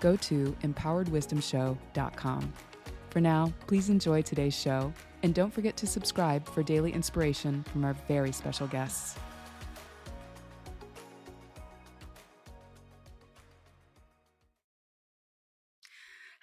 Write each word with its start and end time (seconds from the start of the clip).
go 0.00 0.16
to 0.16 0.56
empoweredwisdomshow.com. 0.62 2.52
For 3.10 3.20
now, 3.20 3.52
please 3.66 3.90
enjoy 3.90 4.22
today's 4.22 4.54
show, 4.54 4.92
and 5.22 5.34
don't 5.34 5.52
forget 5.52 5.76
to 5.78 5.86
subscribe 5.86 6.48
for 6.48 6.62
daily 6.62 6.92
inspiration 6.92 7.64
from 7.64 7.84
our 7.84 7.94
very 8.08 8.32
special 8.32 8.66
guests. 8.66 9.16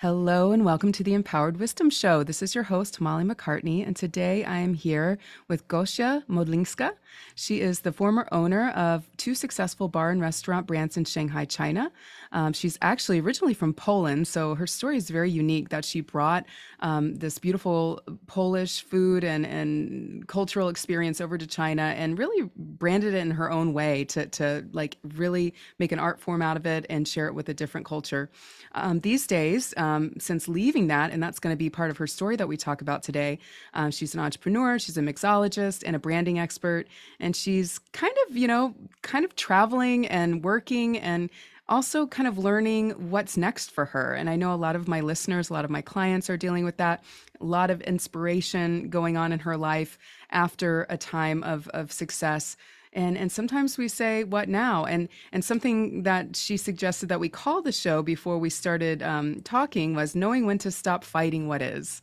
Hello 0.01 0.51
and 0.51 0.63
welcome 0.63 0.91
to 0.91 1.03
the 1.03 1.15
Empowered 1.15 1.57
Wisdom 1.57 1.89
Show. 1.89 2.21
This 2.21 2.43
is 2.43 2.53
your 2.53 2.65
host, 2.65 3.01
Molly 3.01 3.23
MacCartney, 3.23 3.83
and 3.83 3.95
today 3.95 4.43
I 4.43 4.59
am 4.59 4.75
here 4.75 5.17
with 5.47 5.67
Gosia 5.67 6.23
Modlinska. 6.29 6.91
She 7.33 7.61
is 7.61 7.79
the 7.79 7.91
former 7.91 8.27
owner 8.31 8.69
of 8.69 9.09
two 9.17 9.33
successful 9.33 9.87
bar 9.87 10.11
and 10.11 10.21
restaurant 10.21 10.67
brands 10.67 10.97
in 10.97 11.05
Shanghai, 11.05 11.45
China. 11.45 11.91
Um, 12.31 12.53
she's 12.53 12.77
actually 12.83 13.19
originally 13.19 13.55
from 13.55 13.73
Poland, 13.73 14.27
so 14.27 14.53
her 14.53 14.67
story 14.67 14.97
is 14.97 15.09
very 15.09 15.31
unique 15.31 15.69
that 15.69 15.83
she 15.83 16.01
brought 16.01 16.45
um, 16.81 17.15
this 17.15 17.39
beautiful 17.39 17.99
Polish 18.27 18.83
food 18.83 19.23
and, 19.23 19.47
and 19.47 20.27
cultural 20.27 20.69
experience 20.69 21.19
over 21.19 21.39
to 21.39 21.47
China 21.47 21.95
and 21.97 22.19
really 22.19 22.47
branded 22.55 23.15
it 23.15 23.17
in 23.17 23.31
her 23.31 23.49
own 23.49 23.73
way 23.73 24.05
to, 24.05 24.27
to 24.27 24.63
like 24.73 24.97
really 25.15 25.55
make 25.79 25.91
an 25.91 25.97
art 25.97 26.19
form 26.19 26.43
out 26.43 26.55
of 26.55 26.67
it 26.67 26.85
and 26.87 27.07
share 27.07 27.25
it 27.25 27.33
with 27.33 27.49
a 27.49 27.53
different 27.55 27.87
culture. 27.87 28.29
Um, 28.75 28.99
these 28.99 29.25
days, 29.25 29.73
um, 29.87 30.13
since 30.19 30.47
leaving 30.47 30.87
that, 30.87 31.11
and 31.11 31.21
that's 31.23 31.39
going 31.39 31.53
to 31.53 31.57
be 31.57 31.69
part 31.69 31.89
of 31.91 31.97
her 31.97 32.07
story 32.07 32.35
that 32.35 32.47
we 32.47 32.57
talk 32.57 32.81
about 32.81 33.03
today. 33.03 33.39
Um, 33.73 33.91
she's 33.91 34.13
an 34.13 34.19
entrepreneur, 34.19 34.79
she's 34.79 34.97
a 34.97 35.01
mixologist 35.01 35.83
and 35.85 35.95
a 35.95 35.99
branding 35.99 36.39
expert, 36.39 36.87
and 37.19 37.35
she's 37.35 37.79
kind 37.93 38.15
of, 38.25 38.35
you 38.35 38.47
know, 38.47 38.75
kind 39.01 39.23
of 39.25 39.35
traveling 39.35 40.07
and 40.07 40.43
working 40.43 40.97
and 40.97 41.29
also 41.69 42.07
kind 42.07 42.27
of 42.27 42.37
learning 42.37 42.91
what's 43.11 43.35
next 43.35 43.71
for 43.71 43.85
her. 43.85 44.13
And 44.13 44.29
I 44.29 44.35
know 44.35 44.53
a 44.53 44.55
lot 44.55 44.75
of 44.75 44.87
my 44.87 45.01
listeners, 45.01 45.49
a 45.49 45.53
lot 45.53 45.65
of 45.65 45.71
my 45.71 45.81
clients 45.81 46.29
are 46.29 46.37
dealing 46.37 46.65
with 46.65 46.77
that. 46.77 47.03
A 47.41 47.45
lot 47.45 47.69
of 47.69 47.81
inspiration 47.81 48.89
going 48.89 49.17
on 49.17 49.31
in 49.31 49.39
her 49.39 49.57
life 49.57 49.97
after 50.31 50.85
a 50.89 50.97
time 50.97 51.43
of, 51.43 51.67
of 51.69 51.91
success 51.91 52.57
and 52.97 53.15
and 53.15 53.31
sometimes 53.31 53.77
we 53.77 53.87
say 53.87 54.23
what 54.23 54.49
now? 54.49 54.85
And 54.85 55.07
and 55.31 55.45
something 55.45 56.03
that 56.03 56.35
she 56.35 56.57
suggested 56.57 57.09
that 57.09 57.19
we 57.19 57.29
call 57.29 57.61
the 57.61 57.71
show 57.71 58.01
before 58.01 58.39
we 58.39 58.49
started 58.49 59.03
um, 59.03 59.41
talking 59.43 59.93
was 59.93 60.15
knowing 60.15 60.47
when 60.47 60.57
to 60.57 60.71
stop 60.71 61.03
fighting 61.03 61.47
what 61.47 61.61
is. 61.61 62.01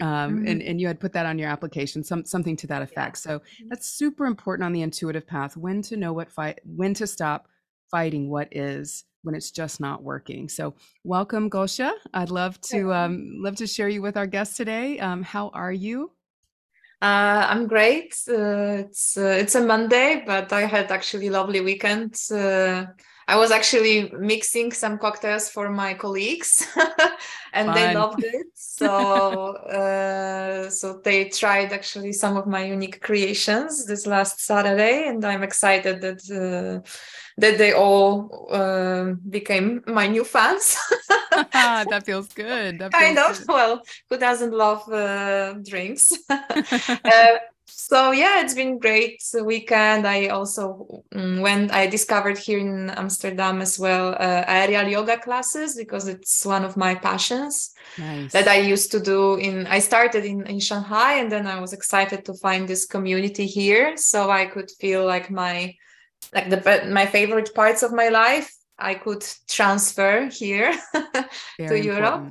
Um, 0.00 0.36
mm-hmm. 0.36 0.46
and, 0.46 0.62
and 0.62 0.80
you 0.80 0.86
had 0.86 1.00
put 1.00 1.12
that 1.14 1.26
on 1.26 1.40
your 1.40 1.48
application 1.48 2.04
some 2.04 2.24
something 2.24 2.56
to 2.58 2.68
that 2.68 2.82
effect. 2.82 3.16
Yeah. 3.16 3.32
so 3.32 3.38
mm-hmm. 3.40 3.68
that's 3.68 3.88
super 3.88 4.26
important 4.26 4.64
on 4.64 4.72
the 4.72 4.82
intuitive 4.82 5.26
path 5.26 5.56
when 5.56 5.82
to 5.82 5.96
know 5.96 6.12
what 6.12 6.30
fight 6.30 6.60
when 6.64 6.94
to 6.94 7.06
stop 7.08 7.48
fighting 7.90 8.30
what 8.30 8.48
is 8.52 9.04
when 9.22 9.34
it's 9.34 9.50
just 9.50 9.80
not 9.80 10.04
working. 10.04 10.48
So 10.48 10.74
welcome 11.02 11.48
gosia 11.48 11.92
i'd 12.14 12.30
love 12.30 12.60
to 12.60 12.92
um, 12.94 13.38
love 13.42 13.56
to 13.56 13.66
share 13.66 13.88
you 13.88 14.02
with 14.02 14.16
our 14.16 14.28
guest 14.28 14.56
today. 14.56 15.00
Um, 15.00 15.24
how 15.24 15.48
are 15.48 15.72
you 15.72 16.12
uh, 17.00 17.46
I'm 17.48 17.66
great. 17.68 18.14
Uh, 18.28 18.84
it's 18.86 19.16
uh, 19.16 19.36
it's 19.40 19.54
a 19.54 19.60
Monday, 19.60 20.22
but 20.26 20.52
I 20.52 20.62
had 20.62 20.90
actually 20.90 21.30
lovely 21.30 21.60
weekend. 21.60 22.16
Uh, 23.28 23.32
I 23.32 23.36
was 23.36 23.50
actually 23.50 24.10
mixing 24.18 24.72
some 24.72 24.98
cocktails 24.98 25.48
for 25.48 25.70
my 25.70 25.94
colleagues, 25.94 26.66
and 27.52 27.74
they 27.74 27.94
loved 27.94 28.24
it. 28.24 28.46
So 28.54 29.56
uh, 29.56 30.70
so 30.70 31.00
they 31.04 31.28
tried 31.28 31.72
actually 31.72 32.12
some 32.12 32.36
of 32.36 32.46
my 32.46 32.64
unique 32.64 33.00
creations 33.00 33.86
this 33.86 34.06
last 34.06 34.40
Saturday, 34.40 35.08
and 35.08 35.24
I'm 35.24 35.42
excited 35.42 36.00
that 36.00 36.20
uh, 36.30 36.88
that 37.38 37.58
they 37.58 37.72
all 37.72 38.48
uh, 38.50 39.14
became 39.28 39.82
my 39.86 40.06
new 40.08 40.24
fans. 40.24 40.76
that 41.52 42.02
feels 42.04 42.28
good. 42.28 42.78
That 42.78 42.92
kind 42.92 43.18
of. 43.18 43.38
Good. 43.38 43.48
Well, 43.48 43.82
who 44.08 44.18
doesn't 44.18 44.52
love 44.52 44.88
uh, 44.92 45.54
drinks? 45.54 46.12
So 47.80 48.10
yeah, 48.10 48.40
it's 48.40 48.54
been 48.54 48.80
great 48.80 49.22
weekend. 49.40 50.04
I 50.04 50.26
also 50.26 51.04
mm, 51.14 51.40
went. 51.40 51.70
I 51.70 51.86
discovered 51.86 52.36
here 52.36 52.58
in 52.58 52.90
Amsterdam 52.90 53.62
as 53.62 53.78
well 53.78 54.16
uh, 54.18 54.44
aerial 54.48 54.88
yoga 54.88 55.16
classes 55.16 55.76
because 55.76 56.08
it's 56.08 56.44
one 56.44 56.64
of 56.64 56.76
my 56.76 56.96
passions 56.96 57.70
nice. 57.96 58.32
that 58.32 58.48
I 58.48 58.56
used 58.56 58.90
to 58.90 59.00
do. 59.00 59.36
In 59.36 59.68
I 59.68 59.78
started 59.78 60.24
in 60.24 60.44
in 60.48 60.58
Shanghai, 60.58 61.20
and 61.20 61.30
then 61.30 61.46
I 61.46 61.60
was 61.60 61.72
excited 61.72 62.24
to 62.24 62.34
find 62.34 62.66
this 62.66 62.84
community 62.84 63.46
here, 63.46 63.96
so 63.96 64.28
I 64.28 64.46
could 64.46 64.72
feel 64.80 65.06
like 65.06 65.30
my 65.30 65.76
like 66.34 66.50
the 66.50 66.90
my 66.90 67.06
favorite 67.06 67.54
parts 67.54 67.84
of 67.84 67.92
my 67.92 68.08
life 68.08 68.52
I 68.76 68.94
could 68.94 69.24
transfer 69.46 70.26
here 70.26 70.74
to 71.58 71.78
Europe. 71.78 72.26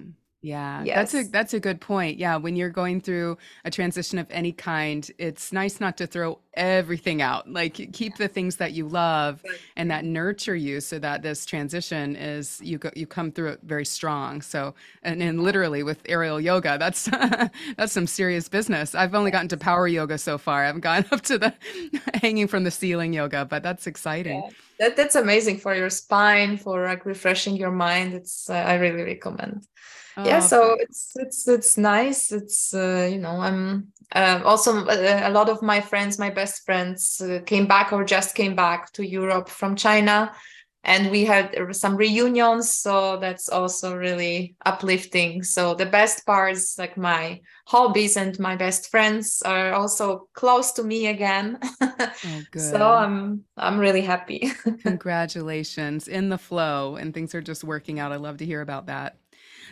Yeah, 0.48 0.84
yes. 0.86 0.96
that's 0.96 1.14
a 1.14 1.30
that's 1.30 1.54
a 1.54 1.60
good 1.60 1.82
point. 1.82 2.18
Yeah, 2.18 2.38
when 2.38 2.56
you're 2.56 2.70
going 2.70 3.02
through 3.02 3.38
a 3.66 3.70
transition 3.70 4.18
of 4.18 4.28
any 4.32 4.54
kind, 4.54 5.10
it's 5.18 5.52
nice 5.52 5.82
not 5.82 5.98
to 5.98 6.08
throw 6.08 6.40
everything 6.54 7.22
out. 7.22 7.52
Like 7.52 7.74
keep 7.92 8.16
the 8.16 8.30
things 8.30 8.56
that 8.56 8.72
you 8.72 8.88
love 8.88 9.44
and 9.76 9.92
that 9.92 10.06
nurture 10.06 10.56
you, 10.56 10.80
so 10.80 11.00
that 11.00 11.22
this 11.22 11.46
transition 11.46 12.16
is 12.16 12.62
you 12.64 12.78
go 12.78 12.92
you 12.96 13.06
come 13.06 13.30
through 13.30 13.50
it 13.50 13.60
very 13.64 13.84
strong. 13.84 14.42
So 14.42 14.74
and, 15.04 15.22
and 15.22 15.44
literally 15.44 15.84
with 15.84 16.02
aerial 16.06 16.40
yoga, 16.40 16.78
that's 16.78 17.06
that's 17.78 17.92
some 17.92 18.08
serious 18.08 18.48
business. 18.48 18.96
I've 18.96 19.16
only 19.16 19.32
gotten 19.32 19.50
to 19.50 19.58
power 19.58 19.86
yoga 19.86 20.18
so 20.18 20.38
far. 20.38 20.64
I 20.64 20.68
haven't 20.68 20.82
gotten 20.82 21.06
up 21.12 21.24
to 21.24 21.38
the 21.38 21.54
hanging 22.22 22.48
from 22.48 22.64
the 22.64 22.72
ceiling 22.72 23.12
yoga, 23.12 23.44
but 23.44 23.64
that's 23.64 23.86
exciting. 23.86 24.44
Yeah. 24.44 24.50
That, 24.80 24.96
that's 24.96 25.16
amazing 25.16 25.58
for 25.58 25.74
your 25.76 25.90
spine, 25.90 26.56
for 26.56 26.86
like 26.86 27.04
refreshing 27.06 27.58
your 27.58 27.72
mind. 27.72 28.14
It's 28.14 28.50
uh, 28.50 28.54
I 28.54 28.76
really 28.76 29.04
recommend 29.04 29.66
yeah 30.26 30.38
oh, 30.44 30.48
so 30.48 30.76
it's 30.80 31.12
it's 31.16 31.48
it's 31.48 31.78
nice. 31.78 32.32
It's 32.32 32.74
uh, 32.74 33.08
you 33.12 33.20
know 33.20 33.40
i'm 33.42 33.92
uh, 34.16 34.42
also 34.46 34.86
uh, 34.86 35.22
a 35.24 35.32
lot 35.32 35.50
of 35.50 35.62
my 35.62 35.82
friends 35.82 36.18
my 36.18 36.30
best 36.30 36.66
friends 36.66 37.22
uh, 37.22 37.40
came 37.46 37.68
back 37.68 37.92
or 37.92 38.04
just 38.06 38.36
came 38.36 38.56
back 38.56 38.92
to 38.94 39.06
europe 39.06 39.50
from 39.50 39.76
china. 39.76 40.32
And 40.84 41.12
we 41.12 41.26
had 41.26 41.54
some 41.76 41.98
reunions 41.98 42.74
so 42.74 43.18
that's 43.18 43.50
also 43.50 43.98
really 43.98 44.56
uplifting. 44.66 45.44
So 45.44 45.76
the 45.76 45.86
best 45.86 46.26
parts 46.26 46.78
like 46.78 46.96
my 46.96 47.42
hobbies 47.66 48.16
and 48.16 48.40
my 48.40 48.56
best 48.56 48.90
friends 48.90 49.42
are 49.44 49.74
also 49.74 50.30
close 50.34 50.72
to 50.74 50.84
me 50.84 51.08
again. 51.08 51.60
Oh, 52.26 52.42
so 52.56 52.82
i'm 52.82 53.44
i'm 53.58 53.78
really 53.78 54.02
happy. 54.02 54.50
Congratulations 54.84 56.08
in 56.08 56.30
the 56.30 56.38
flow 56.38 56.96
and 56.96 57.14
things 57.14 57.36
are 57.36 57.42
just 57.42 57.64
working 57.66 58.00
out. 58.00 58.14
I 58.14 58.16
love 58.16 58.38
to 58.38 58.46
hear 58.46 58.62
about 58.62 58.86
that 58.86 59.18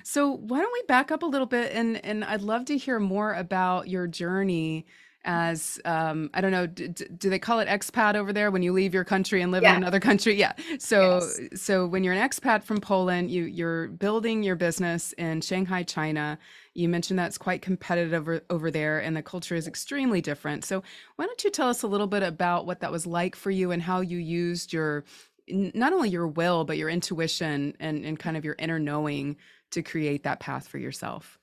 so 0.06 0.32
why 0.32 0.60
don't 0.60 0.72
we 0.72 0.84
back 0.88 1.12
up 1.12 1.24
a 1.24 1.26
little 1.26 1.48
bit 1.48 1.72
and 1.74 2.04
and 2.06 2.24
I'd 2.24 2.42
love 2.42 2.66
to 2.66 2.78
hear 2.78 3.00
more 3.00 3.34
about 3.34 3.88
your 3.90 4.08
journey 4.08 4.86
as 5.26 5.80
um, 5.86 6.30
I 6.34 6.42
don't 6.42 6.52
know, 6.52 6.68
do, 6.68 6.88
do, 6.88 7.30
they 7.30 7.40
call 7.40 7.60
it 7.60 7.68
expat 7.68 8.16
over 8.16 8.32
there 8.32 8.52
when 8.52 8.62
you 8.62 8.72
leave 8.72 8.94
your 8.94 9.04
country 9.04 9.42
and 9.42 9.52
live 9.52 9.64
yeah. 9.64 9.72
in 9.72 9.78
another 9.78 10.00
country? 10.00 10.36
Yeah. 10.36 10.54
So 10.78 11.16
yes. 11.16 11.62
so 11.62 11.88
when 11.88 12.04
you're 12.04 12.14
an 12.14 12.30
expat 12.30 12.64
from 12.64 12.80
Poland, 12.80 13.32
you 13.32 13.44
you're 13.46 13.88
building 13.88 14.44
your 14.44 14.56
business 14.56 15.14
in 15.14 15.42
Shanghai, 15.42 15.82
China. 15.84 16.38
You 16.76 16.88
mentioned 16.88 17.18
that's 17.18 17.38
quite 17.38 17.64
competitive 17.64 18.14
over, 18.14 18.42
over 18.50 18.70
there, 18.70 19.00
and 19.00 19.18
the 19.18 19.24
culture 19.24 19.56
is 19.56 19.68
extremely 19.68 20.22
different. 20.22 20.64
So 20.64 20.84
why 21.16 21.26
don't 21.26 21.44
you 21.44 21.50
tell 21.50 21.70
us 21.70 21.82
a 21.82 21.88
little 21.88 22.08
bit 22.08 22.22
about 22.22 22.68
what 22.68 22.82
that 22.82 22.92
was 22.92 23.08
like 23.08 23.36
for 23.36 23.50
you 23.50 23.72
and 23.72 23.82
how 23.82 24.02
you 24.02 24.20
used 24.20 24.72
your 24.72 25.06
not 25.48 25.94
only 25.94 26.10
your 26.10 26.28
will 26.28 26.66
but 26.66 26.78
your 26.78 26.90
intuition 26.90 27.76
and 27.80 28.06
and 28.06 28.20
kind 28.20 28.38
of 28.38 28.46
your 28.46 28.56
inner 28.60 28.80
knowing 28.80 29.38
to 29.72 29.82
create 29.84 30.24
that 30.24 30.40
path 30.40 30.68
for 30.68 30.78
yourself? 30.78 31.40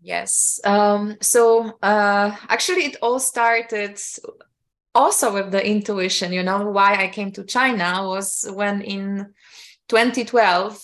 Yes. 0.00 0.60
Um, 0.64 1.16
so 1.20 1.78
uh, 1.82 2.36
actually, 2.48 2.84
it 2.84 2.96
all 3.02 3.18
started 3.18 4.00
also 4.94 5.32
with 5.32 5.50
the 5.50 5.66
intuition. 5.66 6.32
You 6.32 6.42
know, 6.42 6.70
why 6.70 6.94
I 6.94 7.08
came 7.08 7.32
to 7.32 7.44
China 7.44 8.06
was 8.06 8.48
when 8.52 8.82
in 8.82 9.34
2012, 9.88 10.82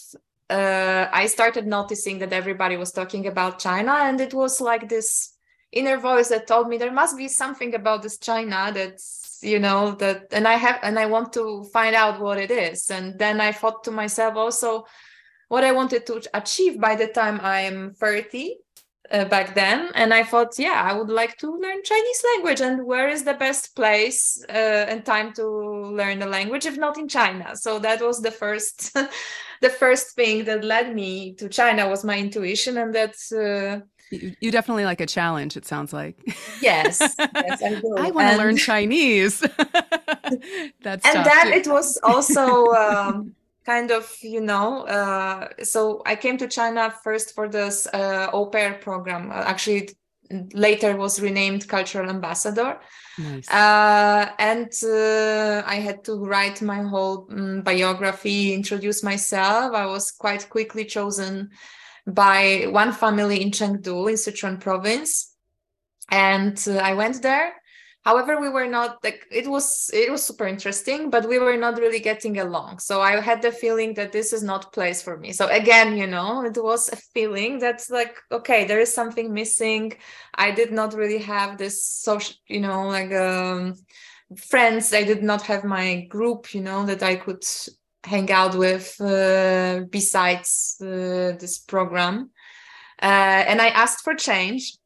uh, 0.50 1.06
I 1.12 1.26
started 1.26 1.66
noticing 1.66 2.18
that 2.18 2.32
everybody 2.32 2.76
was 2.76 2.92
talking 2.92 3.26
about 3.26 3.58
China, 3.60 3.92
and 3.92 4.20
it 4.20 4.34
was 4.34 4.60
like 4.60 4.88
this 4.88 5.34
inner 5.72 5.98
voice 5.98 6.28
that 6.28 6.46
told 6.46 6.68
me 6.68 6.78
there 6.78 6.92
must 6.92 7.16
be 7.16 7.28
something 7.28 7.74
about 7.74 8.02
this 8.02 8.18
China 8.18 8.70
that's 8.72 9.38
you 9.42 9.58
know 9.58 9.92
that 9.92 10.26
and 10.32 10.46
I 10.46 10.54
have 10.54 10.78
and 10.82 10.98
I 10.98 11.06
want 11.06 11.32
to 11.34 11.64
find 11.72 11.94
out 11.94 12.20
what 12.20 12.38
it 12.38 12.50
is. 12.50 12.90
And 12.90 13.18
then 13.18 13.40
I 13.40 13.52
thought 13.52 13.84
to 13.84 13.90
myself 13.90 14.36
also 14.36 14.86
what 15.48 15.64
I 15.64 15.72
wanted 15.72 16.06
to 16.06 16.22
achieve 16.34 16.80
by 16.80 16.96
the 16.96 17.08
time 17.08 17.40
I'm 17.42 17.94
30 17.94 18.56
uh, 19.10 19.24
back 19.26 19.54
then. 19.54 19.90
And 19.94 20.12
I 20.12 20.22
thought, 20.24 20.58
yeah, 20.58 20.82
I 20.84 20.92
would 20.92 21.10
like 21.10 21.36
to 21.38 21.50
learn 21.50 21.82
Chinese 21.82 22.24
language. 22.34 22.60
And 22.60 22.84
where 22.84 23.08
is 23.08 23.24
the 23.24 23.34
best 23.34 23.76
place 23.76 24.42
uh, 24.48 24.86
and 24.88 25.04
time 25.04 25.32
to 25.34 25.46
learn 25.46 26.18
the 26.18 26.26
language 26.26 26.66
if 26.66 26.76
not 26.76 26.98
in 26.98 27.08
China? 27.08 27.56
So 27.56 27.78
that 27.80 28.00
was 28.00 28.22
the 28.22 28.30
first, 28.30 28.94
the 29.60 29.70
first 29.70 30.14
thing 30.14 30.44
that 30.44 30.64
led 30.64 30.94
me 30.94 31.34
to 31.34 31.48
China 31.48 31.88
was 31.88 32.04
my 32.04 32.18
intuition, 32.18 32.78
and 32.78 32.94
that's. 32.94 33.32
Uh, 33.32 33.80
you, 34.10 34.34
you, 34.40 34.50
definitely 34.50 34.84
like 34.84 35.00
a 35.00 35.06
challenge. 35.06 35.56
It 35.56 35.66
sounds 35.66 35.92
like. 35.92 36.16
Yes, 36.60 37.00
yes, 37.00 37.62
I 37.62 37.74
do. 37.80 37.94
I 37.98 38.10
want 38.10 38.30
to 38.30 38.36
learn 38.36 38.56
Chinese. 38.56 39.40
that's 40.82 41.06
and 41.06 41.26
then 41.26 41.46
too. 41.46 41.58
it 41.58 41.66
was 41.66 41.98
also. 42.02 42.66
Um, 42.72 43.34
kind 43.64 43.90
of 43.90 44.16
you 44.22 44.40
know 44.40 44.82
uh, 44.86 45.48
so 45.62 46.02
i 46.06 46.14
came 46.14 46.36
to 46.36 46.46
china 46.46 46.92
first 47.02 47.34
for 47.34 47.48
this 47.48 47.86
uh, 47.88 48.28
au 48.32 48.46
pair 48.46 48.74
program. 48.74 49.30
Uh, 49.30 49.44
actually 49.46 49.88
later 50.54 50.96
was 50.96 51.20
renamed 51.20 51.68
cultural 51.68 52.08
ambassador. 52.08 52.78
Nice. 53.18 53.48
uh, 53.50 54.30
and 54.38 54.72
uh, 54.82 55.62
i 55.66 55.76
had 55.76 56.02
to 56.04 56.24
write 56.24 56.60
my 56.62 56.82
whole 56.82 57.28
um, 57.30 57.62
biography 57.62 58.54
introduce 58.54 59.02
myself. 59.02 59.74
I 59.74 59.86
was 59.86 60.10
quite 60.10 60.48
quickly 60.48 60.84
chosen 60.84 61.50
by 62.06 62.66
one 62.70 62.92
family 62.92 63.40
in 63.42 63.50
chengdu 63.50 64.08
in 64.08 64.16
sichuan 64.16 64.60
province. 64.60 65.36
And 66.10 66.56
uh, 66.68 66.76
i 66.76 66.94
went 66.94 67.22
there 67.22 67.52
however 68.04 68.38
we 68.38 68.48
were 68.48 68.66
not 68.66 69.02
like 69.02 69.26
it 69.30 69.46
was 69.48 69.90
it 69.92 70.10
was 70.10 70.22
super 70.22 70.46
interesting 70.46 71.10
but 71.10 71.28
we 71.28 71.38
were 71.38 71.56
not 71.56 71.78
really 71.78 72.00
getting 72.00 72.38
along. 72.38 72.78
So 72.78 73.00
i 73.00 73.20
had 73.20 73.40
the 73.42 73.50
feeling 73.50 73.94
that 73.94 74.12
this 74.12 74.32
is 74.32 74.42
not 74.42 74.72
place 74.72 75.02
for 75.02 75.16
me. 75.16 75.32
So 75.32 75.48
again 75.48 75.96
you 75.96 76.06
know 76.06 76.44
it 76.44 76.56
was 76.62 76.88
a 76.90 76.96
feeling 76.96 77.58
that's 77.58 77.90
like 77.90 78.16
okay 78.30 78.64
there 78.64 78.80
is 78.80 78.92
something 78.92 79.32
missing. 79.32 79.94
I 80.34 80.50
did 80.50 80.70
not 80.72 80.94
really 80.94 81.18
have 81.18 81.58
this 81.58 81.84
social 81.84 82.36
you 82.46 82.60
know 82.60 82.88
like 82.88 83.12
um 83.12 83.74
friends. 84.36 84.92
I 84.92 85.04
did 85.04 85.22
not 85.22 85.42
have 85.42 85.64
my 85.64 86.06
group 86.14 86.54
you 86.54 86.60
know 86.60 86.84
that 86.86 87.02
i 87.02 87.16
could 87.16 87.44
hang 88.04 88.30
out 88.30 88.54
with 88.54 89.00
uh, 89.00 89.80
besides 89.90 90.76
uh, 90.82 91.32
this 91.40 91.58
program. 91.58 92.30
Uh, 93.02 93.42
and 93.50 93.60
i 93.60 93.68
asked 93.68 94.04
for 94.04 94.14
change 94.14 94.78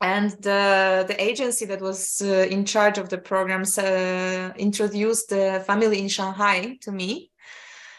and 0.00 0.30
the 0.42 1.04
the 1.08 1.20
agency 1.20 1.64
that 1.66 1.80
was 1.80 2.22
uh, 2.22 2.46
in 2.50 2.64
charge 2.64 2.98
of 2.98 3.08
the 3.08 3.18
programs 3.18 3.78
uh, 3.78 4.52
introduced 4.56 5.30
the 5.30 5.62
family 5.66 6.00
in 6.00 6.08
Shanghai 6.08 6.78
to 6.82 6.92
me. 6.92 7.30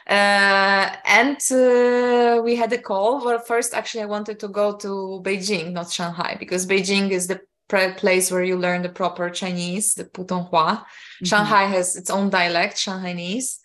Uh, 0.08 0.96
and 1.06 1.38
uh, 1.52 2.42
we 2.44 2.56
had 2.56 2.74
a 2.74 2.80
call. 2.80 3.24
Well, 3.24 3.38
first, 3.40 3.76
actually, 3.76 4.04
I 4.04 4.08
wanted 4.08 4.40
to 4.40 4.48
go 4.48 4.76
to 4.78 5.22
Beijing, 5.24 5.72
not 5.72 5.92
Shanghai, 5.92 6.36
because 6.40 6.66
Beijing 6.66 7.12
is 7.12 7.28
the 7.28 7.42
place 7.68 8.32
where 8.32 8.44
you 8.44 8.58
learn 8.58 8.82
the 8.82 8.90
proper 8.90 9.30
Chinese, 9.30 9.94
the 9.94 10.06
Putonghua. 10.06 10.50
Mm-hmm. 10.52 11.26
Shanghai 11.26 11.66
has 11.66 11.96
its 11.96 12.10
own 12.10 12.32
dialect, 12.32 12.78
Shanghainese. 12.78 13.60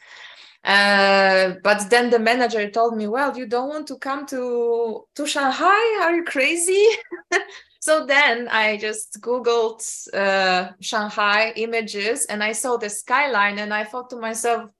Uh, 0.62 1.54
but 1.62 1.88
then 1.88 2.10
the 2.10 2.18
manager 2.18 2.68
told 2.70 2.96
me, 2.96 3.06
"Well, 3.06 3.36
you 3.36 3.46
don't 3.46 3.68
want 3.68 3.86
to 3.86 3.96
come 3.96 4.26
to 4.26 5.04
to 5.14 5.26
Shanghai? 5.26 6.02
Are 6.02 6.14
you 6.14 6.24
crazy?" 6.24 6.86
So 7.84 8.06
then 8.06 8.48
I 8.48 8.78
just 8.78 9.20
Googled 9.20 9.84
uh, 10.14 10.72
Shanghai 10.80 11.52
images 11.54 12.24
and 12.24 12.42
I 12.42 12.52
saw 12.52 12.78
the 12.78 12.88
skyline 12.88 13.58
and 13.58 13.74
I 13.74 13.84
thought 13.84 14.08
to 14.08 14.16
myself, 14.16 14.70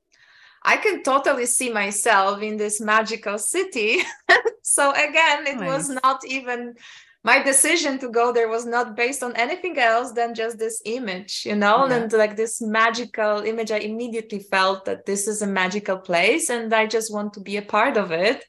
I 0.63 0.79
can 0.79 1.03
totally 1.03 1.45
see 1.45 1.71
myself 1.71 2.41
in 2.41 2.57
this 2.57 2.81
magical 2.81 3.37
city. 3.37 3.99
so 4.63 4.93
again, 4.93 5.47
it 5.47 5.59
nice. 5.59 5.69
was 5.69 5.89
not 6.03 6.25
even 6.25 6.77
my 7.23 7.43
decision 7.43 7.99
to 7.99 8.09
go 8.09 8.33
there 8.33 8.49
was 8.49 8.65
not 8.65 8.97
based 8.97 9.23
on 9.23 9.37
anything 9.37 9.79
else 9.79 10.13
than 10.13 10.35
just 10.35 10.59
this 10.59 10.81
image, 10.87 11.43
you 11.45 11.57
know, 11.57 11.87
yeah. 11.87 11.97
and 11.97 12.13
like 12.15 12.37
this 12.37 12.63
magical 12.63 13.43
image. 13.43 13.71
I 13.71 13.81
immediately 13.81 14.39
felt 14.39 14.87
that 14.87 15.05
this 15.05 15.29
is 15.29 15.43
a 15.43 15.47
magical 15.47 15.99
place 15.99 16.49
and 16.49 16.73
I 16.73 16.87
just 16.87 17.13
want 17.13 17.35
to 17.35 17.41
be 17.41 17.59
a 17.59 17.69
part 17.77 17.99
of 17.99 18.13
it. 18.13 18.47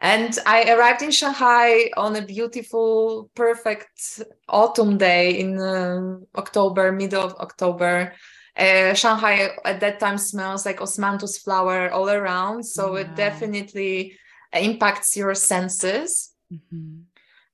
And 0.00 0.38
I 0.46 0.70
arrived 0.72 1.02
in 1.02 1.10
Shanghai 1.10 1.90
on 1.96 2.14
a 2.14 2.22
beautiful, 2.22 3.30
perfect 3.34 4.22
autumn 4.48 4.96
day 4.96 5.40
in 5.40 5.58
uh, 5.58 6.18
October, 6.36 6.92
middle 6.92 7.24
of 7.24 7.34
October. 7.40 8.12
Uh, 8.56 8.94
Shanghai 8.94 9.50
at 9.64 9.80
that 9.80 9.98
time 9.98 10.18
smells 10.18 10.64
like 10.64 10.78
osmanthus 10.78 11.42
flower 11.42 11.90
all 11.90 12.10
around. 12.10 12.64
So 12.64 12.94
it 12.94 13.16
definitely 13.16 14.16
impacts 14.52 15.16
your 15.16 15.34
senses. 15.34 16.32
Mm-hmm. 16.52 17.00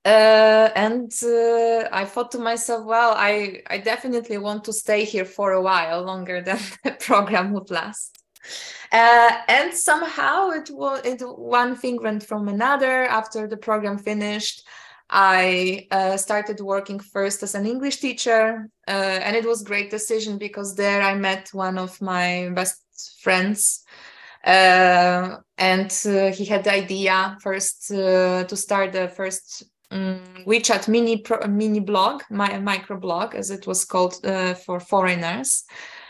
Uh, 0.05 0.69
and 0.75 1.11
uh, 1.23 1.89
I 1.91 2.05
thought 2.05 2.31
to 2.33 2.37
myself, 2.37 2.85
well, 2.85 3.15
I, 3.17 3.63
I 3.67 3.79
definitely 3.79 4.37
want 4.37 4.63
to 4.65 4.73
stay 4.73 5.03
here 5.03 5.25
for 5.25 5.53
a 5.53 5.61
while 5.61 6.03
longer 6.03 6.41
than 6.43 6.59
the 6.83 6.91
program 6.91 7.53
would 7.53 7.71
last. 7.71 8.14
Uh, 8.91 9.31
and 9.47 9.73
somehow 9.73 10.49
it 10.51 10.69
was 10.71 11.01
it, 11.03 11.21
one 11.21 11.75
thing 11.75 12.01
went 12.01 12.23
from 12.23 12.47
another. 12.47 13.03
After 13.03 13.47
the 13.47 13.57
program 13.57 13.97
finished, 13.97 14.63
I 15.09 15.87
uh, 15.91 16.17
started 16.17 16.59
working 16.59 16.99
first 16.99 17.43
as 17.43 17.55
an 17.55 17.65
English 17.65 17.97
teacher, 17.97 18.69
uh, 18.87 18.91
and 18.91 19.35
it 19.35 19.45
was 19.45 19.63
great 19.63 19.91
decision 19.91 20.37
because 20.37 20.75
there 20.75 21.01
I 21.01 21.15
met 21.15 21.49
one 21.51 21.77
of 21.77 22.01
my 22.01 22.49
best 22.53 22.81
friends, 23.21 23.83
uh, 24.45 25.37
and 25.57 25.91
uh, 26.05 26.31
he 26.31 26.45
had 26.45 26.63
the 26.63 26.73
idea 26.73 27.37
first 27.41 27.91
uh, 27.91 28.45
to 28.45 28.55
start 28.55 28.93
the 28.93 29.09
first 29.09 29.63
um, 29.91 30.23
WeChat 30.47 30.87
mini 30.87 31.17
pro, 31.17 31.45
mini 31.47 31.79
blog, 31.79 32.23
my 32.29 32.57
micro 32.59 32.97
blog, 32.97 33.35
as 33.35 33.51
it 33.51 33.67
was 33.67 33.85
called 33.85 34.15
for 34.65 34.79
foreigners 34.79 35.65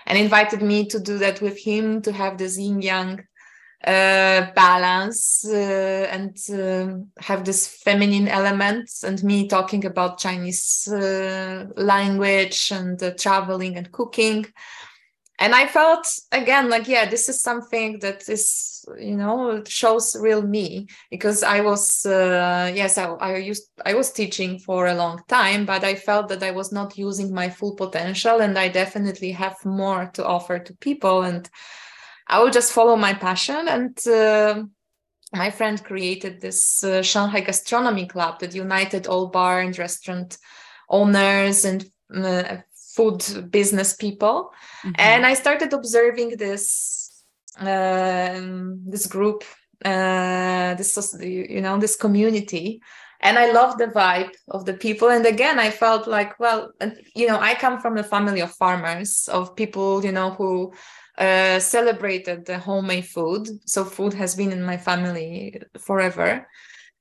and 0.06 0.18
invited 0.18 0.62
me 0.62 0.86
to 0.88 1.00
do 1.00 1.18
that 1.18 1.42
with 1.42 1.58
him 1.58 2.02
to 2.02 2.12
have 2.12 2.38
this 2.38 2.58
yin 2.58 2.82
yang 2.82 3.26
uh, 3.86 4.52
balance 4.56 5.46
uh, 5.48 6.08
and 6.12 6.38
uh, 6.50 6.98
have 7.20 7.46
this 7.46 7.68
feminine 7.68 8.28
elements 8.28 9.04
and 9.04 9.24
me 9.24 9.48
talking 9.48 9.86
about 9.86 10.18
Chinese 10.18 10.88
uh, 10.92 11.66
language 11.76 12.72
and 12.72 13.02
uh, 13.04 13.12
traveling 13.18 13.78
and 13.78 13.92
cooking 13.92 14.46
and 15.40 15.54
i 15.54 15.68
felt 15.68 16.08
again 16.32 16.70
like 16.70 16.88
yeah 16.88 17.10
this 17.10 17.28
is 17.30 17.42
something 17.42 18.00
that 18.00 18.28
is 18.30 18.86
you 18.98 19.16
know 19.16 19.64
shows 19.68 20.16
real 20.20 20.42
me 20.42 20.88
because 21.10 21.44
i 21.44 21.60
was 21.60 22.06
uh, 22.06 22.72
yes 22.74 22.98
I, 22.98 23.06
I 23.06 23.38
used 23.38 23.68
i 23.86 23.94
was 23.94 24.12
teaching 24.12 24.60
for 24.60 24.88
a 24.88 24.96
long 24.96 25.22
time 25.28 25.66
but 25.66 25.84
i 25.84 25.96
felt 25.96 26.30
that 26.30 26.44
i 26.44 26.52
was 26.52 26.72
not 26.72 26.98
using 26.98 27.34
my 27.34 27.50
full 27.50 27.76
potential 27.76 28.40
and 28.42 28.58
i 28.58 28.68
definitely 28.70 29.32
have 29.32 29.58
more 29.66 30.10
to 30.14 30.26
offer 30.26 30.60
to 30.60 30.78
people 30.78 31.24
and 31.24 31.50
i 32.28 32.40
will 32.40 32.52
just 32.52 32.72
follow 32.72 32.96
my 32.96 33.14
passion. 33.14 33.68
And 33.68 34.08
uh, 34.08 34.64
my 35.34 35.52
friend 35.52 35.84
created 35.84 36.42
this 36.42 36.84
uh, 36.84 37.02
shanghai 37.02 37.42
gastronomy 37.42 38.08
club 38.08 38.40
that 38.40 38.56
united 38.56 39.08
all 39.08 39.28
bar 39.28 39.60
and 39.60 39.78
restaurant 39.78 40.38
owners 40.90 41.66
and 41.66 41.86
uh, 42.14 42.58
food 42.96 43.52
business 43.52 43.94
people. 43.94 44.52
Mm-hmm. 44.84 44.94
and 44.98 45.26
i 45.26 45.34
started 45.34 45.74
observing 45.74 46.38
this 46.38 47.24
um, 47.58 48.82
this 48.86 49.08
group 49.08 49.44
uh, 49.84 50.74
this 50.76 51.16
you 51.22 51.62
know 51.62 51.78
this 51.78 51.96
community. 51.96 52.82
And 53.22 53.40
i 53.40 53.52
love 53.52 53.78
the 53.78 53.88
vibe 53.88 54.34
of 54.50 54.66
the 54.66 54.74
people. 54.74 55.10
And 55.10 55.26
again 55.26 55.58
i 55.60 55.70
felt 55.72 56.08
like 56.08 56.40
well 56.40 56.72
you 57.16 57.28
know 57.28 57.40
i 57.40 57.56
come 57.56 57.80
from 57.80 57.98
a 57.98 58.04
family 58.04 58.42
of 58.42 58.52
farmers 58.52 59.28
of 59.32 59.56
people 59.56 60.06
you 60.06 60.12
know 60.12 60.32
who 60.32 60.74
uh, 61.18 61.60
celebrated 61.60 62.46
the 62.46 62.60
homemade 62.60 63.06
food. 63.06 63.48
So 63.66 63.86
food 63.86 64.14
has 64.14 64.36
been 64.36 64.52
in 64.52 64.64
my 64.64 64.78
family 64.78 65.62
forever 65.80 66.48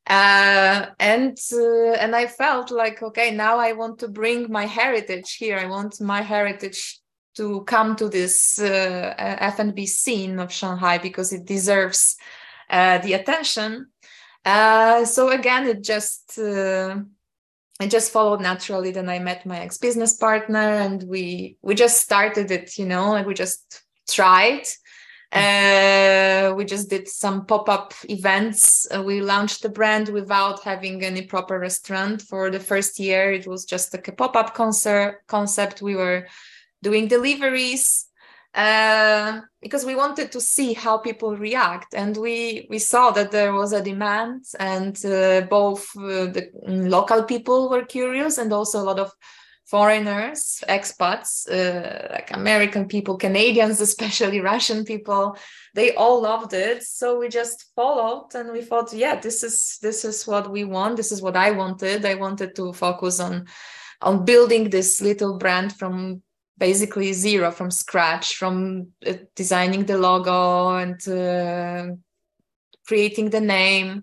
uh, 0.06 0.87
and 1.00 1.38
uh, 1.52 1.92
and 1.92 2.14
I 2.14 2.26
felt 2.26 2.70
like 2.70 3.02
okay 3.02 3.30
now 3.30 3.58
I 3.58 3.73
want 3.73 3.99
to 4.00 4.08
bring 4.08 4.50
my 4.50 4.66
heritage 4.66 5.37
here. 5.37 5.58
I 5.58 5.66
want 5.66 6.00
my 6.00 6.20
heritage 6.20 7.00
to 7.37 7.62
come 7.64 7.96
to 7.96 8.08
this 8.08 8.61
uh, 8.61 9.14
F&B 9.18 9.87
scene 9.87 10.38
of 10.38 10.52
Shanghai 10.52 10.99
because 10.99 11.32
it 11.32 11.46
deserves 11.46 12.16
uh, 12.70 12.99
the 12.99 13.14
attention. 13.14 13.88
Uh, 14.44 15.04
so 15.04 15.30
again 15.30 15.66
it 15.66 15.82
just 15.82 16.38
uh, 16.38 16.96
it 17.80 17.90
just 17.90 18.12
followed 18.12 18.42
naturally. 18.42 18.90
Then 18.90 19.08
I 19.08 19.18
met 19.20 19.46
my 19.46 19.61
ex-business 19.61 20.18
partner 20.18 20.58
and 20.58 21.02
we 21.04 21.56
we 21.62 21.75
just 21.75 22.02
started 22.02 22.50
it 22.50 22.76
you 22.76 22.84
know 22.84 23.12
like 23.12 23.26
we 23.26 23.32
just 23.34 23.82
tried 24.06 24.66
uh, 25.35 26.55
we 26.57 26.64
just 26.64 26.88
did 26.88 27.09
some 27.09 27.45
pop-up 27.47 27.93
events. 28.09 28.87
Uh, 28.95 29.03
we 29.03 29.21
launched 29.21 29.62
the 29.62 29.69
brand 29.69 30.09
without 30.09 30.62
having 30.62 31.03
any 31.05 31.23
proper 31.23 31.59
restaurant. 31.59 32.23
For 32.23 32.50
the 32.50 32.61
first 32.61 32.99
year, 33.00 33.33
it 33.33 33.47
was 33.47 33.64
just 33.64 33.93
like 33.93 34.09
a 34.09 34.12
pop-up 34.12 34.55
concert 34.55 35.23
concept. 35.26 35.83
We 35.83 35.97
were 35.97 36.26
doing 36.83 37.09
deliveries. 37.09 38.07
uh, 38.55 39.41
because 39.61 39.85
we 39.85 39.97
wanted 39.97 40.31
to 40.31 40.41
see 40.41 40.75
how 40.75 40.97
people 40.97 41.37
react 41.37 41.93
and 41.95 42.17
we 42.17 42.67
we 42.71 42.79
saw 42.79 43.11
that 43.11 43.33
there 43.33 43.53
was 43.53 43.73
a 43.73 43.83
demand 43.83 44.45
and 44.61 45.05
uh, 45.05 45.41
both 45.50 45.85
uh, 45.97 46.26
the 46.31 46.50
local 46.67 47.25
people 47.25 47.69
were 47.69 47.85
curious 47.85 48.38
and 48.38 48.53
also 48.53 48.81
a 48.81 48.85
lot 48.85 49.00
of 49.00 49.11
foreigners 49.75 50.40
expats 50.76 51.31
uh, 51.50 52.07
like 52.14 52.31
american 52.40 52.85
people 52.95 53.16
canadians 53.26 53.81
especially 53.88 54.40
russian 54.40 54.85
people 54.85 55.37
they 55.75 55.93
all 55.95 56.23
loved 56.23 56.52
it. 56.54 56.83
So 56.85 57.19
we 57.19 57.28
just 57.28 57.73
followed 57.75 58.28
and 58.35 58.52
we 58.52 58.62
thought 58.62 58.93
yeah 58.93 59.21
this 59.21 59.43
is 59.43 59.78
this 59.83 60.04
is 60.04 60.26
what 60.26 60.50
we 60.50 60.64
want. 60.64 60.97
This 60.97 61.12
is 61.12 61.21
what 61.21 61.37
i 61.37 61.50
wanted. 61.50 62.04
I 62.07 62.14
wanted 62.14 62.54
to 62.57 62.73
focus 62.73 63.21
on 63.21 63.47
on 64.00 64.25
building 64.25 64.71
this 64.71 65.00
little 65.00 65.37
brand 65.38 65.73
from 65.73 66.23
basically 66.57 67.12
zero 67.12 67.50
from 67.50 67.71
scratch 67.71 68.37
from 68.37 68.88
uh, 69.07 69.14
designing 69.35 69.85
the 69.87 69.99
logo 69.99 70.76
and 70.76 71.09
uh, 71.09 71.95
creating 72.87 73.31
the 73.31 73.40
name 73.40 74.02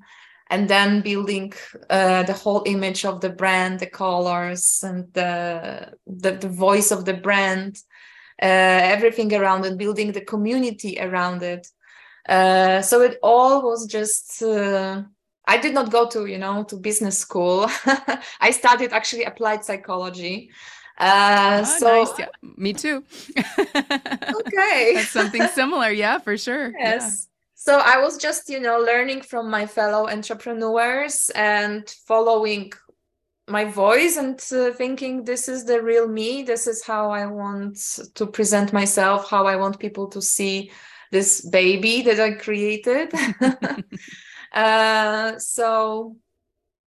and 0.52 0.68
then 0.70 1.02
building 1.02 1.54
uh, 1.90 2.24
the 2.24 2.34
whole 2.34 2.62
image 2.66 3.06
of 3.06 3.22
the 3.22 3.30
brand 3.30 3.80
the 3.80 3.88
colors 3.88 4.84
and 4.84 5.12
the 5.14 5.92
the, 6.06 6.34
the 6.34 6.50
voice 6.50 6.92
of 6.92 7.06
the 7.06 7.14
brand 7.14 7.78
uh, 8.44 8.80
everything 8.96 9.34
around 9.34 9.66
it 9.66 9.78
building 9.78 10.12
the 10.12 10.26
community 10.34 10.98
around 11.00 11.42
it 11.42 11.68
uh, 12.30 12.82
so 12.82 13.02
it 13.02 13.18
all 13.24 13.64
was 13.64 13.88
just 13.88 14.44
uh, 14.44 15.02
i 15.48 15.58
did 15.58 15.74
not 15.74 15.90
go 15.90 16.08
to 16.08 16.28
you 16.28 16.38
know 16.38 16.64
to 16.64 16.76
business 16.76 17.18
school 17.18 17.66
i 18.42 18.52
studied 18.52 18.92
actually 18.92 19.24
applied 19.24 19.64
psychology 19.64 20.52
uh, 20.98 21.64
oh, 21.66 21.78
so 21.80 22.04
nice. 22.04 22.20
yeah, 22.20 22.28
me 22.58 22.74
too. 22.74 23.04
okay, 23.38 24.94
that's 24.94 25.10
something 25.10 25.48
similar. 25.48 25.90
Yeah, 25.90 26.20
for 26.20 26.38
sure. 26.38 26.72
Yes. 26.78 27.28
Yeah. 27.28 27.31
So 27.64 27.78
I 27.78 28.00
was 28.02 28.18
just, 28.18 28.50
you 28.50 28.60
know, 28.60 28.80
learning 28.80 29.22
from 29.22 29.48
my 29.48 29.68
fellow 29.68 30.10
entrepreneurs 30.10 31.30
and 31.36 31.88
following 32.08 32.72
my 33.48 33.66
voice 33.66 34.18
and 34.18 34.44
uh, 34.52 34.72
thinking 34.72 35.26
this 35.26 35.48
is 35.48 35.66
the 35.66 35.80
real 35.80 36.08
me. 36.08 36.42
This 36.42 36.66
is 36.66 36.84
how 36.84 37.12
I 37.12 37.28
want 37.28 37.78
to 38.16 38.26
present 38.26 38.74
myself. 38.74 39.30
How 39.30 39.46
I 39.46 39.58
want 39.58 39.78
people 39.78 40.08
to 40.08 40.24
see 40.24 40.72
this 41.12 41.48
baby 41.52 42.02
that 42.02 42.20
I 42.20 42.32
created. 42.32 43.14
uh, 44.54 45.38
so 45.38 46.16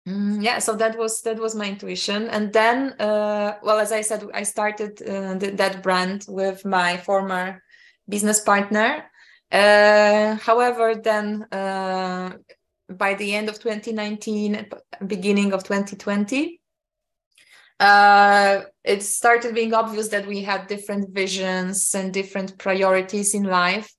Mm, 0.08 0.42
yeah, 0.42 0.60
so 0.60 0.74
that 0.74 0.98
was 0.98 1.22
that 1.24 1.38
was 1.38 1.54
my 1.54 1.66
intuition, 1.66 2.30
and 2.30 2.54
then, 2.54 2.94
uh, 2.98 3.58
well, 3.62 3.78
as 3.78 3.92
I 3.92 4.00
said, 4.00 4.24
I 4.34 4.44
started 4.44 5.02
uh, 5.02 5.38
th- 5.38 5.58
that 5.58 5.84
brand 5.84 6.24
with 6.30 6.64
my 6.64 6.96
former 6.96 7.62
business 8.08 8.40
partner. 8.40 9.04
Uh, 9.52 10.36
however, 10.36 10.96
then 10.96 11.44
uh, 11.52 12.32
by 12.90 13.14
the 13.14 13.34
end 13.34 13.50
of 13.50 13.60
2019, 13.60 14.68
beginning 15.06 15.54
of 15.54 15.64
2020, 15.64 16.62
uh, 17.80 18.62
it 18.84 19.04
started 19.04 19.54
being 19.54 19.74
obvious 19.74 20.10
that 20.10 20.28
we 20.28 20.42
had 20.42 20.68
different 20.68 21.14
visions 21.14 21.94
and 21.94 22.14
different 22.14 22.58
priorities 22.58 23.34
in 23.34 23.44
life 23.44 23.94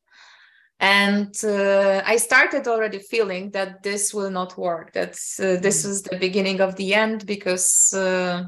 and 0.80 1.34
uh, 1.44 2.02
i 2.06 2.16
started 2.16 2.68
already 2.68 2.98
feeling 2.98 3.50
that 3.50 3.82
this 3.82 4.14
will 4.14 4.30
not 4.30 4.56
work 4.56 4.92
that 4.92 5.10
uh, 5.40 5.56
this 5.60 5.84
is 5.84 6.02
mm. 6.02 6.10
the 6.10 6.18
beginning 6.18 6.60
of 6.60 6.76
the 6.76 6.94
end 6.94 7.26
because 7.26 7.92
uh, 7.94 8.44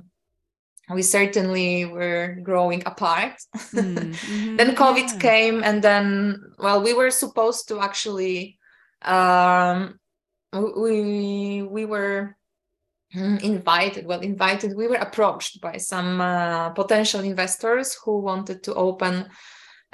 we 0.92 1.02
certainly 1.02 1.84
were 1.84 2.38
growing 2.42 2.82
apart 2.86 3.34
mm, 3.72 3.94
mm-hmm. 3.96 4.56
then 4.56 4.74
covid 4.74 5.08
yeah. 5.12 5.18
came 5.18 5.62
and 5.62 5.82
then 5.82 6.36
well 6.58 6.82
we 6.82 6.92
were 6.92 7.10
supposed 7.10 7.68
to 7.68 7.80
actually 7.80 8.58
um, 9.02 9.98
we 10.52 11.62
we 11.62 11.84
were 11.86 12.36
mm, 13.14 13.40
invited 13.42 14.06
well 14.06 14.20
invited 14.20 14.76
we 14.76 14.88
were 14.88 14.96
approached 14.96 15.60
by 15.60 15.76
some 15.76 16.20
uh, 16.20 16.70
potential 16.70 17.20
investors 17.20 17.96
who 18.04 18.20
wanted 18.20 18.62
to 18.62 18.74
open 18.74 19.26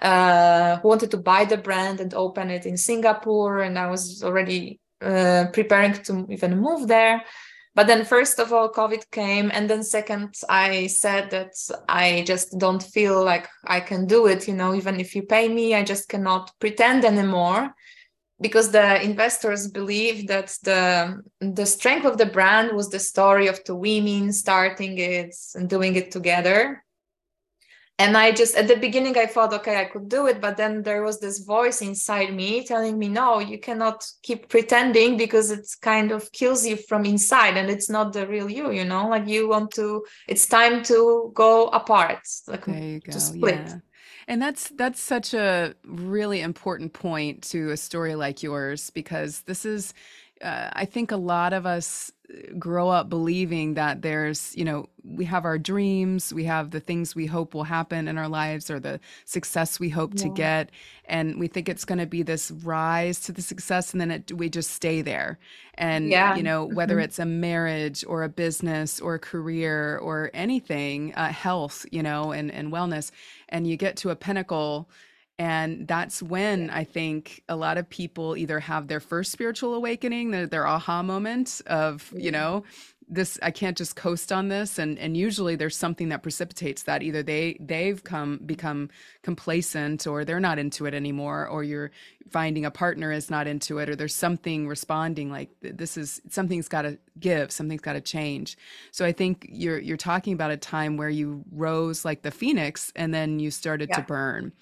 uh, 0.00 0.76
who 0.79 0.88
wanted 0.88 1.11
to 1.11 1.17
buy 1.17 1.45
the 1.45 1.57
brand 1.57 2.00
and 2.00 2.12
open 2.15 2.50
it 2.50 2.67
in 2.67 2.76
Singapore. 2.76 3.61
And 3.61 3.79
I 3.79 3.88
was 3.88 4.23
already 4.23 4.81
uh, 5.00 5.47
preparing 5.53 5.95
to 6.05 6.26
even 6.31 6.61
move 6.61 6.88
there. 6.88 7.25
But 7.76 7.87
then, 7.87 8.06
first 8.06 8.40
of 8.40 8.54
all, 8.54 8.73
COVID 8.73 9.11
came. 9.12 9.50
And 9.52 9.68
then, 9.68 9.83
second, 9.83 10.35
I 10.49 10.87
said 10.87 11.30
that 11.30 11.52
I 11.90 12.25
just 12.26 12.59
don't 12.59 12.83
feel 12.83 13.23
like 13.23 13.47
I 13.66 13.80
can 13.80 14.06
do 14.06 14.26
it. 14.26 14.49
You 14.49 14.54
know, 14.54 14.75
even 14.75 14.99
if 14.99 15.14
you 15.14 15.23
pay 15.23 15.47
me, 15.47 15.75
I 15.75 15.85
just 15.85 16.09
cannot 16.09 16.50
pretend 16.59 17.04
anymore 17.04 17.75
because 18.40 18.71
the 18.71 19.02
investors 19.02 19.68
believe 19.68 20.26
that 20.28 20.56
the 20.62 21.23
the 21.40 21.66
strength 21.66 22.06
of 22.06 22.16
the 22.16 22.26
brand 22.26 22.75
was 22.75 22.88
the 22.88 22.99
story 22.99 23.47
of 23.47 23.62
two 23.62 23.76
women 23.76 24.33
starting 24.33 24.99
it 24.99 25.35
and 25.54 25.68
doing 25.68 25.97
it 25.97 26.11
together 26.11 26.83
and 27.99 28.17
i 28.17 28.31
just 28.31 28.55
at 28.57 28.69
the 28.69 28.76
beginning 28.76 29.17
i 29.17 29.26
thought 29.26 29.53
okay 29.53 29.81
i 29.81 29.85
could 29.85 30.09
do 30.09 30.26
it 30.26 30.41
but 30.41 30.57
then 30.57 30.83
there 30.83 31.03
was 31.03 31.19
this 31.21 31.41
voice 31.41 31.81
inside 31.81 32.35
me 32.35 32.65
telling 32.65 32.99
me 32.99 33.09
no 33.09 33.38
you 33.38 33.59
cannot 33.59 34.05
keep 34.23 34.49
pretending 34.49 35.17
because 35.17 35.50
it 35.50 35.67
kind 35.81 36.12
of 36.12 36.31
kills 36.33 36.67
you 36.67 36.76
from 36.76 37.05
inside 37.05 37.57
and 37.57 37.71
it's 37.71 37.88
not 37.88 38.12
the 38.12 38.26
real 38.26 38.50
you 38.50 38.71
you 38.71 38.85
know 38.85 39.09
like 39.09 39.26
you 39.26 39.49
want 39.49 39.71
to 39.71 40.05
it's 40.29 40.47
time 40.47 40.83
to 40.83 41.31
go 41.35 41.69
apart 41.69 42.21
like 42.47 42.65
there 42.67 42.79
you 42.79 43.00
go. 43.00 43.12
to 43.12 43.21
split 43.21 43.55
yeah. 43.67 43.79
And 44.29 44.43
that's 44.43 44.71
that's 44.71 45.00
such 45.00 45.35
a 45.35 45.75
really 45.85 46.41
important 46.41 46.93
point 46.93 47.43
to 47.50 47.71
a 47.71 47.76
story 47.76 48.17
like 48.17 48.43
yours 48.43 48.91
because 48.91 49.43
this 49.43 49.65
is 49.65 49.95
uh, 50.43 50.69
I 50.73 50.85
think 50.85 51.12
a 51.12 51.17
lot 51.17 51.53
of 51.53 51.65
us 51.65 52.11
grow 52.59 52.88
up 52.88 53.09
believing 53.09 53.75
that 53.75 54.02
there's, 54.02 54.54
you 54.56 54.64
know, 54.64 54.88
we 55.04 55.25
have 55.25 55.45
our 55.45 55.59
dreams, 55.59 56.33
we 56.33 56.45
have 56.45 56.71
the 56.71 56.80
things 56.80 57.14
we 57.14 57.26
hope 57.26 57.54
will 57.54 57.64
happen 57.64 58.09
in 58.09 58.18
our 58.18 58.28
lives 58.28 58.71
or 58.71 58.80
the 58.80 58.99
success 59.25 59.78
we 59.78 59.88
hope 59.88 60.12
yeah. 60.14 60.23
to 60.23 60.28
get. 60.30 60.71
And 61.04 61.38
we 61.38 61.47
think 61.47 61.68
it's 61.68 61.85
going 61.85 61.99
to 61.99 62.06
be 62.06 62.23
this 62.23 62.50
rise 62.50 63.21
to 63.21 63.33
the 63.33 63.42
success 63.42 63.92
and 63.92 64.00
then 64.00 64.11
it, 64.11 64.33
we 64.33 64.49
just 64.49 64.73
stay 64.73 65.02
there. 65.02 65.38
And, 65.75 66.09
yeah. 66.09 66.35
you 66.35 66.42
know, 66.42 66.64
whether 66.64 66.97
mm-hmm. 66.97 67.04
it's 67.04 67.18
a 67.18 67.26
marriage 67.26 68.04
or 68.09 68.25
a 68.25 68.28
business 68.28 69.00
or 69.00 69.14
a 69.14 69.21
career 69.21 69.99
or 69.99 70.30
anything, 70.35 71.14
uh, 71.14 71.28
health, 71.28 71.87
you 71.92 72.02
know, 72.02 72.33
and, 72.33 72.50
and 72.50 72.73
wellness, 72.73 73.12
and 73.49 73.66
you 73.66 73.76
get 73.76 73.97
to 73.99 74.11
a 74.11 74.16
pinnacle 74.16 74.88
and 75.38 75.87
that's 75.87 76.23
when 76.23 76.71
I 76.71 76.85
think 76.85 77.43
a 77.49 77.57
lot 77.57 77.76
of 77.76 77.88
people 77.88 78.37
either 78.37 78.59
have 78.59 78.88
their 78.88 79.00
first 79.00 79.33
spiritual 79.33 79.75
awakening, 79.75 80.31
their, 80.31 80.47
their 80.47 80.66
aha 80.66 81.02
moment 81.02 81.61
of, 81.66 82.11
you 82.16 82.31
know, 82.31 82.64
this 83.09 83.38
I 83.40 83.50
can't 83.52 83.76
just 83.76 83.95
coast 83.95 84.33
on 84.33 84.49
this. 84.49 84.78
And 84.78 84.99
and 84.99 85.16
usually 85.16 85.55
there's 85.55 85.76
something 85.76 86.09
that 86.09 86.23
precipitates 86.23 86.85
that. 86.85 87.02
Either 87.02 87.23
they 87.23 87.57
they've 87.61 88.02
come 88.02 88.40
become 88.45 88.90
complacent 89.23 90.07
or 90.07 90.25
they're 90.25 90.40
not 90.40 90.59
into 90.59 90.87
it 90.87 90.95
anymore 90.95 91.47
or 91.47 91.62
you're 91.62 91.93
finding 92.31 92.64
a 92.64 92.71
partner 92.71 93.12
is 93.12 93.31
not 93.31 93.47
into 93.47 93.78
it 93.78 93.88
or 93.88 93.95
there's 93.95 94.14
something 94.14 94.66
responding 94.66 95.31
like 95.31 95.50
this 95.61 95.97
is 95.97 96.21
something's 96.28 96.66
got 96.66 96.83
to 96.83 96.99
give 97.21 97.52
something's 97.52 97.83
got 97.83 97.93
to 97.93 98.00
change. 98.00 98.57
So 98.90 99.05
i 99.05 99.12
think 99.12 99.47
you're 99.49 99.78
you're 99.78 99.97
talking 99.97 100.33
about 100.33 100.50
a 100.50 100.57
time 100.57 100.97
where 100.97 101.11
you 101.11 101.45
rose 101.52 102.05
like 102.05 102.23
the 102.23 102.33
phoenix 102.33 102.93
and 102.97 103.14
then 103.14 103.38
you 103.38 103.52
started 103.52 103.88
yeah. 103.90 103.97
to 103.97 104.02
burn 104.02 104.52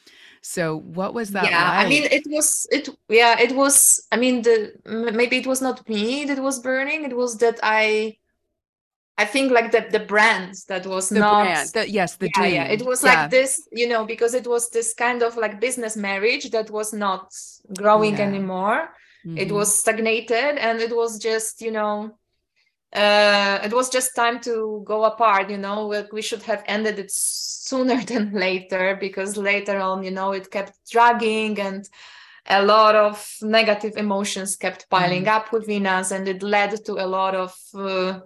so 0.45 0.81
what 0.81 1.15
was 1.15 1.31
that 1.31 1.45
yeah 1.45 1.71
like? 1.71 1.87
i 1.87 1.89
mean 1.89 2.05
it 2.11 2.23
was 2.27 2.67
it 2.71 2.87
yeah 3.09 3.41
it 3.41 3.57
was 3.57 4.07
i 4.13 4.17
mean 4.17 4.43
the 4.43 4.73
maybe 4.85 5.39
it 5.39 5.47
was 5.47 5.63
not 5.63 5.89
me 5.89 6.27
that 6.27 6.39
was 6.39 6.59
burning 6.61 7.03
it 7.03 7.17
was 7.17 7.39
that 7.39 7.59
i 7.63 8.15
I 9.17 9.25
think 9.25 9.53
like 9.53 9.71
the 9.71 9.87
the 9.93 10.01
brands 10.01 10.65
that 10.65 10.87
was 10.87 11.09
the 11.09 11.21
not 11.21 11.45
brand, 11.45 11.69
the, 11.73 11.89
yes 11.89 12.17
the 12.17 12.27
yeah, 12.27 12.41
dream. 12.41 12.55
yeah 12.55 12.65
it 12.65 12.85
was 12.85 13.05
yeah. 13.05 13.15
like 13.15 13.31
this 13.31 13.69
you 13.71 13.89
know 13.89 14.05
because 14.05 14.35
it 14.35 14.47
was 14.47 14.71
this 14.71 14.93
kind 14.93 15.23
of 15.23 15.37
like 15.37 15.61
business 15.61 15.97
marriage 15.97 16.51
that 16.51 16.69
was 16.69 16.93
not 16.93 17.33
growing 17.79 18.17
yeah. 18.17 18.27
anymore 18.27 18.89
mm-hmm. 19.25 19.39
it 19.39 19.53
was 19.53 19.73
stagnated 19.73 20.59
and 20.59 20.81
it 20.81 20.95
was 20.95 21.21
just 21.21 21.63
you 21.63 21.71
know 21.71 22.19
uh 22.95 23.59
it 23.65 23.73
was 23.73 23.89
just 23.91 24.15
time 24.15 24.41
to 24.41 24.83
go 24.87 25.05
apart 25.05 25.51
you 25.51 25.59
know 25.59 26.05
we, 26.13 26.23
should 26.23 26.43
have 26.43 26.63
ended 26.67 26.99
it 26.99 27.11
sooner 27.11 28.03
than 28.11 28.33
later 28.33 28.97
because 29.01 29.37
later 29.37 29.79
on 29.79 30.03
you 30.03 30.11
know 30.11 30.33
it 30.33 30.51
kept 30.51 30.79
dragging 30.91 31.59
and 31.59 31.89
a 32.47 32.63
lot 32.63 32.95
of 32.95 33.37
negative 33.43 33.97
emotions 33.97 34.57
kept 34.57 34.89
piling 34.91 35.25
mm. 35.25 35.29
up 35.29 35.53
within 35.53 35.87
us 35.87 36.11
and 36.11 36.29
it 36.29 36.43
led 36.43 36.85
to 36.85 36.93
a 36.93 37.07
lot 37.07 37.35
of 37.35 37.55
uh, 37.75 38.21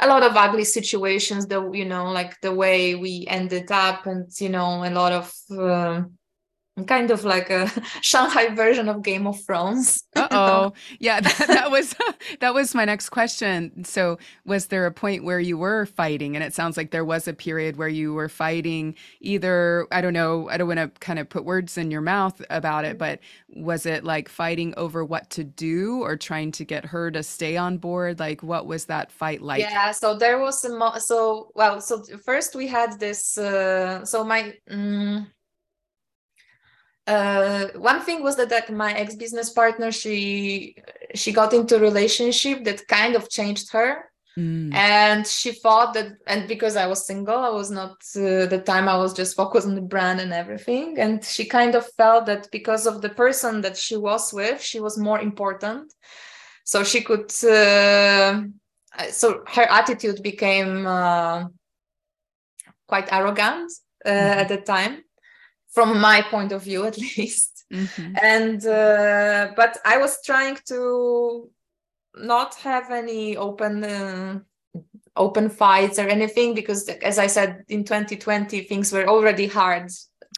a 0.00 0.06
lot 0.06 0.22
of 0.22 0.36
ugly 0.36 0.64
situations 0.64 1.46
that 1.46 1.74
you 1.74 1.84
know 1.84 2.10
like 2.10 2.40
the 2.40 2.52
way 2.52 2.94
we 2.94 3.24
ended 3.28 3.70
up 3.70 4.06
and 4.06 4.28
you 4.40 4.48
know 4.48 4.84
a 4.84 4.90
lot 4.90 5.12
of 5.12 5.32
uh, 5.58 6.02
kind 6.82 7.12
of 7.12 7.24
like 7.24 7.50
a 7.50 7.70
Shanghai 8.00 8.52
version 8.52 8.88
of 8.88 9.02
Game 9.02 9.26
of 9.26 9.40
Thrones. 9.44 10.02
oh, 10.16 10.72
yeah, 10.98 11.20
that, 11.20 11.44
that 11.46 11.70
was 11.70 11.94
that 12.40 12.52
was 12.52 12.74
my 12.74 12.84
next 12.84 13.10
question. 13.10 13.84
So, 13.84 14.18
was 14.44 14.66
there 14.66 14.84
a 14.86 14.90
point 14.90 15.24
where 15.24 15.38
you 15.38 15.56
were 15.56 15.86
fighting? 15.86 16.34
And 16.34 16.44
it 16.44 16.52
sounds 16.52 16.76
like 16.76 16.90
there 16.90 17.04
was 17.04 17.28
a 17.28 17.32
period 17.32 17.76
where 17.76 17.88
you 17.88 18.12
were 18.12 18.28
fighting. 18.28 18.96
Either 19.20 19.86
I 19.92 20.00
don't 20.00 20.12
know, 20.12 20.48
I 20.48 20.56
don't 20.56 20.66
want 20.66 20.80
to 20.80 20.88
kind 21.00 21.20
of 21.20 21.28
put 21.28 21.44
words 21.44 21.78
in 21.78 21.92
your 21.92 22.00
mouth 22.00 22.42
about 22.50 22.84
it, 22.84 22.98
but 22.98 23.20
was 23.54 23.86
it 23.86 24.02
like 24.02 24.28
fighting 24.28 24.74
over 24.76 25.04
what 25.04 25.30
to 25.30 25.44
do, 25.44 26.02
or 26.02 26.16
trying 26.16 26.50
to 26.52 26.64
get 26.64 26.84
her 26.86 27.10
to 27.12 27.22
stay 27.22 27.56
on 27.56 27.78
board? 27.78 28.18
Like, 28.18 28.42
what 28.42 28.66
was 28.66 28.86
that 28.86 29.12
fight 29.12 29.42
like? 29.42 29.60
Yeah, 29.60 29.92
so 29.92 30.16
there 30.16 30.40
was 30.40 30.64
a 30.64 30.76
mo- 30.76 30.98
so 30.98 31.52
well. 31.54 31.80
So 31.80 32.02
first 32.24 32.56
we 32.56 32.66
had 32.66 32.98
this. 32.98 33.38
Uh, 33.38 34.04
so 34.04 34.24
my. 34.24 34.54
Um, 34.68 35.28
uh, 37.06 37.66
one 37.76 38.00
thing 38.00 38.22
was 38.22 38.36
that 38.36 38.50
like 38.50 38.70
my 38.70 38.92
ex 38.94 39.14
business 39.14 39.50
partner, 39.50 39.92
she 39.92 40.76
she 41.14 41.32
got 41.32 41.52
into 41.52 41.76
a 41.76 41.80
relationship 41.80 42.64
that 42.64 42.86
kind 42.88 43.14
of 43.14 43.28
changed 43.28 43.72
her. 43.72 44.10
Mm. 44.38 44.74
And 44.74 45.24
she 45.26 45.52
thought 45.52 45.94
that, 45.94 46.16
and 46.26 46.48
because 46.48 46.74
I 46.74 46.86
was 46.86 47.06
single, 47.06 47.38
I 47.38 47.50
was 47.50 47.70
not 47.70 47.92
uh, 48.16 48.46
the 48.46 48.62
time 48.66 48.88
I 48.88 48.96
was 48.96 49.12
just 49.12 49.36
focused 49.36 49.68
on 49.68 49.76
the 49.76 49.80
brand 49.80 50.20
and 50.20 50.32
everything. 50.32 50.98
And 50.98 51.24
she 51.24 51.44
kind 51.44 51.76
of 51.76 51.86
felt 51.92 52.26
that 52.26 52.50
because 52.50 52.86
of 52.86 53.00
the 53.00 53.10
person 53.10 53.60
that 53.60 53.76
she 53.76 53.96
was 53.96 54.32
with, 54.32 54.60
she 54.60 54.80
was 54.80 54.98
more 54.98 55.20
important. 55.20 55.94
So 56.64 56.82
she 56.82 57.02
could, 57.02 57.30
uh, 57.44 58.42
so 59.10 59.44
her 59.46 59.70
attitude 59.70 60.20
became 60.20 60.84
uh, 60.84 61.44
quite 62.88 63.12
arrogant 63.12 63.70
uh, 64.04 64.10
mm. 64.10 64.36
at 64.36 64.48
the 64.48 64.56
time 64.56 65.03
from 65.74 66.00
my 66.00 66.22
point 66.22 66.52
of 66.52 66.62
view 66.62 66.84
at 66.90 66.98
least 66.98 67.64
mm-hmm. 67.72 68.14
and 68.22 68.66
uh, 68.66 69.52
but 69.56 69.78
i 69.84 69.98
was 69.98 70.22
trying 70.24 70.56
to 70.66 71.50
not 72.16 72.54
have 72.56 72.90
any 72.90 73.36
open 73.36 73.84
uh, 73.84 74.38
open 75.16 75.48
fights 75.48 75.98
or 75.98 76.06
anything 76.08 76.54
because 76.54 76.88
as 76.88 77.18
i 77.18 77.26
said 77.26 77.64
in 77.68 77.84
2020 77.84 78.62
things 78.62 78.92
were 78.92 79.06
already 79.06 79.46
hard 79.46 79.90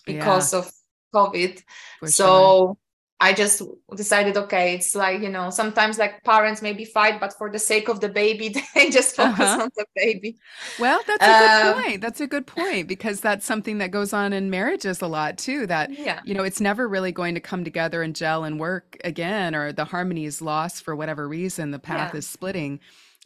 because 0.04 0.52
yeah. 0.52 0.58
of 0.58 0.70
covid 1.14 1.62
For 2.00 2.08
so 2.08 2.26
sure. 2.26 2.76
I 3.18 3.32
just 3.32 3.62
decided, 3.96 4.36
okay, 4.36 4.74
it's 4.74 4.94
like, 4.94 5.22
you 5.22 5.30
know, 5.30 5.48
sometimes 5.48 5.96
like 5.96 6.22
parents 6.22 6.60
maybe 6.60 6.84
fight, 6.84 7.18
but 7.18 7.32
for 7.32 7.50
the 7.50 7.58
sake 7.58 7.88
of 7.88 8.00
the 8.00 8.10
baby, 8.10 8.54
they 8.74 8.90
just 8.90 9.16
focus 9.16 9.40
uh-huh. 9.40 9.62
on 9.62 9.70
the 9.74 9.86
baby. 9.94 10.36
Well, 10.78 11.00
that's 11.06 11.24
a 11.24 11.26
good 11.26 11.76
um, 11.76 11.82
point. 11.82 12.00
That's 12.02 12.20
a 12.20 12.26
good 12.26 12.46
point 12.46 12.88
because 12.88 13.20
that's 13.20 13.46
something 13.46 13.78
that 13.78 13.90
goes 13.90 14.12
on 14.12 14.34
in 14.34 14.50
marriages 14.50 15.00
a 15.00 15.06
lot 15.06 15.38
too. 15.38 15.66
That, 15.66 15.98
yeah. 15.98 16.20
you 16.24 16.34
know, 16.34 16.44
it's 16.44 16.60
never 16.60 16.86
really 16.86 17.12
going 17.12 17.34
to 17.34 17.40
come 17.40 17.64
together 17.64 18.02
and 18.02 18.14
gel 18.14 18.44
and 18.44 18.60
work 18.60 18.98
again, 19.02 19.54
or 19.54 19.72
the 19.72 19.86
harmony 19.86 20.26
is 20.26 20.42
lost 20.42 20.84
for 20.84 20.94
whatever 20.94 21.26
reason, 21.26 21.70
the 21.70 21.78
path 21.78 22.12
yeah. 22.12 22.18
is 22.18 22.26
splitting. 22.26 22.80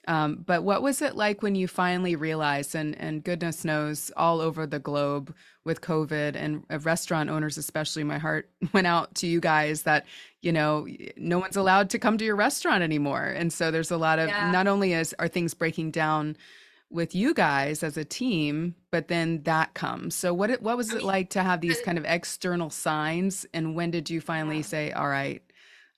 Um, 0.09 0.43
but 0.47 0.63
what 0.63 0.83
was 0.83 1.03
it 1.03 1.15
like 1.15 1.43
when 1.43 1.55
you 1.55 1.69
finally 1.69 2.17
realized, 2.17 2.75
and, 2.75 2.99
and 2.99 3.23
goodness 3.23 3.65
knows, 3.65 4.11
all 4.17 4.41
over 4.41 4.67
the 4.67 4.79
globe 4.79 5.35
with 5.65 5.81
COVID 5.81 6.37
and 6.37 6.65
uh, 6.71 6.79
restaurant 6.81 7.31
owners, 7.31 7.59
especially, 7.59 8.05
my 8.05 8.19
heart 8.19 8.49
went 8.73 8.87
out 8.87 9.15
to 9.17 9.27
you 9.27 9.41
guys 9.41 9.83
that, 9.83 10.07
you 10.41 10.53
know, 10.53 10.87
no 11.17 11.39
one's 11.39 11.57
allowed 11.57 11.91
to 11.91 11.99
come 11.99 12.17
to 12.19 12.25
your 12.25 12.37
restaurant 12.37 12.83
anymore. 12.83 13.25
And 13.25 13.53
so 13.53 13.71
there's 13.71 13.91
a 13.91 13.97
lot 13.97 14.19
of, 14.19 14.29
yeah. 14.29 14.51
not 14.51 14.67
only 14.67 14.95
is, 14.95 15.15
are 15.19 15.29
things 15.29 15.55
breaking 15.55 15.91
down 15.91 16.37
with 16.91 17.15
you 17.15 17.33
guys 17.33 17.85
as 17.85 17.97
a 17.97 18.05
team, 18.05 18.75
but 18.91 19.07
then 19.07 19.43
that 19.45 19.75
comes. 19.75 20.15
So 20.15 20.35
what, 20.35 20.61
what 20.61 20.77
was 20.77 20.93
it 20.93 21.05
like 21.05 21.31
to 21.31 21.43
have 21.43 21.61
these 21.61 21.81
kind 21.83 21.97
of 21.97 22.05
external 22.05 22.69
signs? 22.69 23.47
And 23.55 23.77
when 23.77 23.93
did 23.93 24.11
you 24.11 24.21
finally 24.21 24.63
say, 24.63 24.91
all 24.91 25.09
right, 25.09 25.41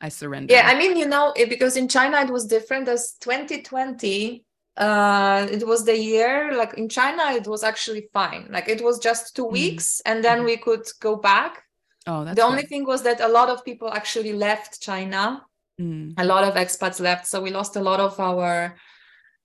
I 0.03 0.09
surrender. 0.11 0.53
Yeah, 0.53 0.67
I 0.67 0.77
mean, 0.77 0.97
you 0.97 1.07
know, 1.07 1.33
it, 1.37 1.49
because 1.49 1.77
in 1.77 1.89
China 1.89 2.21
it 2.21 2.31
was 2.31 2.45
different 2.47 2.89
as 2.89 3.15
2020 3.21 4.45
uh 4.79 5.47
it 5.51 5.67
was 5.67 5.85
the 5.85 5.97
year 5.97 6.57
like 6.57 6.73
in 6.75 6.89
china 6.89 7.25
it 7.33 7.47
was 7.47 7.63
actually 7.63 8.09
fine 8.15 8.49
like 8.51 8.69
it 8.71 8.83
was 8.83 8.99
just 8.99 9.37
two 9.37 9.45
mm. 9.45 9.53
weeks 9.53 10.01
and 10.07 10.25
then 10.25 10.39
mm-hmm. 10.39 10.47
we 10.47 10.57
could 10.57 10.87
go 10.99 11.15
back 11.15 11.63
oh 12.07 12.25
that's 12.25 12.37
the 12.37 12.43
only 12.43 12.63
thing 12.63 12.87
was 12.87 13.03
that 13.03 13.21
a 13.21 13.29
lot 13.29 13.51
of 13.51 13.63
people 13.67 13.93
actually 13.93 14.33
left 14.33 14.81
china 14.81 15.43
mm. 15.79 16.15
a 16.17 16.25
lot 16.25 16.43
of 16.43 16.55
expats 16.55 17.01
left 17.01 17.27
so 17.27 17.43
we 17.43 17.51
lost 17.51 17.77
a 17.77 17.83
lot 17.83 18.01
of 18.01 18.19
our 18.19 18.75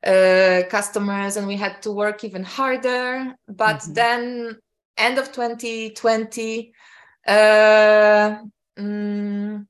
uh 0.05 0.61
customers 0.69 1.35
and 1.35 1.45
we 1.45 1.57
had 1.57 1.81
to 1.81 1.91
work 1.91 2.23
even 2.23 2.43
harder 2.43 3.35
but 3.49 3.79
mm-hmm. 3.79 3.93
then 3.93 4.57
end 4.95 5.17
of 5.17 5.29
2020 5.33 6.71
uh 7.27 7.31
mm, 8.79 9.59
uh, 9.59 9.63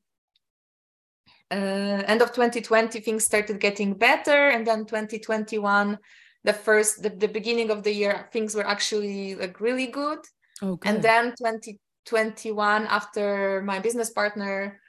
end 1.55 2.21
of 2.21 2.31
2020 2.31 2.99
things 2.99 3.25
started 3.25 3.59
getting 3.59 3.93
better 3.93 4.49
and 4.49 4.65
then 4.67 4.85
2021 4.85 5.97
the 6.43 6.53
first 6.53 7.01
the, 7.01 7.09
the 7.09 7.27
beginning 7.27 7.69
of 7.69 7.83
the 7.83 7.91
year 7.91 8.29
things 8.31 8.55
were 8.55 8.67
actually 8.67 9.35
like 9.35 9.59
really 9.59 9.87
good 9.87 10.19
okay. 10.61 10.89
and 10.89 11.01
then 11.01 11.33
2021 11.37 12.87
after 12.87 13.61
my 13.63 13.79
business 13.79 14.09
partner 14.09 14.79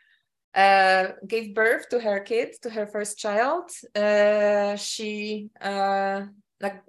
uh, 0.55 1.09
gave 1.27 1.55
birth 1.55 1.88
to 1.88 2.01
her 2.01 2.21
kid 2.21 2.55
to 2.62 2.71
her 2.71 2.87
first 2.87 3.18
child 3.18 3.71
uh, 3.94 4.75
she 4.77 5.51
uh, 5.61 6.23
like 6.61 6.83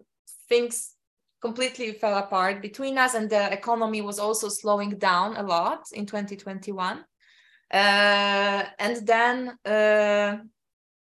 things 0.47 0.95
completely 1.41 1.93
fell 1.93 2.17
apart 2.17 2.61
between 2.61 2.97
us 2.97 3.13
and 3.13 3.29
the 3.29 3.51
economy 3.53 4.01
was 4.01 4.19
also 4.19 4.49
slowing 4.49 4.97
down 4.97 5.37
a 5.37 5.43
lot 5.43 5.83
in 5.93 6.05
2021 6.05 7.03
uh, 7.71 8.63
and 8.79 9.05
then 9.05 9.57
uh, 9.65 10.37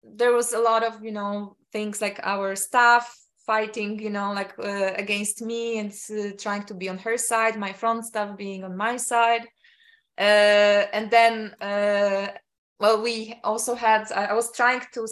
there 0.03 0.33
was 0.33 0.53
a 0.53 0.59
lot 0.59 0.83
of 0.83 1.03
you 1.03 1.11
know 1.11 1.55
things 1.71 2.01
like 2.01 2.19
our 2.23 2.55
staff 2.55 3.15
fighting 3.45 3.99
you 3.99 4.09
know 4.09 4.31
like 4.33 4.53
uh, 4.59 4.93
against 4.95 5.41
me 5.41 5.79
and 5.79 5.93
uh, 6.11 6.31
trying 6.37 6.63
to 6.63 6.73
be 6.73 6.89
on 6.89 6.97
her 6.97 7.17
side 7.17 7.57
my 7.57 7.73
front 7.73 8.05
staff 8.05 8.37
being 8.37 8.63
on 8.63 8.77
my 8.77 8.97
side 8.97 9.47
uh, 10.17 10.85
and 10.93 11.09
then 11.09 11.53
uh, 11.59 12.27
well 12.79 13.01
we 13.01 13.39
also 13.43 13.75
had 13.75 14.09
i 14.11 14.33
was 14.33 14.51
trying 14.51 14.81
to 14.93 15.07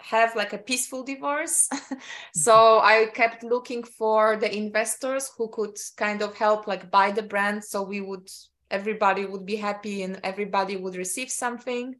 have 0.00 0.36
like 0.36 0.52
a 0.52 0.58
peaceful 0.58 1.02
divorce 1.02 1.68
so 2.34 2.52
mm-hmm. 2.52 2.86
i 2.86 3.06
kept 3.14 3.42
looking 3.42 3.82
for 3.82 4.36
the 4.36 4.56
investors 4.56 5.30
who 5.36 5.48
could 5.48 5.76
kind 5.96 6.22
of 6.22 6.34
help 6.36 6.66
like 6.66 6.90
buy 6.90 7.10
the 7.10 7.22
brand 7.22 7.62
so 7.62 7.82
we 7.82 8.00
would 8.00 8.28
everybody 8.70 9.24
would 9.24 9.46
be 9.46 9.56
happy 9.56 10.02
and 10.02 10.20
everybody 10.22 10.76
would 10.76 10.96
receive 10.96 11.30
something. 11.30 11.96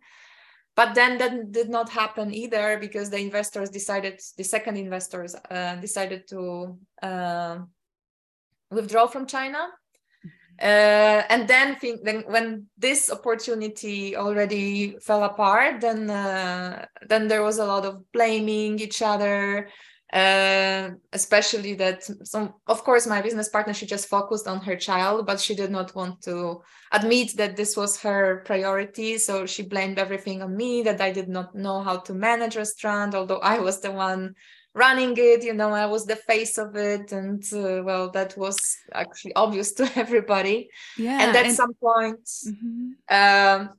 But 0.74 0.94
then 0.94 1.16
that 1.18 1.52
did 1.52 1.70
not 1.70 1.88
happen 1.88 2.34
either 2.34 2.78
because 2.78 3.08
the 3.08 3.18
investors 3.18 3.70
decided 3.70 4.20
the 4.36 4.44
second 4.44 4.76
investors 4.76 5.34
uh, 5.50 5.76
decided 5.76 6.28
to 6.28 6.78
uh, 7.02 7.58
withdraw 8.70 9.06
from 9.06 9.26
china. 9.26 9.68
Uh, 10.60 11.22
and 11.28 11.46
then, 11.46 11.76
think, 11.76 12.02
then 12.02 12.24
when 12.28 12.66
this 12.78 13.10
opportunity 13.10 14.16
already 14.16 14.96
fell 15.02 15.24
apart 15.24 15.82
then 15.82 16.08
uh, 16.08 16.86
then 17.06 17.28
there 17.28 17.42
was 17.42 17.58
a 17.58 17.64
lot 17.64 17.84
of 17.84 18.10
blaming 18.10 18.78
each 18.78 19.02
other 19.02 19.68
uh, 20.12 20.90
especially 21.12 21.74
that 21.74 22.04
some 22.24 22.54
of 22.68 22.84
course 22.84 23.08
my 23.08 23.20
business 23.20 23.48
partner 23.48 23.74
she 23.74 23.86
just 23.86 24.08
focused 24.08 24.46
on 24.46 24.60
her 24.60 24.76
child 24.76 25.26
but 25.26 25.40
she 25.40 25.54
did 25.54 25.70
not 25.70 25.94
want 25.96 26.22
to 26.22 26.62
admit 26.92 27.36
that 27.36 27.56
this 27.56 27.76
was 27.76 28.00
her 28.00 28.42
priority. 28.46 29.18
So 29.18 29.46
she 29.46 29.64
blamed 29.64 29.98
everything 29.98 30.42
on 30.42 30.56
me 30.56 30.82
that 30.82 31.00
i 31.00 31.10
did 31.10 31.28
not 31.28 31.56
know 31.56 31.82
how 31.82 31.96
to 31.98 32.14
manage 32.14 32.56
restaurant 32.56 33.16
although 33.16 33.40
i 33.40 33.58
was 33.58 33.80
the 33.80 33.90
one 33.90 34.34
running 34.74 35.14
it 35.16 35.42
you 35.42 35.54
know 35.54 35.70
i 35.70 35.86
was 35.86 36.06
the 36.06 36.16
face 36.16 36.56
of 36.56 36.76
it. 36.76 37.10
And 37.10 37.42
uh, 37.52 37.82
well 37.82 38.10
that 38.12 38.36
was 38.36 38.76
actually 38.94 39.34
obvious 39.34 39.72
to 39.72 39.90
everybody. 39.96 40.70
Yeah 40.96 41.20
and 41.20 41.36
at 41.36 41.46
and- 41.46 41.54
some 41.54 41.74
point 41.74 42.24
mm-hmm. 42.46 43.72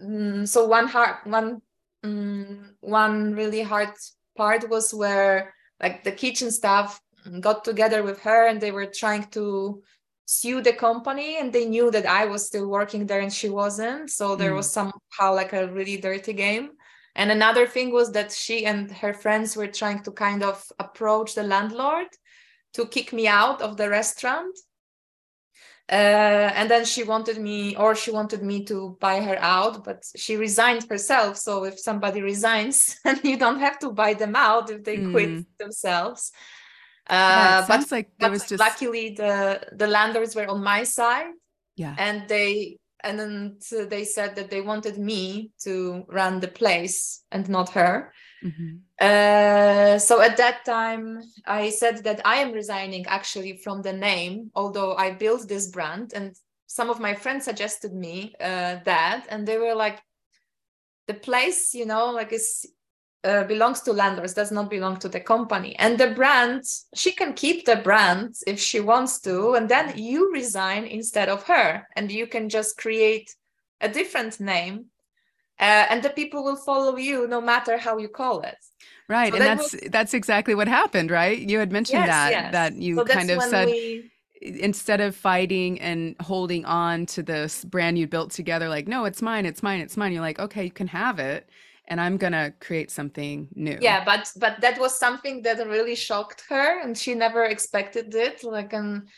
um, 0.00 0.46
so 0.46 0.64
one 0.64 0.86
hard 0.88 1.16
one 1.24 1.60
um, 2.04 2.74
one 2.80 3.34
really 3.34 3.62
hard 3.62 3.90
part 4.36 4.68
was 4.70 4.92
where 4.94 5.54
like 5.84 6.02
the 6.02 6.18
kitchen 6.22 6.50
staff 6.50 6.98
got 7.40 7.62
together 7.62 8.02
with 8.02 8.18
her 8.20 8.46
and 8.48 8.58
they 8.58 8.72
were 8.72 8.86
trying 8.86 9.24
to 9.38 9.82
sue 10.26 10.62
the 10.62 10.72
company 10.72 11.36
and 11.38 11.52
they 11.52 11.66
knew 11.66 11.90
that 11.90 12.06
I 12.06 12.24
was 12.24 12.46
still 12.46 12.68
working 12.68 13.06
there 13.06 13.20
and 13.20 13.32
she 13.32 13.50
wasn't. 13.50 14.10
So 14.10 14.34
there 14.34 14.52
mm. 14.52 14.56
was 14.56 14.70
somehow 14.70 15.28
like 15.40 15.52
a 15.52 15.68
really 15.68 15.98
dirty 15.98 16.32
game. 16.32 16.70
And 17.14 17.30
another 17.30 17.66
thing 17.66 17.92
was 17.92 18.12
that 18.12 18.32
she 18.32 18.64
and 18.64 18.90
her 19.02 19.12
friends 19.12 19.56
were 19.56 19.72
trying 19.80 20.02
to 20.04 20.10
kind 20.10 20.42
of 20.42 20.64
approach 20.78 21.34
the 21.34 21.42
landlord 21.42 22.08
to 22.72 22.86
kick 22.86 23.12
me 23.12 23.28
out 23.28 23.60
of 23.60 23.76
the 23.76 23.88
restaurant 23.90 24.56
uh, 25.90 26.50
and 26.54 26.70
then 26.70 26.84
she 26.84 27.02
wanted 27.02 27.38
me 27.38 27.76
or 27.76 27.94
she 27.94 28.10
wanted 28.10 28.42
me 28.42 28.64
to 28.64 28.96
buy 29.00 29.20
her 29.20 29.38
out 29.38 29.84
but 29.84 30.04
she 30.16 30.36
resigned 30.36 30.84
herself 30.88 31.36
so 31.36 31.64
if 31.64 31.78
somebody 31.78 32.22
resigns 32.22 32.98
and 33.04 33.20
you 33.22 33.36
don't 33.36 33.60
have 33.60 33.78
to 33.78 33.90
buy 33.90 34.14
them 34.14 34.34
out 34.34 34.70
if 34.70 34.82
they 34.84 34.96
mm. 34.96 35.12
quit 35.12 35.58
themselves 35.58 36.32
uh, 37.10 37.12
yeah, 37.12 37.64
but, 37.68 37.90
like 37.90 38.10
but 38.18 38.32
just... 38.32 38.58
luckily 38.58 39.10
the 39.10 39.60
the 39.72 39.86
landlords 39.86 40.34
were 40.34 40.48
on 40.48 40.62
my 40.62 40.84
side 40.84 41.32
Yeah. 41.76 41.94
And 41.98 42.28
they 42.28 42.78
and 43.02 43.18
then 43.18 43.58
they 43.90 44.04
said 44.04 44.36
that 44.36 44.50
they 44.50 44.62
wanted 44.62 44.98
me 44.98 45.50
to 45.60 46.04
run 46.08 46.40
the 46.40 46.48
place 46.48 47.22
and 47.30 47.48
not 47.48 47.70
her. 47.70 48.12
Mm-hmm. 48.44 48.76
Uh, 49.00 49.98
so 49.98 50.20
at 50.20 50.36
that 50.36 50.64
time, 50.64 51.22
I 51.46 51.70
said 51.70 52.04
that 52.04 52.20
I 52.24 52.36
am 52.36 52.52
resigning 52.52 53.06
actually 53.06 53.56
from 53.56 53.82
the 53.82 53.92
name, 53.92 54.50
although 54.54 54.94
I 54.94 55.12
built 55.12 55.48
this 55.48 55.68
brand. 55.68 56.12
And 56.14 56.36
some 56.66 56.90
of 56.90 57.00
my 57.00 57.14
friends 57.14 57.46
suggested 57.46 57.94
me 57.94 58.34
uh, 58.40 58.76
that, 58.84 59.26
and 59.30 59.46
they 59.46 59.56
were 59.56 59.74
like, 59.74 60.00
the 61.06 61.14
place, 61.14 61.74
you 61.74 61.86
know, 61.86 62.10
like 62.10 62.32
is 62.32 62.66
uh, 63.24 63.44
belongs 63.44 63.80
to 63.80 63.92
landlords 63.92 64.34
does 64.34 64.52
not 64.52 64.68
belong 64.68 64.98
to 64.98 65.08
the 65.08 65.20
company 65.20 65.74
and 65.78 65.96
the 65.96 66.10
brand 66.10 66.62
she 66.94 67.10
can 67.10 67.32
keep 67.32 67.64
the 67.64 67.76
brand 67.76 68.34
if 68.46 68.60
she 68.60 68.80
wants 68.80 69.18
to 69.18 69.54
and 69.54 69.66
then 69.68 69.96
you 69.96 70.30
resign 70.32 70.84
instead 70.84 71.30
of 71.30 71.42
her 71.44 71.88
and 71.96 72.12
you 72.12 72.26
can 72.26 72.50
just 72.50 72.76
create 72.76 73.34
a 73.80 73.88
different 73.88 74.40
name 74.40 74.84
uh, 75.60 75.86
and 75.88 76.02
the 76.02 76.10
people 76.10 76.42
will 76.42 76.56
follow 76.56 76.96
you 76.96 77.26
no 77.28 77.40
matter 77.40 77.78
how 77.78 77.98
you 77.98 78.08
call 78.08 78.40
it. 78.40 78.56
Right 79.08 79.32
so 79.32 79.36
and 79.36 79.44
that 79.44 79.58
that's 79.58 79.72
was... 79.72 79.90
that's 79.90 80.14
exactly 80.14 80.54
what 80.54 80.68
happened 80.68 81.10
right? 81.10 81.38
You 81.38 81.58
had 81.58 81.72
mentioned 81.72 82.00
yes, 82.00 82.08
that 82.08 82.30
yes. 82.30 82.52
that 82.52 82.76
you 82.76 82.96
so 82.96 83.04
kind 83.04 83.30
of 83.30 83.42
said 83.42 83.66
we... 83.66 84.10
instead 84.40 85.00
of 85.00 85.14
fighting 85.14 85.80
and 85.80 86.16
holding 86.20 86.64
on 86.64 87.06
to 87.06 87.22
this 87.22 87.64
brand 87.64 87.98
you 87.98 88.06
built 88.06 88.30
together 88.30 88.68
like 88.68 88.88
no 88.88 89.04
it's 89.04 89.20
mine 89.20 89.46
it's 89.46 89.62
mine 89.62 89.80
it's 89.80 89.96
mine 89.96 90.12
you're 90.12 90.22
like 90.22 90.38
okay 90.38 90.64
you 90.64 90.70
can 90.70 90.86
have 90.86 91.18
it 91.18 91.50
and 91.86 92.00
i'm 92.00 92.16
gonna 92.16 92.52
create 92.60 92.90
something 92.90 93.46
new. 93.54 93.78
Yeah 93.80 94.04
but 94.04 94.32
but 94.36 94.60
that 94.62 94.80
was 94.80 94.98
something 94.98 95.42
that 95.42 95.58
really 95.68 95.94
shocked 95.94 96.44
her 96.48 96.80
and 96.80 96.96
she 96.96 97.14
never 97.14 97.44
expected 97.44 98.14
it 98.14 98.42
like 98.42 98.72
and 98.72 99.08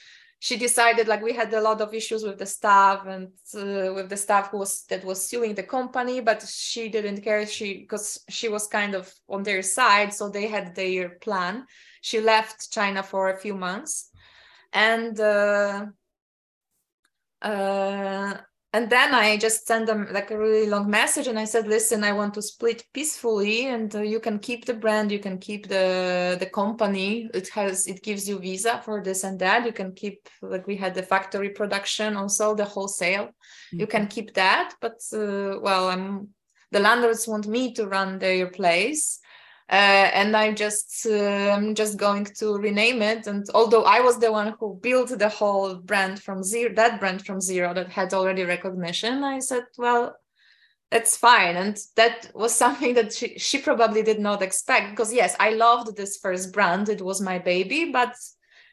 she 0.47 0.57
decided 0.57 1.09
like 1.09 1.23
we 1.23 1.33
had 1.33 1.53
a 1.53 1.61
lot 1.61 1.81
of 1.81 1.93
issues 1.93 2.23
with 2.23 2.39
the 2.39 2.47
staff 2.47 3.05
and 3.05 3.27
uh, 3.57 3.93
with 3.93 4.09
the 4.09 4.17
staff 4.17 4.53
who 4.53 4.59
was 4.59 4.85
that 4.85 5.05
was 5.05 5.29
suing 5.29 5.57
the 5.57 5.63
company 5.65 6.21
but 6.21 6.41
she 6.47 6.89
didn't 6.89 7.23
care. 7.23 7.45
She 7.45 7.81
because 7.81 8.21
she 8.29 8.49
was 8.49 8.69
kind 8.69 8.95
of 8.95 9.13
on 9.29 9.43
their 9.43 9.61
side 9.61 10.15
so 10.15 10.29
they 10.29 10.47
had 10.47 10.77
their 10.77 11.19
plan. 11.19 11.67
She 12.01 12.21
left 12.21 12.71
china 12.71 13.03
for 13.03 13.31
a 13.31 13.41
few 13.41 13.57
months 13.57 14.11
and 14.73 15.19
uh, 15.19 15.87
uh, 17.43 18.35
and 18.77 18.91
then 18.91 19.15
i 19.15 19.37
just 19.37 19.67
sent 19.67 19.87
them 19.87 20.07
like 20.13 20.31
a 20.31 20.39
really 20.39 20.69
long 20.69 20.89
message 20.91 21.27
and 21.29 21.39
i 21.39 21.47
said 21.53 21.67
listen 21.67 22.05
i 22.05 22.13
want 22.13 22.35
to 22.35 22.43
split 22.43 22.85
peacefully 22.93 23.67
and 23.67 23.95
uh, 23.95 24.03
you 24.03 24.21
can 24.21 24.39
keep 24.39 24.65
the 24.65 24.75
brand 24.75 25.11
you 25.11 25.19
can 25.19 25.39
keep 25.39 25.69
the 25.69 26.37
the 26.39 26.47
company. 26.47 27.29
It 27.35 27.49
has 27.51 27.87
it 27.87 28.03
gives 28.03 28.29
you 28.29 28.39
visa 28.39 28.81
for 28.85 29.03
this 29.03 29.25
and 29.25 29.39
that. 29.41 29.65
You 29.65 29.73
can 29.73 29.93
keep 29.93 30.29
like 30.43 30.67
we 30.67 30.77
had 30.77 30.95
the 30.95 31.03
factory 31.03 31.51
production 31.51 32.17
also 32.17 32.55
the 32.55 32.65
wholesale. 32.65 33.27
Mm-hmm. 33.27 33.81
you 33.81 33.87
can 33.87 34.07
keep 34.07 34.35
that 34.35 34.75
but 34.81 34.99
uh, 35.13 35.59
well 35.61 35.89
i'm 35.89 36.29
the 36.71 36.81
landlords 36.81 37.27
want 37.27 37.47
me 37.47 37.73
to 37.75 37.87
run 37.87 38.19
their 38.19 38.49
place 38.49 39.19
uh, 39.69 40.11
and 40.15 40.37
I'm 40.37 40.55
just 40.55 41.07
I'm 41.07 41.75
just 41.75 41.97
going 41.97 42.25
to 42.37 42.57
rename 42.57 43.03
it. 43.03 43.27
And 43.27 43.45
although 43.53 43.83
I 43.83 44.01
was 44.01 44.19
the 44.19 44.31
one 44.31 44.55
who 44.61 44.79
built 44.81 45.19
the 45.19 45.29
whole 45.29 45.75
brand 45.75 46.23
from 46.23 46.45
zero, 46.45 46.73
that 46.75 47.01
brand 47.01 47.27
from 47.27 47.41
zero 47.41 47.75
that 47.75 47.89
had 47.89 48.15
already 48.15 48.45
recognition, 48.45 49.25
I 49.25 49.41
said, 49.41 49.65
well, 49.77 50.17
that's 50.91 51.17
fine. 51.17 51.57
And 51.57 51.77
that 51.97 52.31
was 52.33 52.55
something 52.65 52.95
that 52.95 53.13
she, 53.13 53.39
she 53.39 53.59
probably 53.59 54.03
did 54.03 54.21
not 54.21 54.41
expect 54.41 54.91
because 54.91 55.13
yes, 55.13 55.35
I 55.41 55.51
loved 55.51 55.97
this 55.97 56.19
first 56.19 56.53
brand. 56.53 56.89
It 56.89 57.03
was 57.03 57.21
my 57.21 57.39
baby, 57.39 57.91
but 57.93 58.15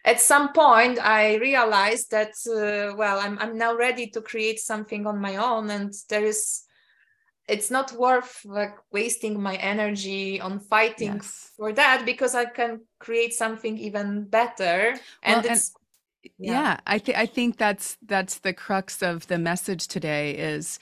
at 0.06 0.22
some 0.22 0.54
point 0.54 1.00
I 1.00 1.36
realized 1.36 2.12
that 2.12 2.34
uh, 2.48 2.96
well, 2.96 3.20
I'm 3.20 3.40
I'm 3.40 3.58
now 3.58 3.76
ready 3.76 4.08
to 4.12 4.22
create 4.22 4.60
something 4.60 5.08
on 5.08 5.20
my 5.20 5.38
own, 5.38 5.72
and 5.72 5.92
there 6.10 6.24
is 6.26 6.66
it's 7.48 7.70
not 7.70 7.92
worth 7.94 8.42
like 8.46 8.76
wasting 8.92 9.42
my 9.42 9.56
energy 9.56 10.40
on 10.40 10.60
fighting 10.60 11.16
yes. 11.16 11.52
for 11.58 11.74
that 11.74 12.06
because 12.06 12.36
I 12.36 12.46
can 12.46 12.82
create 13.00 13.34
something 13.34 13.78
even 13.78 14.26
better. 14.26 14.96
And 15.22 15.44
well, 15.44 15.54
it's 15.54 15.74
and, 16.24 16.32
yeah. 16.38 16.52
yeah, 16.52 16.80
I 16.88 17.00
think 17.00 17.18
I 17.18 17.26
think 17.26 17.58
that's 17.58 17.98
that's 18.06 18.40
the 18.40 18.54
crux 18.54 19.04
of 19.04 19.28
the 19.28 19.38
message 19.38 19.88
today 19.88 20.32
is 20.38 20.80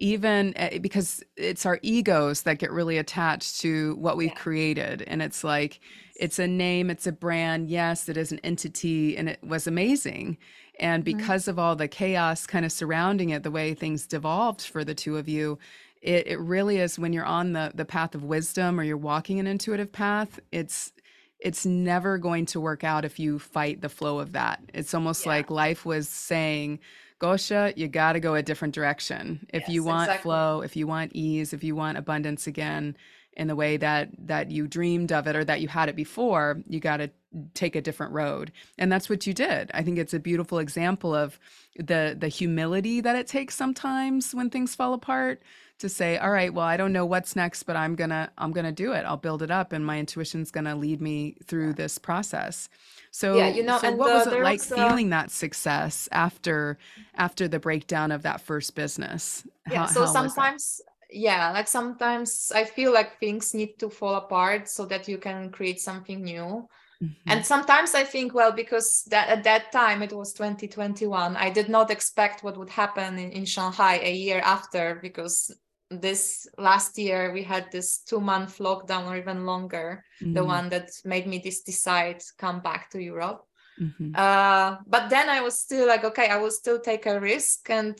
even 0.00 0.56
eh, 0.56 0.78
because 0.78 1.22
it's 1.36 1.64
our 1.64 1.78
egos 1.82 2.42
that 2.42 2.58
get 2.58 2.72
really 2.72 2.98
attached 2.98 3.60
to 3.60 3.94
what 3.96 4.16
we've 4.16 4.30
yeah. 4.30 4.34
created 4.34 5.02
and 5.02 5.22
it's 5.22 5.44
like 5.44 5.78
it's 6.16 6.38
a 6.38 6.46
name 6.46 6.90
it's 6.90 7.06
a 7.06 7.12
brand 7.12 7.68
yes 7.68 8.08
it 8.08 8.16
is 8.16 8.32
an 8.32 8.40
entity 8.42 9.16
and 9.16 9.28
it 9.28 9.38
was 9.42 9.66
amazing 9.66 10.38
and 10.80 11.04
mm-hmm. 11.04 11.16
because 11.16 11.42
mm-hmm. 11.42 11.50
of 11.50 11.58
all 11.58 11.76
the 11.76 11.86
chaos 11.86 12.46
kind 12.46 12.64
of 12.64 12.72
surrounding 12.72 13.28
it 13.30 13.42
the 13.42 13.50
way 13.50 13.74
things 13.74 14.06
devolved 14.06 14.62
for 14.62 14.84
the 14.84 14.94
two 14.94 15.16
of 15.16 15.28
you 15.28 15.58
it, 16.00 16.26
it 16.26 16.40
really 16.40 16.78
is 16.78 16.98
when 16.98 17.12
you're 17.12 17.24
on 17.24 17.52
the 17.52 17.72
the 17.74 17.84
path 17.84 18.14
of 18.14 18.24
wisdom 18.24 18.78
or 18.78 18.82
you're 18.82 18.96
walking 18.96 19.38
an 19.38 19.46
intuitive 19.46 19.92
path 19.92 20.40
it's 20.52 20.92
it's 21.38 21.64
never 21.64 22.18
going 22.18 22.44
to 22.46 22.60
work 22.60 22.84
out 22.84 23.04
if 23.04 23.18
you 23.18 23.38
fight 23.38 23.80
the 23.80 23.88
flow 23.88 24.18
of 24.18 24.32
that 24.32 24.60
it's 24.72 24.94
almost 24.94 25.24
yeah. 25.24 25.32
like 25.32 25.50
life 25.50 25.84
was 25.84 26.08
saying 26.08 26.78
Gosia 27.18 27.72
you 27.76 27.88
got 27.88 28.14
to 28.14 28.20
go 28.20 28.34
a 28.34 28.42
different 28.42 28.74
direction 28.74 29.46
if 29.52 29.62
yes, 29.62 29.70
you 29.70 29.84
want 29.84 30.08
exactly. 30.08 30.22
flow 30.22 30.60
if 30.62 30.76
you 30.76 30.86
want 30.86 31.12
ease 31.14 31.52
if 31.52 31.62
you 31.62 31.76
want 31.76 31.98
abundance 31.98 32.46
again 32.46 32.96
in 33.34 33.46
the 33.46 33.56
way 33.56 33.76
that 33.76 34.08
that 34.18 34.50
you 34.50 34.66
dreamed 34.66 35.12
of 35.12 35.26
it 35.26 35.36
or 35.36 35.44
that 35.44 35.60
you 35.60 35.68
had 35.68 35.88
it 35.88 35.96
before 35.96 36.62
you 36.66 36.80
got 36.80 36.96
to 36.96 37.10
take 37.54 37.76
a 37.76 37.80
different 37.80 38.12
road 38.12 38.50
and 38.76 38.90
that's 38.90 39.08
what 39.08 39.26
you 39.26 39.32
did 39.32 39.70
i 39.72 39.82
think 39.82 39.98
it's 39.98 40.14
a 40.14 40.18
beautiful 40.18 40.58
example 40.58 41.14
of 41.14 41.38
the 41.76 42.16
the 42.18 42.28
humility 42.28 43.00
that 43.00 43.14
it 43.14 43.26
takes 43.26 43.54
sometimes 43.54 44.34
when 44.34 44.50
things 44.50 44.74
fall 44.74 44.94
apart 44.94 45.40
to 45.80 45.88
say 45.88 46.18
all 46.18 46.30
right 46.30 46.52
well 46.52 46.64
i 46.64 46.76
don't 46.76 46.92
know 46.92 47.06
what's 47.06 47.34
next 47.34 47.62
but 47.64 47.74
i'm 47.74 47.94
gonna 47.94 48.30
i'm 48.38 48.52
gonna 48.52 48.72
do 48.72 48.92
it. 48.92 49.04
I'll 49.04 49.16
build 49.16 49.42
it 49.42 49.50
up 49.50 49.72
and 49.72 49.84
my 49.84 49.98
intuition's 49.98 50.50
gonna 50.50 50.76
lead 50.76 51.00
me 51.00 51.36
through 51.46 51.74
this 51.74 51.98
process. 51.98 52.68
So 53.10 53.36
yeah 53.36 53.48
you 53.48 53.62
know 53.62 53.78
so 53.78 53.88
and 53.88 53.98
what 53.98 54.08
the, 54.08 54.14
was 54.14 54.26
it 54.26 54.42
like 54.42 54.60
was, 54.60 54.72
uh, 54.72 54.76
feeling 54.76 55.10
that 55.10 55.30
success 55.30 56.08
after 56.12 56.78
after 57.14 57.48
the 57.48 57.58
breakdown 57.58 58.12
of 58.12 58.22
that 58.22 58.40
first 58.40 58.74
business? 58.74 59.46
Yeah 59.70 59.80
how, 59.80 59.86
so 59.86 60.00
how 60.00 60.12
sometimes 60.12 60.80
yeah 61.10 61.50
like 61.50 61.66
sometimes 61.66 62.52
i 62.54 62.62
feel 62.62 62.92
like 62.92 63.18
things 63.18 63.52
need 63.52 63.76
to 63.80 63.90
fall 63.90 64.14
apart 64.14 64.68
so 64.68 64.86
that 64.86 65.08
you 65.08 65.18
can 65.18 65.50
create 65.50 65.80
something 65.80 66.22
new. 66.22 66.68
Mm-hmm. 67.02 67.30
And 67.30 67.46
sometimes 67.46 67.94
I 67.94 68.04
think, 68.04 68.34
well, 68.34 68.52
because 68.52 69.04
that 69.08 69.30
at 69.30 69.42
that 69.44 69.72
time 69.72 70.02
it 70.02 70.12
was 70.12 70.34
2021, 70.34 71.34
I 71.34 71.48
did 71.48 71.70
not 71.70 71.90
expect 71.90 72.44
what 72.44 72.58
would 72.58 72.68
happen 72.68 73.18
in, 73.18 73.30
in 73.30 73.44
Shanghai 73.46 74.00
a 74.02 74.12
year 74.12 74.40
after, 74.44 74.98
because 75.00 75.50
this 75.90 76.46
last 76.56 76.96
year 76.98 77.32
we 77.32 77.42
had 77.42 77.70
this 77.72 77.98
two 77.98 78.20
month 78.20 78.58
lockdown 78.58 79.06
or 79.06 79.16
even 79.16 79.44
longer 79.44 80.04
mm-hmm. 80.22 80.34
the 80.34 80.44
one 80.44 80.68
that 80.68 80.88
made 81.04 81.26
me 81.26 81.40
this 81.42 81.62
decide 81.62 82.22
come 82.38 82.60
back 82.60 82.88
to 82.90 83.02
europe 83.02 83.44
mm-hmm. 83.80 84.12
uh, 84.14 84.76
but 84.86 85.10
then 85.10 85.28
i 85.28 85.40
was 85.40 85.58
still 85.58 85.86
like 85.86 86.04
okay 86.04 86.28
i 86.28 86.36
will 86.36 86.50
still 86.50 86.78
take 86.78 87.06
a 87.06 87.20
risk 87.20 87.68
and 87.70 87.98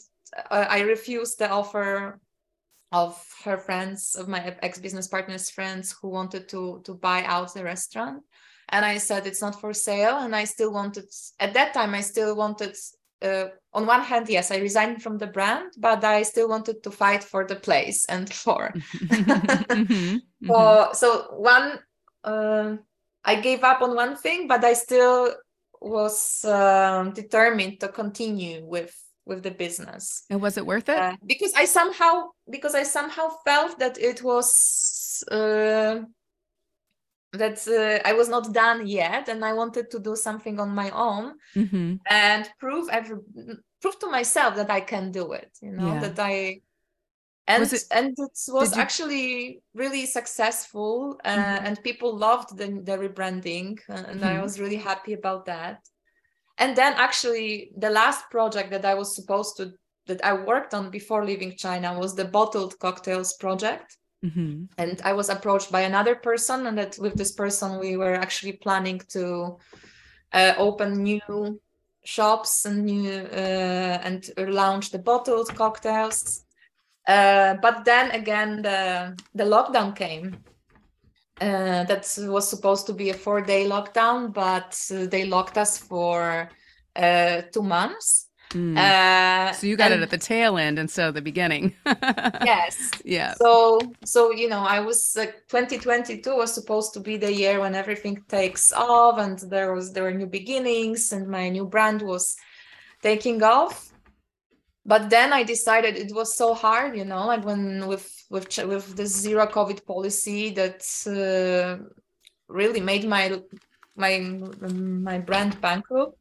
uh, 0.51 0.67
i 0.69 0.81
refused 0.81 1.39
the 1.39 1.51
offer 1.51 2.21
of 2.93 3.21
her 3.45 3.57
friends 3.57 4.17
of 4.17 4.29
my 4.29 4.57
ex-business 4.63 5.09
partners 5.09 5.51
friends 5.51 5.95
who 6.01 6.09
wanted 6.09 6.49
to 6.49 6.81
to 6.85 6.95
buy 6.95 7.25
out 7.25 7.53
the 7.55 7.65
restaurant 7.65 8.23
and 8.69 8.85
i 8.85 8.99
said 8.99 9.27
it's 9.27 9.43
not 9.43 9.61
for 9.61 9.73
sale 9.73 10.19
and 10.19 10.35
i 10.35 10.45
still 10.45 10.73
wanted 10.73 11.07
at 11.41 11.55
that 11.55 11.75
time 11.75 11.93
i 11.95 12.01
still 12.01 12.37
wanted 12.37 12.77
uh, 13.23 13.49
on 13.73 13.87
one 13.87 14.03
hand, 14.03 14.29
yes, 14.29 14.51
I 14.51 14.59
resigned 14.59 15.03
from 15.03 15.19
the 15.19 15.27
brand, 15.27 15.73
but 15.79 16.03
I 16.05 16.23
still 16.23 16.49
wanted 16.49 16.83
to 16.83 16.91
fight 16.91 17.23
for 17.23 17.47
the 17.47 17.57
place 17.57 18.05
and 18.07 18.33
for. 18.33 18.73
mm-hmm, 18.95 20.17
mm-hmm. 20.45 20.95
so 20.95 21.27
one, 21.37 21.79
uh, 22.25 22.77
I 23.25 23.41
gave 23.41 23.63
up 23.63 23.83
on 23.83 23.95
one 23.95 24.17
thing, 24.17 24.49
but 24.49 24.65
I 24.65 24.73
still 24.73 25.35
was 25.81 26.45
uh, 26.45 27.11
determined 27.15 27.81
to 27.81 27.89
continue 27.89 28.65
with 28.65 28.95
with 29.27 29.43
the 29.43 29.51
business. 29.51 30.25
And 30.29 30.43
was 30.43 30.57
it 30.57 30.67
worth 30.67 30.89
it? 30.89 30.99
Uh, 30.99 31.17
because 31.25 31.53
I 31.55 31.65
somehow 31.65 32.31
because 32.51 32.75
I 32.75 32.83
somehow 32.83 33.29
felt 33.45 33.79
that 33.79 33.99
it 33.99 34.23
was 34.23 35.23
uh, 35.31 36.01
that 37.33 37.67
uh, 37.69 38.09
I 38.09 38.13
was 38.13 38.29
not 38.29 38.53
done 38.53 38.87
yet, 38.87 39.29
and 39.29 39.45
I 39.45 39.53
wanted 39.53 39.91
to 39.91 39.99
do 40.01 40.17
something 40.17 40.59
on 40.59 40.75
my 40.75 40.91
own 40.91 41.35
mm-hmm. 41.55 41.97
and 42.09 42.51
prove 42.59 42.89
every 42.91 43.17
prove 43.81 43.99
to 44.01 44.11
myself 44.11 44.57
that 44.57 44.71
I 44.71 44.81
can 44.81 45.13
do 45.13 45.33
it. 45.33 45.51
You 45.63 45.73
know 45.73 45.95
yeah. 45.95 46.01
that 46.01 46.19
I 46.19 46.61
and 47.47 47.73
it, 47.73 47.83
and 47.91 48.15
it 48.19 48.39
was 48.49 48.77
you... 48.77 48.83
actually 48.83 49.63
really 49.75 50.07
successful, 50.07 51.19
uh, 51.25 51.37
mm-hmm. 51.37 51.67
and 51.67 51.83
people 51.83 52.17
loved 52.17 52.57
the 52.57 52.67
the 52.83 52.97
rebranding, 52.99 53.79
uh, 53.89 54.05
and 54.09 54.21
mm-hmm. 54.21 54.25
I 54.25 54.43
was 54.43 54.61
really 54.61 54.77
happy 54.77 55.13
about 55.13 55.47
that. 55.47 55.79
And 56.59 56.77
then 56.77 56.93
actually, 56.97 57.73
the 57.77 57.91
last 57.91 58.29
project 58.31 58.71
that 58.71 58.85
I 58.85 58.95
was 58.95 59.15
supposed 59.15 59.57
to 59.57 59.73
that 60.07 60.25
I 60.25 60.33
worked 60.35 60.75
on 60.75 60.91
before 60.91 61.25
leaving 61.25 61.57
China 61.57 61.99
was 61.99 62.15
the 62.15 62.25
bottled 62.25 62.79
cocktails 62.79 63.35
project 63.35 63.97
Mm-hmm. 64.25 64.65
And 64.77 65.01
I 65.03 65.13
was 65.15 65.31
approached 65.31 65.73
by 65.73 65.81
another 65.81 66.15
person, 66.15 66.67
and 66.67 66.77
that 66.79 66.99
with 66.99 67.15
this 67.15 67.33
person 67.33 67.79
we 67.79 67.97
were 67.97 68.15
actually 68.15 68.53
planning 68.53 69.01
to 69.09 69.57
uh, 70.33 70.55
open 70.59 71.03
new 71.03 71.61
shops 72.05 72.65
and 72.65 72.85
new 72.85 73.11
uh, 73.11 73.99
and 74.03 74.31
launch 74.37 74.91
the 74.91 74.99
bottled 74.99 75.55
cocktails. 75.55 76.45
Uh, 77.07 77.55
but 77.63 77.85
then 77.85 78.11
again, 78.11 78.63
the 78.63 79.17
the 79.35 79.45
lockdown 79.45 79.97
came. 79.97 80.37
Uh, 81.41 81.85
that 81.85 82.07
was 82.19 82.47
supposed 82.47 82.87
to 82.87 82.93
be 82.93 83.09
a 83.09 83.15
four 83.15 83.41
day 83.41 83.67
lockdown, 83.67 84.33
but 84.33 84.79
they 85.11 85.25
locked 85.25 85.57
us 85.57 85.79
for 85.79 86.51
uh, 86.97 87.41
two 87.51 87.63
months. 87.63 88.30
Mm. 88.51 88.77
Uh, 88.77 89.53
so 89.53 89.67
you 89.67 89.77
got 89.77 89.93
and, 89.93 90.01
it 90.01 90.05
at 90.05 90.11
the 90.11 90.19
tail 90.19 90.59
end 90.59 90.79
instead 90.79 91.07
of 91.09 91.15
the 91.15 91.23
beginning. 91.23 91.75
yes. 91.87 92.91
Yeah. 93.05 93.35
So 93.35 93.79
so 94.05 94.33
you 94.33 94.49
know 94.49 94.61
I 94.61 94.81
was 94.81 95.15
like 95.17 95.47
2022 95.49 96.37
was 96.37 96.53
supposed 96.53 96.93
to 96.95 97.01
be 97.01 97.17
the 97.17 97.33
year 97.33 97.61
when 97.61 97.77
everything 97.77 98.25
takes 98.29 98.73
off 98.73 99.19
and 99.19 99.39
there 99.51 99.73
was 99.73 99.93
there 99.93 100.03
were 100.03 100.13
new 100.13 100.27
beginnings 100.27 101.13
and 101.13 101.29
my 101.29 101.49
new 101.49 101.65
brand 101.65 102.03
was 102.03 102.37
taking 103.03 103.43
off. 103.43 103.93
But 104.85 105.11
then 105.11 105.33
I 105.33 105.45
decided 105.45 105.97
it 105.97 106.13
was 106.13 106.37
so 106.37 106.55
hard, 106.55 106.97
you 106.97 107.05
know, 107.05 107.27
like 107.27 107.45
when 107.45 107.87
with 107.87 108.11
with 108.31 108.49
with 108.65 108.97
the 108.97 109.07
zero 109.07 109.47
COVID 109.47 109.87
policy 109.87 110.51
that 110.51 110.83
uh, 111.07 111.85
really 112.49 112.81
made 112.81 113.07
my 113.07 113.41
my 113.95 114.19
my 114.19 115.19
brand 115.19 115.61
bankrupt 115.61 116.20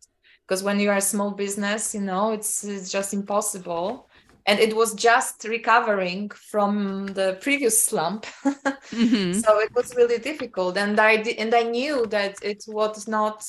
because 0.49 0.63
when 0.63 0.79
you 0.79 0.89
are 0.89 0.97
a 0.97 1.01
small 1.01 1.29
business 1.29 1.93
you 1.93 2.01
know 2.01 2.31
it's 2.31 2.63
it's 2.63 2.91
just 2.91 3.13
impossible. 3.13 4.07
And 4.47 4.59
it 4.59 4.75
was 4.75 4.95
just 4.95 5.43
recovering 5.43 6.29
from 6.29 7.05
the 7.13 7.37
previous 7.41 7.85
slump. 7.85 8.25
Mm-hmm. 8.89 9.33
so 9.33 9.59
it 9.59 9.71
was 9.75 9.95
really 9.95 10.17
difficult. 10.17 10.75
And 10.75 10.99
i 10.99 11.13
and 11.43 11.53
i 11.53 11.61
knew 11.61 12.07
that 12.07 12.33
it 12.41 12.63
was 12.67 13.07
not 13.07 13.45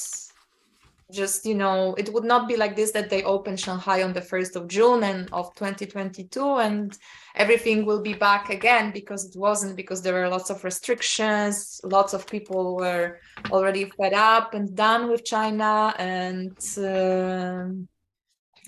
just 1.13 1.45
you 1.45 1.55
know 1.55 1.95
it 1.99 2.13
would 2.13 2.25
not 2.25 2.49
be 2.49 2.57
like 2.57 2.77
this 2.77 2.93
that 2.93 3.11
they 3.11 3.23
open 3.25 3.57
shanghai 3.57 4.03
on 4.03 4.13
the 4.13 4.21
1st 4.21 4.57
of 4.57 4.69
june 4.69 5.03
and 5.05 5.29
of 5.33 5.55
2022 5.55 6.57
and 6.59 6.99
everything 7.35 7.85
will 7.85 8.03
be 8.03 8.15
back 8.15 8.51
again 8.51 8.91
because 8.93 9.25
it 9.25 9.39
wasn't 9.39 9.77
because 9.77 10.03
there 10.03 10.15
were 10.15 10.29
lots 10.29 10.51
of 10.51 10.63
restrictions 10.65 11.81
lots 11.85 12.13
of 12.13 12.27
people 12.27 12.77
were 12.77 13.19
already 13.51 13.91
fed 13.97 14.15
up 14.15 14.55
and 14.55 14.75
done 14.77 15.09
with 15.09 15.25
china 15.25 15.95
and 15.99 16.57
uh, 16.79 17.67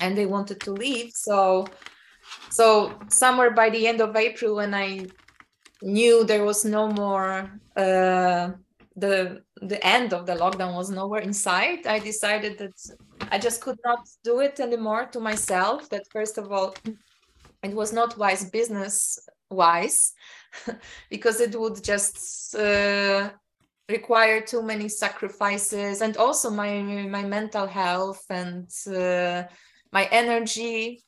and 0.01 0.19
they 0.19 0.27
wanted 0.27 0.61
to 0.61 0.73
leave. 0.73 1.13
So 1.13 1.67
so 2.51 2.99
somewhere 3.09 3.51
by 3.51 3.69
the 3.71 3.87
end 3.87 4.01
of 4.01 4.15
april 4.17 4.57
when 4.57 4.73
i 4.75 5.05
knew 5.83 6.25
there 6.25 6.45
was 6.45 6.65
no 6.65 6.89
more 6.89 7.51
uh, 7.77 8.51
the 8.97 9.43
the 9.61 9.85
end 9.87 10.13
of 10.13 10.27
the 10.27 10.35
lockdown 10.35 10.75
was 10.75 10.91
nowhere 10.91 11.21
in 11.21 11.33
sight. 11.33 11.87
I 11.87 11.99
decided 11.99 12.59
that 12.59 12.75
i 13.31 13.39
just 13.39 13.61
could 13.61 13.79
not 13.85 14.07
do 14.25 14.41
it 14.41 14.61
anymore 14.61 15.07
to 15.07 15.21
myself 15.21 15.89
that 15.91 16.05
first 16.11 16.39
of 16.39 16.51
all 16.51 16.75
it 17.63 17.75
was 17.75 17.93
not 17.93 18.19
wise 18.19 18.51
business 18.51 19.19
wise 19.51 20.13
because 21.11 21.41
it 21.41 21.55
would 21.59 21.83
just 21.85 22.55
uh, 22.55 23.31
require 23.89 24.41
too 24.41 24.63
many 24.63 24.89
sacrifices 24.89 26.01
and 26.01 26.17
also 26.17 26.51
my 26.51 26.83
my 27.09 27.23
mental 27.23 27.67
health 27.67 28.25
and 28.31 28.69
uh, 28.89 29.45
my 29.93 30.05
energy. 30.11 31.03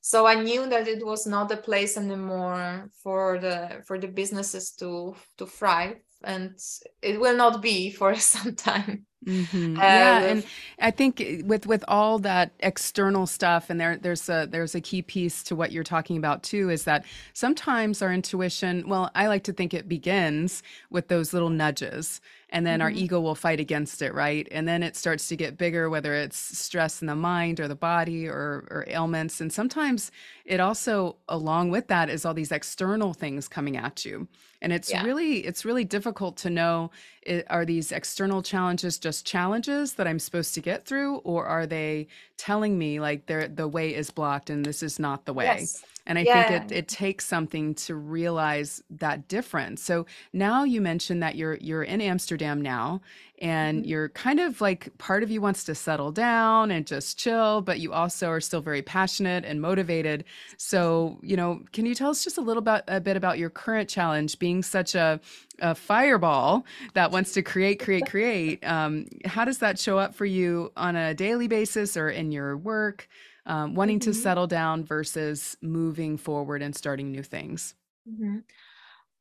So 0.00 0.26
i 0.26 0.34
knew 0.34 0.68
that 0.68 0.86
it 0.86 1.02
was 1.04 1.26
not 1.26 1.50
a 1.52 1.56
place 1.56 1.96
anymore 1.96 2.90
for 3.02 3.38
the 3.38 3.82
for 3.86 3.98
the 3.98 4.08
businesses 4.08 4.72
to 4.80 5.14
to 5.38 5.46
thrive 5.46 5.96
and 6.26 6.58
it 7.02 7.20
will 7.20 7.36
not 7.36 7.62
be 7.62 7.90
for 7.98 8.14
some 8.14 8.54
time 8.54 9.06
Mm-hmm. 9.26 9.78
Uh, 9.78 9.80
yeah, 9.82 10.20
and 10.20 10.46
I 10.80 10.90
think 10.90 11.22
with 11.44 11.66
with 11.66 11.84
all 11.88 12.18
that 12.20 12.52
external 12.60 13.26
stuff, 13.26 13.70
and 13.70 13.80
there 13.80 13.96
there's 13.96 14.28
a 14.28 14.46
there's 14.50 14.74
a 14.74 14.80
key 14.80 15.02
piece 15.02 15.42
to 15.44 15.56
what 15.56 15.72
you're 15.72 15.84
talking 15.84 16.16
about 16.16 16.42
too, 16.42 16.70
is 16.70 16.84
that 16.84 17.04
sometimes 17.32 18.02
our 18.02 18.12
intuition. 18.12 18.88
Well, 18.88 19.10
I 19.14 19.26
like 19.26 19.44
to 19.44 19.52
think 19.52 19.72
it 19.72 19.88
begins 19.88 20.62
with 20.90 21.08
those 21.08 21.32
little 21.32 21.50
nudges, 21.50 22.20
and 22.54 22.64
then 22.64 22.78
mm-hmm. 22.78 22.84
our 22.84 22.90
ego 22.90 23.20
will 23.20 23.34
fight 23.34 23.58
against 23.58 24.00
it, 24.00 24.14
right? 24.14 24.46
And 24.52 24.66
then 24.66 24.82
it 24.82 24.96
starts 24.96 25.26
to 25.28 25.36
get 25.36 25.58
bigger, 25.58 25.90
whether 25.90 26.14
it's 26.14 26.38
stress 26.38 27.02
in 27.02 27.08
the 27.08 27.16
mind 27.16 27.58
or 27.58 27.66
the 27.66 27.74
body 27.74 28.28
or 28.28 28.66
or 28.70 28.84
ailments, 28.88 29.40
and 29.40 29.52
sometimes 29.52 30.12
it 30.44 30.60
also 30.60 31.16
along 31.28 31.70
with 31.70 31.88
that 31.88 32.08
is 32.08 32.24
all 32.24 32.32
these 32.32 32.52
external 32.52 33.12
things 33.12 33.48
coming 33.48 33.76
at 33.76 34.04
you 34.04 34.28
and 34.64 34.72
it's 34.72 34.90
yeah. 34.90 35.04
really 35.04 35.40
it's 35.40 35.64
really 35.64 35.84
difficult 35.84 36.36
to 36.38 36.50
know 36.50 36.90
it, 37.26 37.46
are 37.50 37.64
these 37.64 37.92
external 37.92 38.42
challenges 38.42 38.98
just 38.98 39.26
challenges 39.26 39.94
that 39.94 40.06
i'm 40.06 40.18
supposed 40.18 40.54
to 40.54 40.60
get 40.60 40.84
through 40.84 41.16
or 41.18 41.46
are 41.46 41.66
they 41.66 42.06
telling 42.36 42.78
me 42.78 43.00
like 43.00 43.26
the 43.26 43.68
way 43.68 43.94
is 43.94 44.10
blocked 44.10 44.50
and 44.50 44.64
this 44.64 44.82
is 44.82 44.98
not 44.98 45.24
the 45.24 45.32
way 45.32 45.44
yes. 45.44 45.84
And 46.06 46.18
I 46.18 46.22
yeah. 46.22 46.48
think 46.48 46.70
it, 46.70 46.76
it 46.76 46.88
takes 46.88 47.24
something 47.26 47.74
to 47.76 47.94
realize 47.94 48.82
that 48.90 49.26
difference. 49.28 49.82
So 49.82 50.06
now 50.32 50.64
you 50.64 50.80
mentioned 50.80 51.22
that 51.22 51.36
you're 51.36 51.54
you're 51.56 51.82
in 51.82 52.00
Amsterdam 52.00 52.60
now 52.60 53.00
and 53.40 53.80
mm-hmm. 53.80 53.88
you're 53.88 54.08
kind 54.10 54.40
of 54.40 54.60
like 54.60 54.96
part 54.98 55.22
of 55.22 55.30
you 55.30 55.40
wants 55.40 55.64
to 55.64 55.74
settle 55.74 56.12
down 56.12 56.70
and 56.70 56.86
just 56.86 57.18
chill, 57.18 57.60
but 57.60 57.80
you 57.80 57.92
also 57.92 58.28
are 58.28 58.40
still 58.40 58.60
very 58.60 58.82
passionate 58.82 59.44
and 59.44 59.60
motivated. 59.60 60.24
So, 60.56 61.18
you 61.22 61.36
know, 61.36 61.62
can 61.72 61.86
you 61.86 61.94
tell 61.94 62.10
us 62.10 62.22
just 62.22 62.38
a 62.38 62.42
little 62.42 62.62
bit 62.62 62.84
a 62.88 63.00
bit 63.00 63.16
about 63.16 63.38
your 63.38 63.50
current 63.50 63.88
challenge 63.88 64.38
being 64.38 64.62
such 64.62 64.94
a 64.94 65.20
a 65.60 65.74
fireball 65.74 66.64
that 66.94 67.12
wants 67.12 67.32
to 67.32 67.42
create, 67.42 67.78
create, 67.80 68.06
create. 68.06 68.66
Um, 68.66 69.06
how 69.24 69.44
does 69.44 69.58
that 69.58 69.78
show 69.78 69.98
up 69.98 70.12
for 70.12 70.24
you 70.24 70.72
on 70.76 70.96
a 70.96 71.14
daily 71.14 71.46
basis 71.46 71.96
or 71.96 72.10
in 72.10 72.32
your 72.32 72.56
work? 72.56 73.08
um, 73.46 73.74
wanting 73.74 73.98
mm-hmm. 73.98 74.10
to 74.10 74.14
settle 74.14 74.46
down 74.46 74.84
versus 74.84 75.56
moving 75.60 76.16
forward 76.16 76.62
and 76.62 76.74
starting 76.74 77.10
new 77.10 77.22
things? 77.22 77.74
Mm-hmm. 78.08 78.38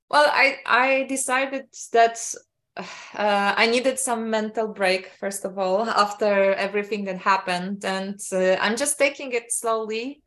Well, 0.10 0.26
I 0.28 0.58
I 0.66 1.06
decided 1.10 1.68
that 1.92 2.20
uh, 2.78 3.54
I 3.58 3.68
needed 3.68 4.00
some 4.00 4.30
mental 4.30 4.68
break 4.68 5.12
first 5.20 5.46
of 5.46 5.58
all 5.58 5.90
after 5.90 6.54
everything 6.54 7.06
that 7.06 7.18
happened, 7.18 7.86
and 7.86 8.20
uh, 8.32 8.56
I'm 8.60 8.76
just 8.76 8.98
taking 8.98 9.32
it 9.32 9.52
slowly. 9.52 10.22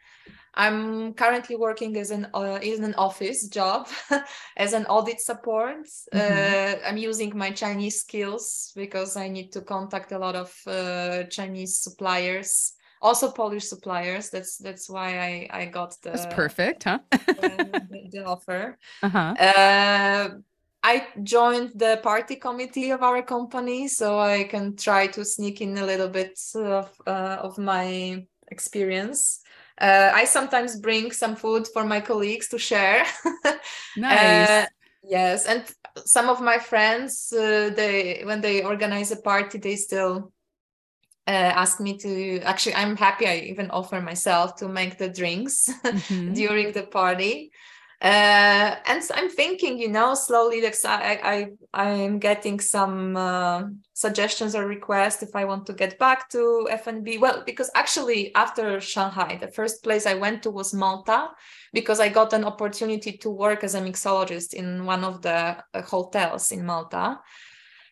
I'm 0.59 1.13
currently 1.13 1.57
working 1.57 1.97
as 1.99 2.11
an 2.11 2.29
uh, 2.33 2.59
in 2.63 2.83
an 2.83 2.95
office 2.95 3.49
job 3.49 3.89
as 4.57 4.73
an 4.73 4.87
audit 4.87 5.21
support. 5.21 5.87
Mm-hmm. 6.15 6.79
Uh, 6.83 6.89
I'm 6.89 6.97
using 6.97 7.37
my 7.37 7.51
Chinese 7.51 8.01
skills 8.01 8.73
because 8.75 9.17
I 9.17 9.29
need 9.29 9.53
to 9.53 9.61
contact 9.61 10.13
a 10.13 10.19
lot 10.19 10.35
of 10.35 10.55
uh, 10.67 11.25
Chinese 11.25 11.81
suppliers 11.81 12.73
also 13.03 13.31
Polish 13.31 13.65
suppliers. 13.65 14.31
That's 14.31 14.57
that's 14.57 14.89
why 14.89 15.19
I 15.19 15.49
I 15.51 15.67
got 15.67 15.95
the 16.03 16.11
that's 16.11 16.35
perfect, 16.35 16.85
huh? 16.85 17.01
the, 17.11 18.09
the, 18.11 18.25
offer. 18.27 18.79
Uh-huh. 19.03 19.35
Uh, 20.87 20.93
I 20.93 21.07
joined 21.23 21.73
the 21.75 22.01
party 22.03 22.37
committee 22.37 22.91
of 22.91 23.03
our 23.03 23.23
company, 23.23 23.89
so 23.89 24.19
I 24.19 24.45
can 24.45 24.77
try 24.77 25.07
to 25.09 25.25
sneak 25.25 25.61
in 25.61 25.79
a 25.79 25.87
little 25.87 26.09
bit 26.09 26.39
of 26.55 26.91
uh, 27.07 27.39
of 27.41 27.59
my 27.59 28.27
experience. 28.51 29.41
Uh, 29.81 30.11
I 30.15 30.25
sometimes 30.25 30.81
bring 30.81 31.13
some 31.13 31.37
food 31.37 31.67
for 31.73 31.85
my 31.85 32.01
colleagues 32.01 32.49
to 32.49 32.59
share. 32.59 33.05
nice. 33.97 34.49
Uh, 34.49 34.67
yes, 35.03 35.47
and 35.47 35.65
some 36.05 36.29
of 36.29 36.41
my 36.41 36.59
friends, 36.59 37.33
uh, 37.33 37.71
they 37.77 38.23
when 38.25 38.41
they 38.41 38.63
organize 38.63 39.13
a 39.13 39.23
party, 39.23 39.59
they 39.59 39.77
still 39.77 40.33
uh, 41.29 41.53
asked 41.55 41.81
me 41.81 41.99
to 41.99 42.41
actually 42.43 42.75
i'm 42.77 42.97
happy 42.97 43.27
i 43.27 43.37
even 43.39 43.69
offer 43.71 44.01
myself 44.01 44.55
to 44.55 44.69
make 44.69 44.97
the 44.97 45.09
drinks 45.09 45.69
mm-hmm. 45.85 46.33
during 46.33 46.73
the 46.73 46.85
party 46.85 47.51
uh, 48.03 48.77
and 48.87 49.03
i'm 49.15 49.29
thinking 49.31 49.79
you 49.79 49.89
know 49.89 50.15
slowly 50.15 50.61
like 50.61 50.77
i 50.85 51.19
i 51.23 51.49
i'm 51.73 52.19
getting 52.19 52.61
some 52.61 53.17
uh, 53.17 53.63
suggestions 53.95 54.55
or 54.55 54.67
requests 54.67 55.23
if 55.23 55.35
i 55.35 55.45
want 55.45 55.65
to 55.67 55.73
get 55.73 55.99
back 55.99 56.29
to 56.29 56.69
F&B 56.71 57.19
well 57.19 57.43
because 57.47 57.71
actually 57.75 58.35
after 58.35 58.81
shanghai 58.81 59.39
the 59.41 59.49
first 59.49 59.83
place 59.83 60.07
i 60.07 60.15
went 60.15 60.43
to 60.43 60.51
was 60.51 60.75
malta 60.75 61.29
because 61.73 61.99
i 62.01 62.09
got 62.09 62.33
an 62.33 62.45
opportunity 62.45 63.13
to 63.13 63.31
work 63.31 63.65
as 63.65 63.75
a 63.75 63.81
mixologist 63.81 64.53
in 64.53 64.85
one 64.85 65.03
of 65.03 65.23
the 65.23 65.57
uh, 65.75 65.83
hotels 65.83 66.53
in 66.53 66.65
malta. 66.65 67.19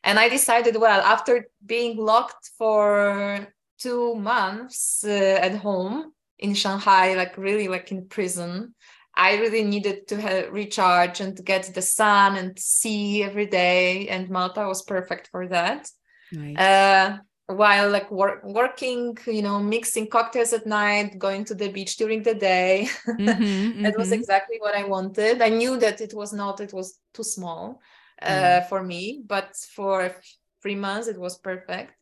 And 0.05 0.19
I 0.19 0.29
decided, 0.29 0.77
well, 0.77 1.01
after 1.01 1.49
being 1.65 1.97
locked 1.97 2.51
for 2.59 3.49
two 3.79 4.15
months 4.17 5.03
uh, 5.03 5.39
at 5.41 5.57
home 5.57 6.13
in 6.39 6.55
Shanghai, 6.55 7.15
like 7.15 7.39
really 7.39 7.69
like 7.69 7.91
in 7.91 8.07
prison, 8.07 8.75
I 9.17 9.37
really 9.37 9.63
needed 9.63 10.09
to 10.09 10.21
have, 10.21 10.53
recharge 10.53 11.21
and 11.21 11.43
get 11.45 11.73
the 11.75 11.83
sun 11.83 12.37
and 12.37 12.59
sea 12.59 13.23
every 13.23 13.47
day. 13.47 14.09
And 14.09 14.29
Malta 14.29 14.67
was 14.67 14.83
perfect 14.83 15.29
for 15.31 15.47
that. 15.49 15.89
Nice. 16.33 16.57
Uh, 16.57 17.19
while 17.47 17.91
like 17.91 18.11
work, 18.11 18.43
working, 18.43 19.17
you 19.27 19.43
know, 19.43 19.61
mixing 19.61 20.09
cocktails 20.09 20.53
at 20.53 20.67
night, 20.67 21.19
going 21.19 21.45
to 21.45 21.55
the 21.55 21.69
beach 21.69 21.97
during 21.97 22.23
the 22.23 22.35
day. 22.35 22.89
Mm-hmm, 23.07 23.83
that 23.83 23.93
mm-hmm. 23.93 24.01
was 24.01 24.13
exactly 24.13 24.57
what 24.59 24.75
I 24.75 24.85
wanted. 24.85 25.43
I 25.43 25.49
knew 25.49 25.79
that 25.79 26.01
it 26.01 26.15
was 26.15 26.33
not, 26.33 26.61
it 26.61 26.73
was 26.73 26.99
too 27.13 27.23
small 27.23 27.81
uh, 28.23 28.29
mm. 28.29 28.69
for 28.69 28.83
me, 28.83 29.23
but 29.27 29.55
for 29.75 30.15
three 30.63 30.75
months 30.75 31.09
it 31.09 31.19
was 31.19 31.39
perfect. 31.39 31.93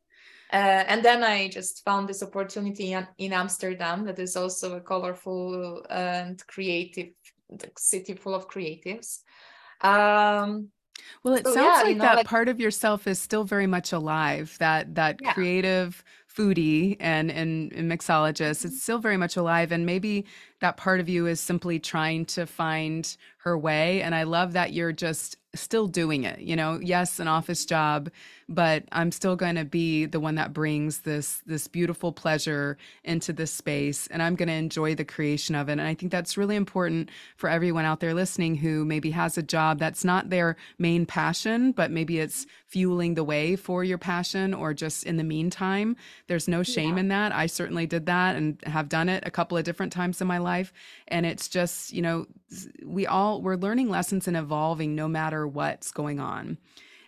Uh, 0.53 0.85
and 0.87 1.05
then 1.05 1.25
I 1.25 1.49
just 1.49 1.85
found 1.85 2.09
this 2.09 2.23
opportunity 2.23 2.93
in, 2.93 3.07
in 3.19 3.33
Amsterdam 3.33 4.05
that 4.05 4.19
is 4.19 4.37
also 4.37 4.77
a 4.77 4.81
colorful 4.81 5.85
and 5.89 6.45
creative 6.47 7.11
city 7.79 8.15
full 8.15 8.35
of 8.35 8.49
creatives. 8.49 9.21
Um, 9.81 10.69
well, 11.25 11.35
it 11.35 11.47
so, 11.47 11.55
sounds 11.55 11.65
yeah, 11.65 11.83
like 11.83 11.89
you 11.89 11.95
know, 11.95 12.05
that 12.05 12.17
like, 12.17 12.27
part 12.27 12.49
of 12.49 12.61
yourself 12.61 13.07
is 13.07 13.21
still 13.21 13.45
very 13.45 13.67
much 13.67 13.93
alive. 13.93 14.57
That 14.61 14.95
that 14.95 15.17
yeah. 15.21 15.33
creative 15.33 16.05
foodie 16.35 16.97
and, 17.01 17.31
and, 17.31 17.73
and 17.73 17.91
mixologist, 17.91 18.59
mm-hmm. 18.59 18.69
it's 18.69 18.83
still 18.83 18.99
very 18.99 19.17
much 19.17 19.37
alive. 19.37 19.73
And 19.73 19.85
maybe 19.85 20.25
that 20.61 20.77
part 20.77 21.01
of 21.01 21.09
you 21.09 21.27
is 21.27 21.41
simply 21.41 21.79
trying 21.79 22.25
to 22.27 22.47
find 22.47 23.17
her 23.39 23.59
way. 23.59 24.03
And 24.03 24.15
I 24.15 24.23
love 24.23 24.53
that 24.53 24.73
you're 24.73 24.93
just 24.93 25.37
still 25.55 25.87
doing 25.87 26.25
it. 26.25 26.41
You 26.41 26.57
know, 26.57 26.79
yes, 26.81 27.19
an 27.19 27.29
office 27.29 27.65
job, 27.67 28.11
but 28.55 28.85
I'm 28.93 29.11
still 29.11 29.35
going 29.35 29.55
to 29.57 29.65
be 29.65 30.05
the 30.05 30.21
one 30.21 30.35
that 30.35 30.53
brings 30.53 31.01
this 31.01 31.43
this 31.47 31.69
beautiful 31.69 32.13
pleasure 32.13 32.77
into 33.05 33.33
this 33.33 33.53
space 33.53 34.07
and 34.09 34.23
I'm 34.23 34.35
going 34.35 34.49
to 34.49 34.55
enjoy 34.55 34.95
the 34.95 35.05
creation 35.05 35.55
of 35.55 35.69
it. 35.69 35.73
And 35.73 35.83
I 35.83 35.95
think 35.95 36.13
that's 36.13 36.37
really 36.37 36.57
important 36.57 37.11
for 37.37 37.49
everyone 37.49 37.85
out 37.85 38.01
there 38.01 38.15
listening 38.15 38.57
who 38.57 38.85
maybe 38.85 39.11
has 39.13 39.39
a 39.39 39.43
job 39.43 39.79
that's 39.79 40.05
not 40.05 40.31
their 40.31 40.57
main 40.79 41.07
passion, 41.07 41.73
but 41.73 41.91
maybe 41.91 42.19
it's 42.19 42.47
fueling 42.67 43.15
the 43.15 43.25
way 43.25 43.57
for 43.57 43.85
your 43.85 43.99
passion 43.99 44.55
or 44.55 44.75
just 44.75 45.05
in 45.05 45.17
the 45.17 45.25
meantime. 45.25 45.97
There's 46.27 46.49
no 46.49 46.63
shame 46.63 46.97
yeah. 46.97 47.01
in 47.01 47.09
that. 47.09 47.33
I 47.33 47.47
certainly 47.47 47.87
did 47.87 48.07
that 48.07 48.37
and 48.37 48.59
have 48.65 48.89
done 48.89 49.09
it 49.09 49.23
a 49.27 49.31
couple 49.31 49.57
of 49.57 49.65
different 49.65 49.93
times 49.93 50.21
in 50.21 50.27
my 50.27 50.39
life 50.39 50.73
and 51.09 51.25
it's 51.25 51.49
just, 51.49 51.93
you 51.93 52.03
know, 52.03 52.27
we 52.85 53.07
all 53.07 53.41
we're 53.41 53.57
learning 53.57 53.89
lessons 53.89 54.29
and 54.29 54.37
evolving 54.37 54.95
no 54.95 55.09
matter 55.09 55.47
what's 55.47 55.91
going 55.91 56.21
on. 56.21 56.59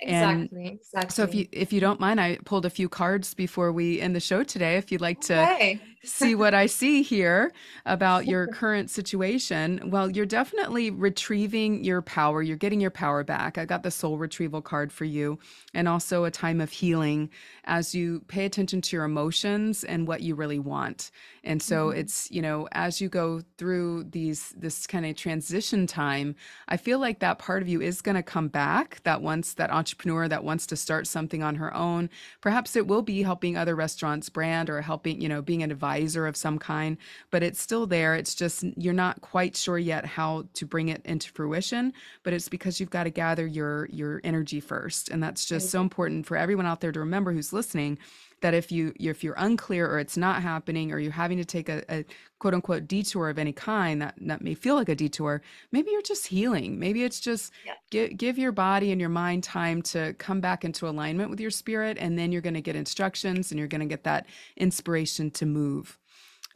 Exactly. 0.05 0.67
And 0.67 0.79
exactly. 0.81 1.15
So 1.15 1.23
if 1.23 1.35
you 1.35 1.47
if 1.53 1.73
you 1.73 1.81
don't 1.81 2.01
mind, 2.01 2.21
I 2.21 2.39
pulled 2.45 2.67
a 2.67 2.71
few 2.71 2.89
cards 2.89 3.35
before 3.35 3.73
we 3.73 4.01
end 4.01 4.15
the 4.15 4.21
show 4.21 4.43
today. 4.45 4.77
If 4.77 4.93
you'd 4.93 5.01
like 5.01 5.21
to 5.23 5.43
okay. 5.43 5.81
See 6.05 6.35
what 6.35 6.55
I 6.55 6.67
see 6.67 7.03
here 7.03 7.53
about 7.87 8.27
your 8.35 8.47
current 8.47 8.91
situation, 8.91 9.91
well, 9.91 10.11
you're 10.11 10.27
definitely 10.27 10.91
retrieving 10.91 11.85
your 11.85 12.03
power. 12.03 12.43
You're 12.43 12.57
getting 12.57 12.81
your 12.81 12.91
power 12.91 13.25
back. 13.25 13.59
I 13.59 13.65
got 13.65 13.83
the 13.83 13.91
soul 13.91 14.19
retrieval 14.19 14.63
card 14.63 14.93
for 14.93 15.05
you, 15.05 15.39
and 15.73 15.89
also 15.89 16.25
a 16.25 16.31
time 16.31 16.61
of 16.61 16.71
healing 16.71 17.31
as 17.65 17.95
you 17.95 18.21
pay 18.29 18.45
attention 18.45 18.81
to 18.83 18.97
your 18.97 19.05
emotions 19.05 19.85
and 19.85 20.07
what 20.07 20.21
you 20.21 20.35
really 20.35 20.59
want. 20.59 21.11
And 21.43 21.63
so 21.63 21.89
mm-hmm. 21.89 22.01
it's, 22.01 22.31
you 22.31 22.43
know, 22.43 22.69
as 22.73 23.01
you 23.01 23.09
go 23.09 23.43
through 23.59 24.05
these 24.05 24.55
this 24.57 24.87
kind 24.87 25.07
of 25.07 25.17
transition 25.17 25.87
time, 25.87 26.35
I 26.69 26.77
feel 26.77 26.99
like 26.99 27.21
that 27.21 27.39
part 27.39 27.63
of 27.63 27.69
you 27.69 27.81
is 27.81 28.01
going 28.01 28.17
to 28.17 28.23
come 28.23 28.49
back, 28.49 29.01
that 29.05 29.23
wants 29.23 29.55
that 29.55 29.71
entrepreneur 29.71 30.29
that 30.29 30.45
wants 30.45 30.67
to 30.67 30.77
start 30.77 31.07
something 31.07 31.43
on 31.43 31.57
her 31.57 31.75
own. 31.75 32.11
Perhaps 32.41 32.77
it 32.77 32.87
will 32.87 33.03
be 33.03 33.23
helping 33.23 33.57
other 33.57 33.75
restaurants 33.75 34.29
brand 34.29 34.71
or 34.71 34.81
helping, 34.81 35.21
you 35.21 35.29
know, 35.29 35.43
being 35.43 35.63
an 35.63 35.71
advisor 35.71 35.94
of 36.27 36.37
some 36.37 36.59
kind, 36.59 36.97
but 37.31 37.43
it's 37.43 37.61
still 37.61 37.87
there. 37.87 38.15
It's 38.15 38.35
just 38.35 38.65
you're 38.77 38.93
not 38.93 39.21
quite 39.21 39.57
sure 39.57 39.79
yet 39.79 40.05
how 40.05 40.45
to 40.55 40.67
bring 40.67 40.89
it 40.89 41.03
into 41.05 41.31
fruition, 41.31 41.93
but 42.23 42.33
it's 42.33 42.49
because 42.49 42.81
you've 42.81 42.91
got 42.91 43.05
to 43.05 43.11
gather 43.11 43.47
your 43.47 43.87
your 43.87 44.21
energy 44.25 44.61
first. 44.61 45.09
And 45.09 45.23
that's 45.23 45.47
just 45.47 45.71
so 45.71 45.81
important 45.81 46.27
for 46.27 46.37
everyone 46.37 46.67
out 46.67 46.81
there 46.81 46.93
to 46.93 47.01
remember 47.01 47.33
who's 47.33 47.53
listening 47.53 47.99
that 48.45 48.53
if 48.53 48.71
you 48.71 48.93
if 49.01 49.25
you're 49.25 49.35
unclear 49.39 49.91
or 49.91 49.99
it's 49.99 50.19
not 50.19 50.43
happening 50.43 50.93
or 50.93 50.99
you're 50.99 51.11
having 51.11 51.39
to 51.39 51.47
take 51.47 51.71
a, 51.71 51.83
a, 51.89 52.05
quote 52.39 52.53
unquote 52.53 52.87
detour 52.87 53.31
of 53.31 53.39
any 53.39 53.55
kind 53.55 54.03
that, 54.03 54.15
that 54.21 54.43
may 54.43 54.53
feel 54.53 54.75
like 54.75 54.91
a 54.91 54.95
detour 54.95 55.41
maybe 55.73 55.91
you're 55.91 56.03
just 56.03 56.27
healing 56.27 56.79
maybe 56.79 57.05
it's 57.05 57.21
just 57.21 57.55
yeah. 57.65 57.73
give, 57.91 58.15
give 58.19 58.37
your 58.37 58.53
body 58.53 58.93
and 58.93 59.01
your 59.01 59.09
mind 59.09 59.43
time 59.43 59.81
to 59.81 60.13
come 60.19 60.43
back 60.43 60.63
into 60.63 60.87
alignment 60.87 61.31
with 61.31 61.41
your 61.41 61.51
spirit 61.51 61.97
and 61.99 62.19
then 62.19 62.33
you're 62.33 62.43
going 62.43 62.53
to 62.53 62.61
get 62.61 62.77
instructions 62.77 63.51
and 63.51 63.59
you're 63.59 63.67
going 63.67 63.81
to 63.81 63.87
get 63.87 64.05
that 64.05 64.27
inspiration 64.59 65.31
to 65.31 65.47
move 65.47 65.99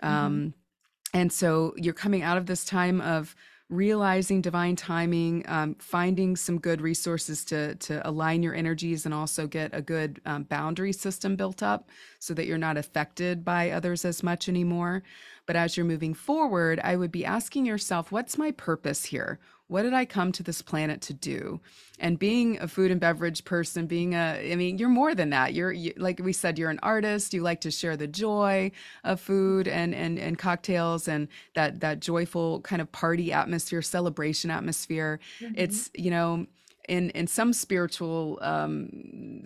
mm-hmm. 0.02 0.14
um, 0.14 0.54
and 1.14 1.32
so 1.32 1.72
you're 1.78 1.94
coming 1.94 2.20
out 2.22 2.36
of 2.36 2.44
this 2.44 2.66
time 2.66 3.00
of 3.00 3.34
realizing 3.70 4.40
divine 4.40 4.76
timing, 4.76 5.44
um, 5.46 5.74
finding 5.78 6.36
some 6.36 6.58
good 6.58 6.80
resources 6.80 7.44
to 7.44 7.74
to 7.76 8.06
align 8.08 8.42
your 8.42 8.54
energies, 8.54 9.04
and 9.04 9.14
also 9.14 9.46
get 9.46 9.70
a 9.74 9.82
good 9.82 10.20
um, 10.24 10.44
boundary 10.44 10.92
system 10.92 11.36
built 11.36 11.62
up 11.62 11.88
so 12.18 12.32
that 12.34 12.46
you're 12.46 12.58
not 12.58 12.76
affected 12.78 13.44
by 13.44 13.70
others 13.70 14.04
as 14.04 14.22
much 14.22 14.48
anymore. 14.48 15.02
But 15.46 15.56
as 15.56 15.76
you're 15.76 15.86
moving 15.86 16.14
forward, 16.14 16.80
I 16.82 16.96
would 16.96 17.12
be 17.12 17.24
asking 17.24 17.66
yourself, 17.66 18.10
what's 18.12 18.38
my 18.38 18.52
purpose 18.52 19.04
here? 19.04 19.38
What 19.68 19.82
did 19.82 19.94
I 19.94 20.04
come 20.04 20.32
to 20.32 20.42
this 20.42 20.62
planet 20.62 21.00
to 21.02 21.14
do? 21.14 21.60
And 21.98 22.18
being 22.18 22.58
a 22.60 22.68
food 22.68 22.90
and 22.90 23.00
beverage 23.00 23.44
person, 23.44 23.86
being 23.86 24.14
a, 24.14 24.52
I 24.52 24.56
mean, 24.56 24.78
you're 24.78 24.88
more 24.88 25.14
than 25.14 25.30
that. 25.30 25.52
You're 25.52 25.72
you, 25.72 25.92
like 25.96 26.20
we 26.22 26.32
said, 26.32 26.58
you're 26.58 26.70
an 26.70 26.80
artist. 26.82 27.34
You 27.34 27.42
like 27.42 27.60
to 27.62 27.70
share 27.70 27.96
the 27.96 28.06
joy 28.06 28.72
of 29.04 29.20
food 29.20 29.68
and 29.68 29.94
and 29.94 30.18
and 30.18 30.38
cocktails 30.38 31.06
and 31.06 31.28
that 31.54 31.80
that 31.80 32.00
joyful 32.00 32.60
kind 32.62 32.80
of 32.80 32.90
party 32.92 33.32
atmosphere, 33.32 33.82
celebration 33.82 34.50
atmosphere. 34.50 35.20
Mm-hmm. 35.40 35.54
It's 35.56 35.90
you 35.94 36.10
know 36.10 36.46
in 36.88 37.10
in 37.10 37.26
some 37.26 37.52
spiritual 37.52 38.38
um, 38.42 39.42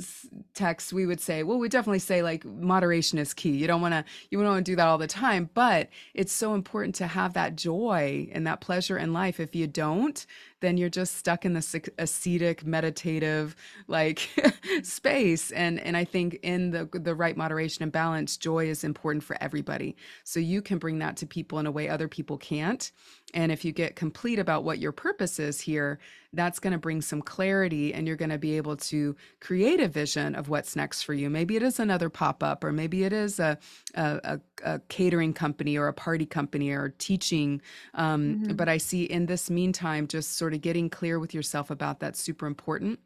texts 0.55 0.93
we 0.93 1.07
would 1.07 1.21
say 1.21 1.43
well 1.43 1.59
we 1.59 1.69
definitely 1.69 1.99
say 1.99 2.23
like 2.23 2.45
moderation 2.45 3.19
is 3.19 3.35
key. 3.35 3.51
You 3.51 3.67
don't 3.67 3.81
want 3.81 3.95
to 3.95 4.05
you 4.31 4.39
don't 4.39 4.47
want 4.47 4.65
to 4.65 4.73
do 4.73 4.77
that 4.77 4.87
all 4.87 4.99
the 4.99 5.07
time 5.07 5.51
but 5.55 5.89
it's 6.15 6.33
so 6.33 6.55
important 6.55 6.95
to 6.97 7.07
have 7.07 7.35
that 7.35 7.57
joy 7.57 8.29
and 8.33 8.47
that 8.47 8.61
pleasure 8.61 8.97
in 8.97 9.13
life. 9.13 9.41
If 9.41 9.55
you 9.55 9.67
don't 9.67 10.25
then 10.63 10.79
you're 10.79 10.89
just 10.89 11.17
stuck 11.17 11.45
in 11.45 11.53
this 11.53 11.77
ascetic 11.99 12.65
meditative 12.65 13.55
like 13.89 14.31
space 14.83 15.51
and 15.51 15.79
and 15.81 15.97
i 15.97 16.05
think 16.05 16.39
in 16.43 16.71
the 16.71 16.89
the 16.95 17.15
right 17.15 17.37
moderation 17.37 17.83
and 17.83 17.93
balance 17.93 18.39
joy 18.39 18.67
is 18.67 18.83
important 18.83 19.23
for 19.23 19.37
everybody 19.43 19.95
so 20.25 20.41
you 20.41 20.63
can 20.63 20.79
bring 20.79 20.99
that 20.99 21.19
to 21.19 21.27
people 21.27 21.59
in 21.59 21.67
a 21.67 21.71
way 21.71 21.89
other 21.89 22.09
people 22.09 22.39
can't 22.39 22.93
and 23.35 23.51
if 23.51 23.65
you 23.65 23.73
get 23.73 23.97
complete 23.97 24.39
about 24.39 24.65
what 24.65 24.79
your 24.79 24.93
purpose 24.93 25.39
is 25.39 25.61
here, 25.61 25.99
that's 26.35 26.59
going 26.59 26.73
to 26.73 26.79
bring 26.79 27.01
some 27.01 27.23
clarity 27.23 27.93
and 27.93 28.07
you're 28.07 28.17
going 28.17 28.31
to 28.31 28.39
be 28.39 28.57
able 28.57 28.77
to 28.77 29.17
create 29.41 29.81
a 29.81 29.89
vision 29.89 30.35
of 30.35 30.49
what's 30.49 30.77
next 30.77 31.03
for 31.03 31.15
you. 31.15 31.29
Maybe 31.29 31.57
it 31.57 31.63
is 31.63 31.79
another 31.79 32.09
pop 32.09 32.43
up, 32.43 32.65
or 32.65 32.73
maybe 32.73 33.05
it 33.05 33.13
is 33.13 33.39
a, 33.39 33.59
a, 33.95 34.41
a, 34.65 34.81
catering 34.89 35.33
company 35.35 35.77
or 35.77 35.89
a 35.89 35.93
party 35.93 36.27
company 36.27 36.71
or 36.71 36.95
teaching. 36.99 37.61
Um, 37.95 38.23
mm-hmm. 38.23 38.53
But 38.55 38.69
I 38.69 38.79
see 38.79 39.05
in 39.05 39.27
this 39.27 39.51
meantime, 39.51 40.07
just 40.07 40.37
sort 40.37 40.52
of 40.55 40.61
getting 40.61 40.91
clear 40.91 41.19
with 41.19 41.35
yourself 41.35 41.71
about 41.71 42.01
that's 42.01 42.21
super 42.21 42.47
important 42.47 42.99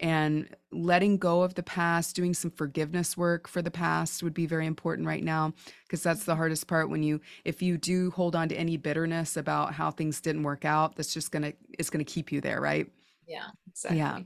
and 0.00 0.48
letting 0.70 1.16
go 1.18 1.42
of 1.42 1.54
the 1.54 1.62
past, 1.62 2.14
doing 2.14 2.32
some 2.32 2.50
forgiveness 2.50 3.16
work 3.16 3.48
for 3.48 3.62
the 3.62 3.70
past 3.70 4.22
would 4.22 4.34
be 4.34 4.46
very 4.46 4.66
important 4.66 5.08
right 5.08 5.24
now 5.24 5.52
because 5.82 6.02
that's 6.02 6.24
the 6.24 6.36
hardest 6.36 6.68
part 6.68 6.88
when 6.88 7.02
you 7.02 7.20
if 7.44 7.62
you 7.62 7.76
do 7.76 8.10
hold 8.12 8.36
on 8.36 8.48
to 8.48 8.56
any 8.56 8.76
bitterness 8.76 9.36
about 9.36 9.74
how 9.74 9.90
things 9.90 10.20
didn't 10.20 10.44
work 10.44 10.64
out, 10.64 10.94
that's 10.96 11.12
just 11.12 11.32
going 11.32 11.42
to 11.42 11.52
it's 11.78 11.90
going 11.90 12.04
to 12.04 12.10
keep 12.10 12.30
you 12.30 12.40
there, 12.40 12.60
right? 12.60 12.86
Yeah, 13.28 13.48
exactly. 13.68 13.98
Yeah. 13.98 14.20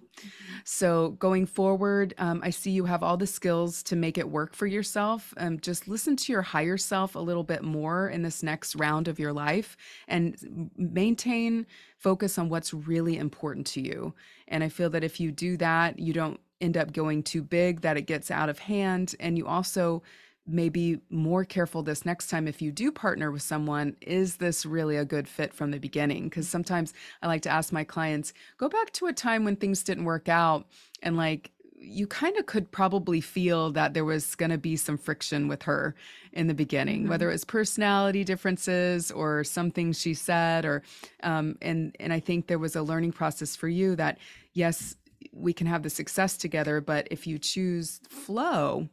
So 0.65 1.11
going 1.13 1.47
forward, 1.47 2.15
um, 2.19 2.41
I 2.45 2.51
see 2.51 2.71
you 2.71 2.85
have 2.85 3.03
all 3.03 3.17
the 3.17 3.27
skills 3.27 3.83
to 3.85 3.97
make 3.97 4.17
it 4.17 4.31
work 4.31 4.55
for 4.55 4.67
yourself. 4.67 5.35
Um, 5.39 5.59
just 5.61 5.89
listen 5.89 6.17
to 6.17 6.33
your 6.33 6.43
higher 6.43 6.79
self 6.79 7.17
a 7.17 7.21
little 7.21 7.43
bit 7.43 7.63
more 7.65 8.09
in 8.09 8.23
this 8.23 8.43
next 8.45 8.77
round 8.77 9.09
of 9.09 9.19
your 9.19 9.33
life 9.33 9.77
and 10.07 10.71
maintain 10.77 11.67
focus 11.99 12.39
on 12.39 12.49
what's 12.49 12.73
really 12.73 13.19
important 13.19 13.67
to 13.69 13.81
you. 13.81 14.15
And 14.49 14.63
I 14.63 14.69
feel 14.69 14.91
that 14.91 15.05
if 15.05 15.19
you 15.21 15.33
do 15.33 15.57
that, 15.57 15.99
you 15.99 16.13
don't 16.13 16.41
end 16.61 16.77
up 16.77 16.93
going 16.93 17.25
too 17.25 17.43
big, 17.43 17.81
that 17.81 17.97
it 17.97 18.03
gets 18.07 18.31
out 18.31 18.49
of 18.49 18.61
hand. 18.61 19.17
And 19.19 19.37
you 19.37 19.49
also 19.49 20.03
maybe 20.47 20.99
more 21.09 21.45
careful 21.45 21.83
this 21.83 22.05
next 22.05 22.29
time 22.29 22.49
if 22.49 22.61
you 22.61 22.73
do 22.73 22.91
partner 22.91 23.31
with 23.31 23.43
someone 23.43 23.97
is 24.01 24.37
this 24.37 24.67
really 24.67 24.97
a 24.97 25.05
good 25.05 25.29
fit 25.29 25.55
from 25.55 25.71
the 25.71 25.79
beginning 25.79 26.25
because 26.25 26.49
sometimes 26.49 26.93
i 27.23 27.27
like 27.29 27.43
to 27.43 27.51
ask 27.51 27.73
my 27.73 27.85
clients 27.85 28.33
go 28.59 28.69
back 28.69 28.91
to 28.93 29.07
a 29.07 29.13
time 29.13 29.45
when 29.45 29.55
things 29.55 29.85
didn't 29.85 30.05
work 30.05 30.29
out 30.29 30.67
and 31.03 31.17
like 31.17 31.53
you 31.83 32.07
kind 32.07 32.37
of 32.37 32.47
could 32.47 32.71
probably 32.71 33.21
feel 33.21 33.73
that 33.73 33.93
there 33.95 34.05
was 34.05 34.35
going 34.35 34.51
to 34.51 34.59
be 34.59 34.77
some 34.77 34.97
friction 34.97 35.49
with 35.49 35.63
her 35.65 35.95
in 36.33 36.47
the 36.47 36.55
beginning, 36.55 37.01
mm-hmm. 37.01 37.11
whether 37.11 37.29
it 37.29 37.33
was 37.33 37.45
personality 37.45 38.25
differences 38.25 39.11
or 39.11 39.45
something 39.45 39.93
she 39.93 40.15
said, 40.15 40.65
or 40.65 40.83
um, 41.23 41.57
and 41.61 41.95
and 41.99 42.13
I 42.13 42.21
think 42.21 42.47
there 42.47 42.59
was 42.59 42.77
a 42.77 42.83
learning 42.83 43.13
process 43.13 43.57
for 43.57 43.69
you 43.69 43.97
that 43.97 44.19
yes, 44.53 44.97
we 45.33 45.53
can 45.53 45.67
have 45.67 45.83
the 45.83 45.91
success 45.91 46.37
together, 46.37 46.81
but 46.81 47.09
if 47.11 47.27
you 47.27 47.39
choose 47.39 48.01
flow, 48.09 48.89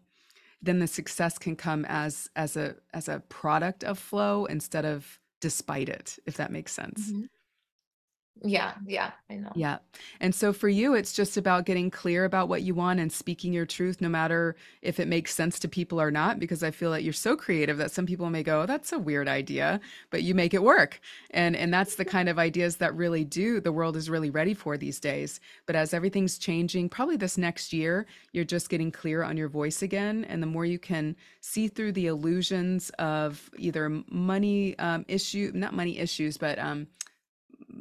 then 0.61 0.79
the 0.79 0.87
success 0.87 1.37
can 1.37 1.55
come 1.55 1.85
as 1.85 2.29
as 2.35 2.57
a 2.57 2.75
as 2.93 3.07
a 3.07 3.21
product 3.29 3.83
of 3.83 3.97
flow 3.97 4.45
instead 4.45 4.85
of 4.85 5.19
despite 5.41 5.89
it 5.89 6.17
if 6.25 6.37
that 6.37 6.51
makes 6.51 6.73
sense 6.73 7.09
mm-hmm. 7.11 7.23
Yeah 8.43 8.73
yeah 8.85 9.11
i 9.29 9.35
know. 9.35 9.51
Yeah 9.55 9.79
and 10.19 10.33
so 10.33 10.53
for 10.53 10.69
you 10.69 10.93
it's 10.93 11.13
just 11.13 11.37
about 11.37 11.65
getting 11.65 11.91
clear 11.91 12.25
about 12.25 12.49
what 12.49 12.61
you 12.61 12.73
want 12.73 12.99
and 12.99 13.11
speaking 13.11 13.53
your 13.53 13.65
truth 13.65 14.01
no 14.01 14.09
matter 14.09 14.55
if 14.81 14.99
it 14.99 15.07
makes 15.07 15.33
sense 15.33 15.59
to 15.59 15.67
people 15.67 15.99
or 15.99 16.11
not 16.11 16.39
because 16.39 16.63
i 16.63 16.71
feel 16.71 16.91
that 16.91 17.03
you're 17.03 17.13
so 17.13 17.35
creative 17.35 17.77
that 17.77 17.91
some 17.91 18.05
people 18.05 18.29
may 18.29 18.43
go 18.43 18.61
oh, 18.61 18.65
that's 18.65 18.91
a 18.91 18.99
weird 18.99 19.27
idea 19.27 19.79
but 20.09 20.23
you 20.23 20.35
make 20.35 20.53
it 20.53 20.63
work. 20.63 20.99
And 21.31 21.55
and 21.55 21.73
that's 21.73 21.95
the 21.95 22.05
kind 22.05 22.29
of 22.29 22.39
ideas 22.39 22.77
that 22.77 22.95
really 22.95 23.23
do 23.23 23.59
the 23.59 23.71
world 23.71 23.95
is 23.95 24.09
really 24.09 24.29
ready 24.29 24.53
for 24.53 24.77
these 24.77 24.99
days. 24.99 25.39
But 25.65 25.75
as 25.75 25.93
everything's 25.93 26.37
changing 26.37 26.89
probably 26.89 27.17
this 27.17 27.37
next 27.37 27.73
year 27.73 28.05
you're 28.31 28.45
just 28.45 28.69
getting 28.69 28.91
clear 28.91 29.23
on 29.23 29.37
your 29.37 29.49
voice 29.49 29.81
again. 29.81 30.25
And 30.25 30.41
the 30.41 30.47
more 30.47 30.65
you 30.65 30.79
can 30.79 31.15
see 31.41 31.67
through 31.67 31.93
the 31.93 32.07
illusions 32.07 32.89
of 32.99 33.49
either 33.57 33.89
money 34.09 34.77
um, 34.79 35.05
issue 35.07 35.51
not 35.53 35.73
money 35.73 35.97
issues 35.99 36.37
but 36.37 36.57
um, 36.59 36.87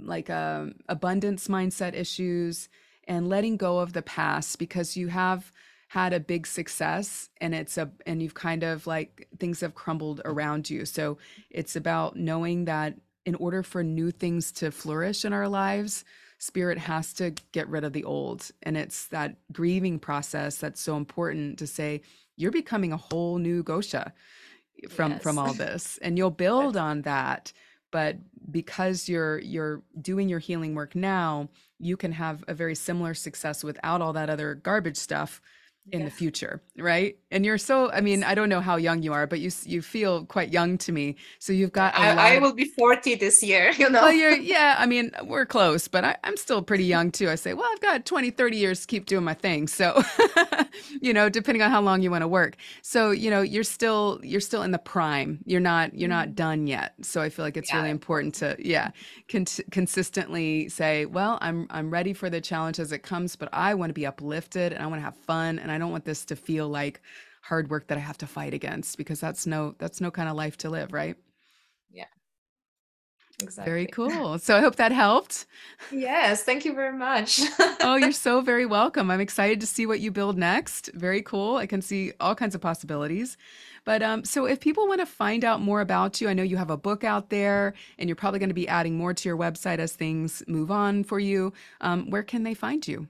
like 0.05 0.31
um, 0.31 0.75
abundance 0.89 1.49
mindset 1.49 1.95
issues 1.95 2.69
and 3.07 3.29
letting 3.29 3.57
go 3.57 3.79
of 3.79 3.93
the 3.93 4.03
past 4.03 4.59
because 4.59 4.97
you 4.97 5.09
have 5.09 5.51
had 5.89 6.13
a 6.13 6.21
big 6.21 6.47
success 6.47 7.31
and 7.41 7.55
it's 7.55 7.79
a 7.79 7.91
and 8.05 8.23
you've 8.23 8.35
kind 8.35 8.63
of 8.63 8.87
like 8.87 9.27
things 9.39 9.61
have 9.61 9.75
crumbled 9.75 10.21
around 10.25 10.69
you. 10.69 10.85
So 10.85 11.19
it's 11.51 11.77
about 11.77 12.17
knowing 12.17 12.67
that 12.67 12.95
in 13.25 13.35
order 13.37 13.63
for 13.63 13.83
new 13.83 14.11
things 14.11 14.53
to 14.53 14.71
flourish 14.71 15.25
in 15.25 15.33
our 15.33 15.49
lives 15.49 16.05
spirit 16.39 16.79
has 16.79 17.13
to 17.15 17.35
get 17.53 17.69
rid 17.69 17.85
of 17.85 17.93
the 17.93 18.05
old. 18.05 18.51
And 18.63 18.77
it's 18.77 19.09
that 19.09 19.37
grieving 19.53 19.99
process 19.99 20.57
that's 20.57 20.81
so 20.81 20.97
important 20.97 21.59
to 21.59 21.67
say 21.67 22.03
you're 22.37 22.53
becoming 22.53 22.93
a 22.93 22.97
whole 22.97 23.39
new 23.39 23.63
Gosia 23.63 24.13
from 24.89 25.13
yes. 25.13 25.23
from 25.23 25.39
all 25.39 25.53
this. 25.53 25.99
And 26.01 26.17
you'll 26.17 26.31
build 26.47 26.77
on 26.77 27.03
that 27.03 27.53
but 27.91 28.17
because 28.51 29.09
you're 29.09 29.39
you're 29.41 29.83
doing 30.01 30.29
your 30.29 30.39
healing 30.39 30.75
work 30.75 30.95
now 30.95 31.49
you 31.79 31.97
can 31.97 32.13
have 32.13 32.45
a 32.49 32.55
very 32.55 32.75
similar 32.75 33.15
success 33.15 33.63
without 33.63 34.01
all 34.01 34.13
that 34.13 34.31
other 34.31 34.55
garbage 34.55 34.97
stuff 34.97 35.41
in 35.93 36.01
yeah. 36.01 36.05
the 36.05 36.11
future 36.11 36.63
right? 36.77 37.17
And 37.31 37.45
you're 37.45 37.59
so 37.59 37.91
i 37.91 38.01
mean 38.01 38.25
i 38.25 38.35
don't 38.35 38.49
know 38.49 38.61
how 38.61 38.77
young 38.77 39.03
you 39.03 39.13
are 39.13 39.27
but 39.27 39.41
you 39.41 39.51
you 39.65 39.83
feel 39.83 40.25
quite 40.27 40.53
young 40.53 40.79
to 40.79 40.93
me. 40.93 41.17
So 41.39 41.53
you've 41.53 41.73
got 41.73 41.95
I, 41.95 42.37
I, 42.37 42.39
will 42.39 42.55
be 42.55 42.65
40 42.65 43.17
this 43.17 43.43
year 43.43 43.71
you 43.79 43.89
know? 43.89 44.03
Well 44.03 44.13
you're 44.13 44.37
yeah 44.37 44.77
i 44.79 44.87
mean 44.87 45.11
we're 45.25 45.47
close 45.47 45.89
but 45.89 46.05
I, 46.05 46.17
i'm 46.25 46.37
still 46.37 46.63
pretty 46.63 46.85
young 46.85 47.11
too. 47.11 47.29
I 47.29 47.35
say 47.35 47.55
well 47.55 47.69
i've 47.73 47.81
got 47.81 48.05
20 48.05 48.31
30 48.31 48.57
years 48.57 48.81
to 48.81 48.87
keep 48.87 49.07
doing 49.07 49.25
my 49.25 49.35
thing. 49.35 49.69
So 49.69 50.03
you 51.01 51.13
know 51.13 51.29
depending 51.29 51.63
on 51.63 51.71
how 51.71 51.81
long 51.81 52.03
you 52.03 52.11
want 52.11 52.23
to 52.23 52.29
work. 52.29 52.57
So 52.83 53.11
you 53.11 53.31
know 53.31 53.43
you're 53.43 53.65
still 53.65 54.21
you're 54.23 54.41
still 54.41 54.63
in 54.63 54.71
the 54.71 54.79
prime. 54.79 55.39
You're 55.45 55.61
not 55.61 55.95
you're 55.95 56.09
not 56.09 56.29
mm-hmm. 56.29 56.35
done 56.35 56.67
yet. 56.67 56.95
So 57.03 57.21
i 57.21 57.29
feel 57.29 57.45
like 57.45 57.57
it's 57.57 57.71
yeah. 57.71 57.77
really 57.77 57.91
important 57.91 58.35
to 58.35 58.57
yeah 58.59 58.91
con- 59.31 59.47
consistently 59.71 60.69
say 60.69 61.07
well 61.07 61.39
i'm 61.41 61.67
i'm 61.71 61.91
ready 61.91 62.13
for 62.13 62.29
the 62.29 62.41
challenge 62.41 62.79
as 62.81 62.93
it 62.93 63.03
comes 63.03 63.37
but 63.37 63.49
i 63.53 63.75
want 63.75 63.91
to 63.91 63.95
be 63.95 64.07
uplifted 64.07 64.73
and 64.73 64.83
i 64.83 64.87
want 64.87 64.99
to 64.99 65.05
have 65.05 65.17
fun 65.17 65.59
and 65.59 65.71
i 65.71 65.78
I 65.79 65.81
don't 65.81 65.93
want 65.93 66.05
this 66.05 66.25
to 66.25 66.37
feel 66.37 66.69
like 66.69 67.01
hard 67.41 67.71
work 67.71 67.87
that 67.87 67.97
I 67.97 68.01
have 68.01 68.19
to 68.19 68.27
fight 68.27 68.53
against 68.53 68.99
because 68.99 69.21
that's 69.21 69.47
no 69.47 69.77
that's 69.79 70.01
no 70.01 70.11
kind 70.11 70.29
of 70.29 70.35
life 70.35 70.57
to 70.59 70.71
live, 70.71 70.93
right? 70.93 71.15
Yeah. 71.89 72.07
Exactly. 73.41 73.71
Very 73.71 73.87
cool. 73.93 74.41
So 74.41 74.57
I 74.57 74.61
hope 74.61 74.75
that 74.77 74.91
helped. 74.91 75.47
Yes, 75.93 76.43
thank 76.43 76.65
you 76.65 76.75
very 76.75 76.99
much. 76.99 77.41
oh, 77.81 77.95
you're 77.95 78.11
so 78.27 78.41
very 78.41 78.67
welcome. 78.67 79.09
I'm 79.09 79.21
excited 79.21 79.61
to 79.61 79.69
see 79.69 79.87
what 79.87 80.01
you 80.01 80.11
build 80.11 80.37
next. 80.37 80.91
Very 80.95 81.23
cool. 81.23 81.55
I 81.55 81.67
can 81.67 81.81
see 81.81 82.13
all 82.19 82.35
kinds 82.35 82.57
of 82.57 82.61
possibilities. 82.61 83.37
But 83.85 84.03
um, 84.03 84.25
so 84.25 84.47
if 84.47 84.59
people 84.59 84.89
want 84.89 84.99
to 84.99 85.07
find 85.07 85.45
out 85.45 85.61
more 85.61 85.81
about 85.81 86.21
you, 86.21 86.29
I 86.29 86.35
know 86.35 86.43
you 86.43 86.57
have 86.57 86.71
a 86.71 86.77
book 86.77 87.05
out 87.05 87.31
there 87.31 87.75
and 88.01 88.09
you're 88.09 88.17
probably 88.17 88.41
going 88.41 88.51
to 88.51 88.55
be 88.55 88.67
adding 88.67 88.97
more 88.97 89.15
to 89.15 89.29
your 89.29 89.39
website 89.39 89.79
as 89.79 89.93
things 89.93 90.43
move 90.49 90.73
on 90.73 91.05
for 91.05 91.21
you. 91.21 91.53
Um, 91.81 92.11
where 92.11 92.25
can 92.25 92.43
they 92.43 92.55
find 92.55 92.87
you? 92.89 93.07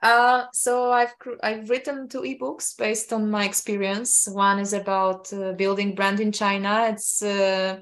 Uh, 0.00 0.44
so 0.52 0.92
I've 0.92 1.14
I've 1.42 1.68
written 1.68 2.08
two 2.08 2.22
ebooks 2.22 2.76
based 2.76 3.12
on 3.12 3.30
my 3.30 3.44
experience. 3.44 4.28
One 4.30 4.60
is 4.60 4.72
about 4.72 5.32
uh, 5.32 5.52
building 5.52 5.94
brand 5.94 6.20
in 6.20 6.30
China. 6.30 6.88
It's 6.92 7.20
uh, 7.20 7.80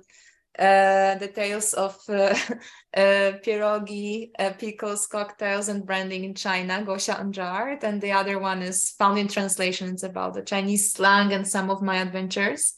uh 0.58 1.14
the 1.16 1.30
tales 1.34 1.74
of 1.74 1.98
uh, 2.08 2.34
uh, 2.96 3.32
pierogi, 3.44 4.30
pickles, 4.58 5.06
cocktails, 5.06 5.68
and 5.68 5.84
branding 5.84 6.24
in 6.24 6.34
China, 6.34 6.82
Gosia 6.82 7.20
and 7.20 7.38
Art. 7.38 7.84
And 7.84 8.00
the 8.00 8.12
other 8.12 8.38
one 8.38 8.62
is 8.62 8.90
found 8.98 9.18
in 9.18 9.28
translation. 9.28 9.90
It's 9.90 10.02
about 10.02 10.32
the 10.32 10.42
Chinese 10.42 10.92
slang 10.92 11.34
and 11.34 11.46
some 11.46 11.70
of 11.70 11.82
my 11.82 11.96
adventures 11.96 12.74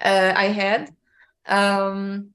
I 0.00 0.46
had. 0.46 0.94
Um, 1.46 2.30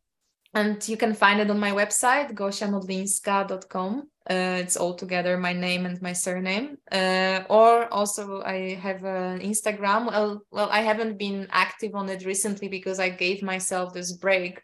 and 0.54 0.88
you 0.88 0.98
can 0.98 1.14
find 1.14 1.39
it 1.39 1.50
on 1.50 1.60
my 1.60 1.72
website, 1.72 2.34
gosiamodlinska.com 2.34 4.10
uh, 4.30 4.60
it's 4.60 4.76
all 4.76 4.93
together 4.93 5.38
my 5.38 5.54
name 5.54 5.86
and 5.86 6.02
my 6.02 6.12
surname. 6.12 6.78
Uh, 6.91 7.43
or 7.50 7.91
also 7.93 8.41
I 8.43 8.76
have 8.76 9.04
an 9.06 9.39
Instagram. 9.39 10.08
Well, 10.08 10.41
well, 10.52 10.70
I 10.70 10.82
haven't 10.82 11.18
been 11.18 11.48
active 11.50 11.95
on 11.95 12.10
it 12.10 12.26
recently 12.26 12.68
because 12.68 13.00
I 13.00 13.10
gave 13.10 13.41
myself 13.41 13.93
this 13.93 14.12
break 14.12 14.62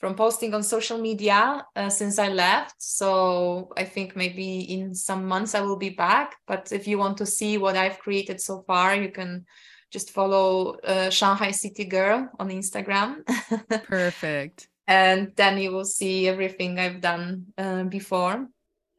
from 0.00 0.16
posting 0.16 0.54
on 0.54 0.62
social 0.62 0.98
media 0.98 1.64
uh, 1.76 1.88
since 1.88 2.18
I 2.18 2.30
left. 2.30 2.74
So 2.78 3.70
I 3.76 3.84
think 3.84 4.16
maybe 4.16 4.60
in 4.62 4.94
some 4.94 5.26
months 5.26 5.54
I 5.54 5.60
will 5.60 5.76
be 5.76 5.90
back. 5.90 6.34
But 6.48 6.72
if 6.72 6.88
you 6.88 6.98
want 6.98 7.18
to 7.18 7.26
see 7.26 7.58
what 7.58 7.76
I've 7.76 8.00
created 8.00 8.40
so 8.40 8.64
far, 8.66 8.96
you 8.96 9.12
can 9.12 9.46
just 9.92 10.10
follow 10.10 10.78
uh, 10.82 11.10
Shanghai 11.10 11.52
City 11.52 11.84
Girl 11.84 12.28
on 12.40 12.48
Instagram. 12.48 13.24
Perfect. 13.84 14.69
And 14.90 15.30
then 15.36 15.56
you 15.56 15.70
will 15.70 15.84
see 15.84 16.26
everything 16.26 16.80
I've 16.80 17.00
done 17.00 17.46
uh, 17.56 17.84
before. 17.84 18.48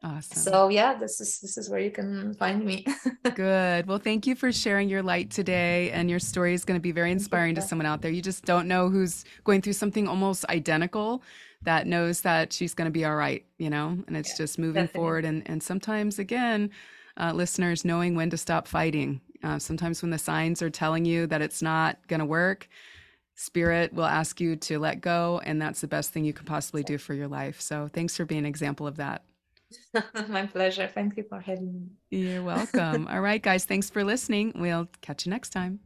Awesome. 0.02 0.38
So 0.38 0.68
yeah, 0.68 0.94
this 0.94 1.20
is 1.20 1.38
this 1.38 1.56
is 1.56 1.70
where 1.70 1.78
you 1.78 1.90
can 1.92 2.34
find 2.34 2.64
me. 2.64 2.84
Good. 3.34 3.86
Well, 3.86 3.98
thank 3.98 4.26
you 4.26 4.34
for 4.34 4.50
sharing 4.50 4.88
your 4.88 5.02
light 5.02 5.30
today 5.30 5.92
and 5.92 6.10
your 6.10 6.18
story 6.18 6.54
is 6.54 6.64
going 6.64 6.78
to 6.78 6.82
be 6.82 6.90
very 6.90 7.12
inspiring 7.12 7.54
to 7.54 7.62
someone 7.62 7.86
out 7.86 8.00
there. 8.00 8.10
You 8.10 8.22
just 8.22 8.44
don't 8.44 8.66
know 8.66 8.88
who's 8.88 9.24
going 9.44 9.60
through 9.60 9.74
something 9.74 10.08
almost 10.08 10.44
identical 10.46 11.22
that 11.62 11.86
knows 11.86 12.22
that 12.22 12.52
she's 12.52 12.74
going 12.74 12.86
to 12.86 12.90
be 12.90 13.04
all 13.04 13.14
right, 13.14 13.44
you 13.58 13.70
know? 13.70 13.96
And 14.08 14.16
it's 14.16 14.30
yeah, 14.30 14.38
just 14.38 14.58
moving 14.58 14.86
definitely. 14.86 14.98
forward 14.98 15.24
and 15.24 15.42
and 15.48 15.62
sometimes 15.62 16.18
again, 16.18 16.70
uh, 17.18 17.32
listeners 17.32 17.84
knowing 17.84 18.16
when 18.16 18.30
to 18.30 18.38
stop 18.38 18.66
fighting. 18.66 19.20
Uh, 19.44 19.58
sometimes 19.58 20.02
when 20.02 20.10
the 20.10 20.18
signs 20.18 20.62
are 20.62 20.70
telling 20.70 21.04
you 21.04 21.26
that 21.26 21.42
it's 21.42 21.62
not 21.62 21.98
going 22.08 22.20
to 22.20 22.26
work, 22.26 22.68
spirit 23.34 23.92
will 23.92 24.04
ask 24.04 24.40
you 24.40 24.56
to 24.56 24.78
let 24.78 25.00
go 25.00 25.40
and 25.44 25.60
that's 25.60 25.80
the 25.80 25.88
best 25.88 26.12
thing 26.12 26.24
you 26.24 26.32
can 26.32 26.46
possibly 26.46 26.82
do 26.82 26.98
for 26.98 27.14
your 27.14 27.28
life. 27.28 27.60
So, 27.60 27.88
thanks 27.92 28.16
for 28.16 28.24
being 28.24 28.40
an 28.40 28.46
example 28.46 28.86
of 28.86 28.96
that. 28.96 29.24
My 30.28 30.46
pleasure. 30.46 30.90
Thank 30.92 31.16
you 31.16 31.24
for 31.28 31.40
having 31.40 31.72
me. 31.72 32.18
You're 32.18 32.42
welcome. 32.42 33.08
All 33.10 33.20
right, 33.20 33.42
guys, 33.42 33.64
thanks 33.64 33.90
for 33.90 34.04
listening. 34.04 34.52
We'll 34.54 34.88
catch 35.00 35.26
you 35.26 35.30
next 35.30 35.50
time. 35.50 35.80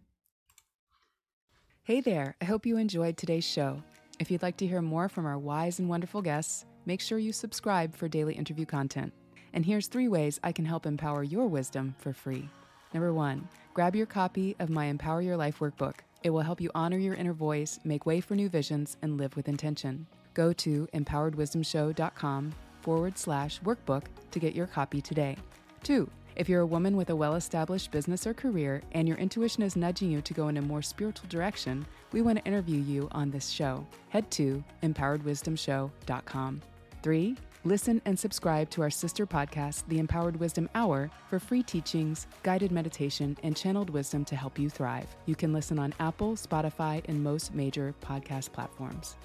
Hey 1.85 2.01
there. 2.01 2.35
I 2.41 2.47
hope 2.47 2.67
you 2.67 2.79
enjoyed 2.79 3.17
today's 3.17 3.45
show. 3.45 3.83
If 4.19 4.31
you'd 4.31 4.43
like 4.43 4.57
to 4.57 4.67
hear 4.67 4.83
more 4.83 5.09
from 5.09 5.27
our 5.27 5.39
wise 5.39 5.79
and 5.79 5.89
wonderful 5.89 6.23
guests, 6.23 6.65
make 6.85 7.01
sure 7.01 7.19
you 7.19 7.33
subscribe 7.33 7.95
for 7.95 8.09
daily 8.09 8.35
interview 8.35 8.67
content. 8.67 9.13
And 9.53 9.65
here's 9.65 9.87
three 9.87 10.09
ways 10.09 10.41
I 10.43 10.53
can 10.53 10.65
help 10.65 10.85
empower 10.85 11.23
your 11.23 11.47
wisdom 11.47 11.95
for 11.99 12.13
free. 12.13 12.49
Number 12.93 13.13
one, 13.13 13.49
grab 13.75 13.95
your 13.95 14.07
copy 14.07 14.57
of 14.59 14.71
my 14.71 14.87
Empower 14.87 15.23
Your 15.23 15.37
Life 15.37 15.59
workbook. 15.59 15.97
It 16.27 16.31
will 16.31 16.41
help 16.41 16.61
you 16.61 16.73
honor 16.75 16.99
your 16.99 17.15
inner 17.15 17.33
voice, 17.33 17.79
make 17.85 18.05
way 18.05 18.21
for 18.21 18.35
new 18.35 18.49
visions, 18.49 18.97
and 19.01 19.17
live 19.17 19.37
with 19.37 19.47
intention. 19.47 20.09
Go 20.35 20.53
to 20.55 20.89
empoweredwisdomshow.com 20.93 22.53
forward 22.81 23.17
slash 23.17 23.61
workbook 23.61 24.03
to 24.33 24.41
get 24.41 24.53
your 24.53 24.67
copy 24.67 25.01
today. 25.01 25.37
Two, 25.85 26.11
if 26.35 26.49
you're 26.49 26.63
a 26.63 26.67
woman 26.67 26.97
with 26.97 27.11
a 27.11 27.15
well 27.15 27.37
established 27.37 27.93
business 27.93 28.27
or 28.27 28.35
career 28.35 28.83
and 28.91 29.07
your 29.07 29.19
intuition 29.19 29.63
is 29.63 29.77
nudging 29.77 30.11
you 30.11 30.21
to 30.23 30.35
go 30.35 30.49
in 30.49 30.57
a 30.57 30.63
more 30.63 30.83
spiritual 30.83 31.29
direction, 31.29 31.87
we 32.11 32.23
want 32.23 32.39
to 32.39 32.45
interview 32.45 32.81
you 32.81 33.07
on 33.13 33.31
this 33.31 33.49
show. 33.49 33.87
Head 34.09 34.29
to 34.33 34.65
empoweredwisdomshow.com. 34.83 36.61
Three, 37.05 37.37
listen 37.67 38.01
and 38.05 38.17
subscribe 38.17 38.71
to 38.71 38.81
our 38.81 38.91
sister 38.91 39.27
podcast, 39.27 39.83
The 39.89 39.99
Empowered 39.99 40.37
Wisdom 40.37 40.71
Hour, 40.75 41.11
for 41.29 41.41
free 41.41 41.65
teachings, 41.65 42.29
guided 42.45 42.71
meditation, 42.71 43.37
and 43.43 43.57
channeled 43.57 43.91
wisdom 43.91 44.25
to 44.27 44.37
help 44.37 44.59
you 44.59 44.71
thrive. 44.71 45.09
You 45.27 45.35
can 45.35 45.53
listen 45.53 45.79
on 45.79 45.93
Apple, 45.99 46.37
Spotify, 46.37 47.03
and 47.09 47.23
most 47.23 47.55
major 47.55 47.93
podcast 48.01 48.53
platforms. 48.53 49.17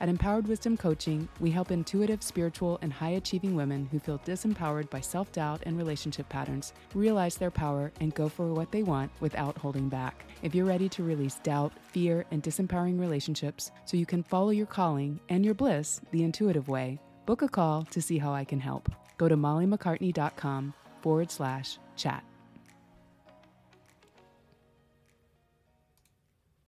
At 0.00 0.08
Empowered 0.08 0.48
Wisdom 0.48 0.78
Coaching, 0.78 1.28
we 1.40 1.50
help 1.50 1.70
intuitive, 1.70 2.22
spiritual, 2.22 2.78
and 2.80 2.90
high 2.90 3.10
achieving 3.10 3.54
women 3.54 3.86
who 3.92 3.98
feel 3.98 4.18
disempowered 4.20 4.88
by 4.88 5.02
self 5.02 5.30
doubt 5.30 5.60
and 5.66 5.76
relationship 5.76 6.26
patterns 6.30 6.72
realize 6.94 7.36
their 7.36 7.50
power 7.50 7.92
and 8.00 8.14
go 8.14 8.30
for 8.30 8.54
what 8.54 8.72
they 8.72 8.82
want 8.82 9.10
without 9.20 9.58
holding 9.58 9.90
back. 9.90 10.24
If 10.42 10.54
you're 10.54 10.64
ready 10.64 10.88
to 10.88 11.02
release 11.02 11.34
doubt, 11.42 11.74
fear, 11.92 12.24
and 12.30 12.42
disempowering 12.42 12.98
relationships 12.98 13.72
so 13.84 13.98
you 13.98 14.06
can 14.06 14.22
follow 14.22 14.50
your 14.50 14.64
calling 14.64 15.20
and 15.28 15.44
your 15.44 15.52
bliss 15.52 16.00
the 16.12 16.24
intuitive 16.24 16.68
way, 16.68 16.98
book 17.30 17.42
a 17.42 17.48
call 17.48 17.84
to 17.84 18.02
see 18.02 18.18
how 18.18 18.32
I 18.32 18.44
can 18.44 18.58
help. 18.58 18.90
Go 19.16 19.28
to 19.28 19.36
mollymaccartney.com 19.36 20.74
forward 21.00 21.30
slash 21.30 21.78
chat. 21.94 22.24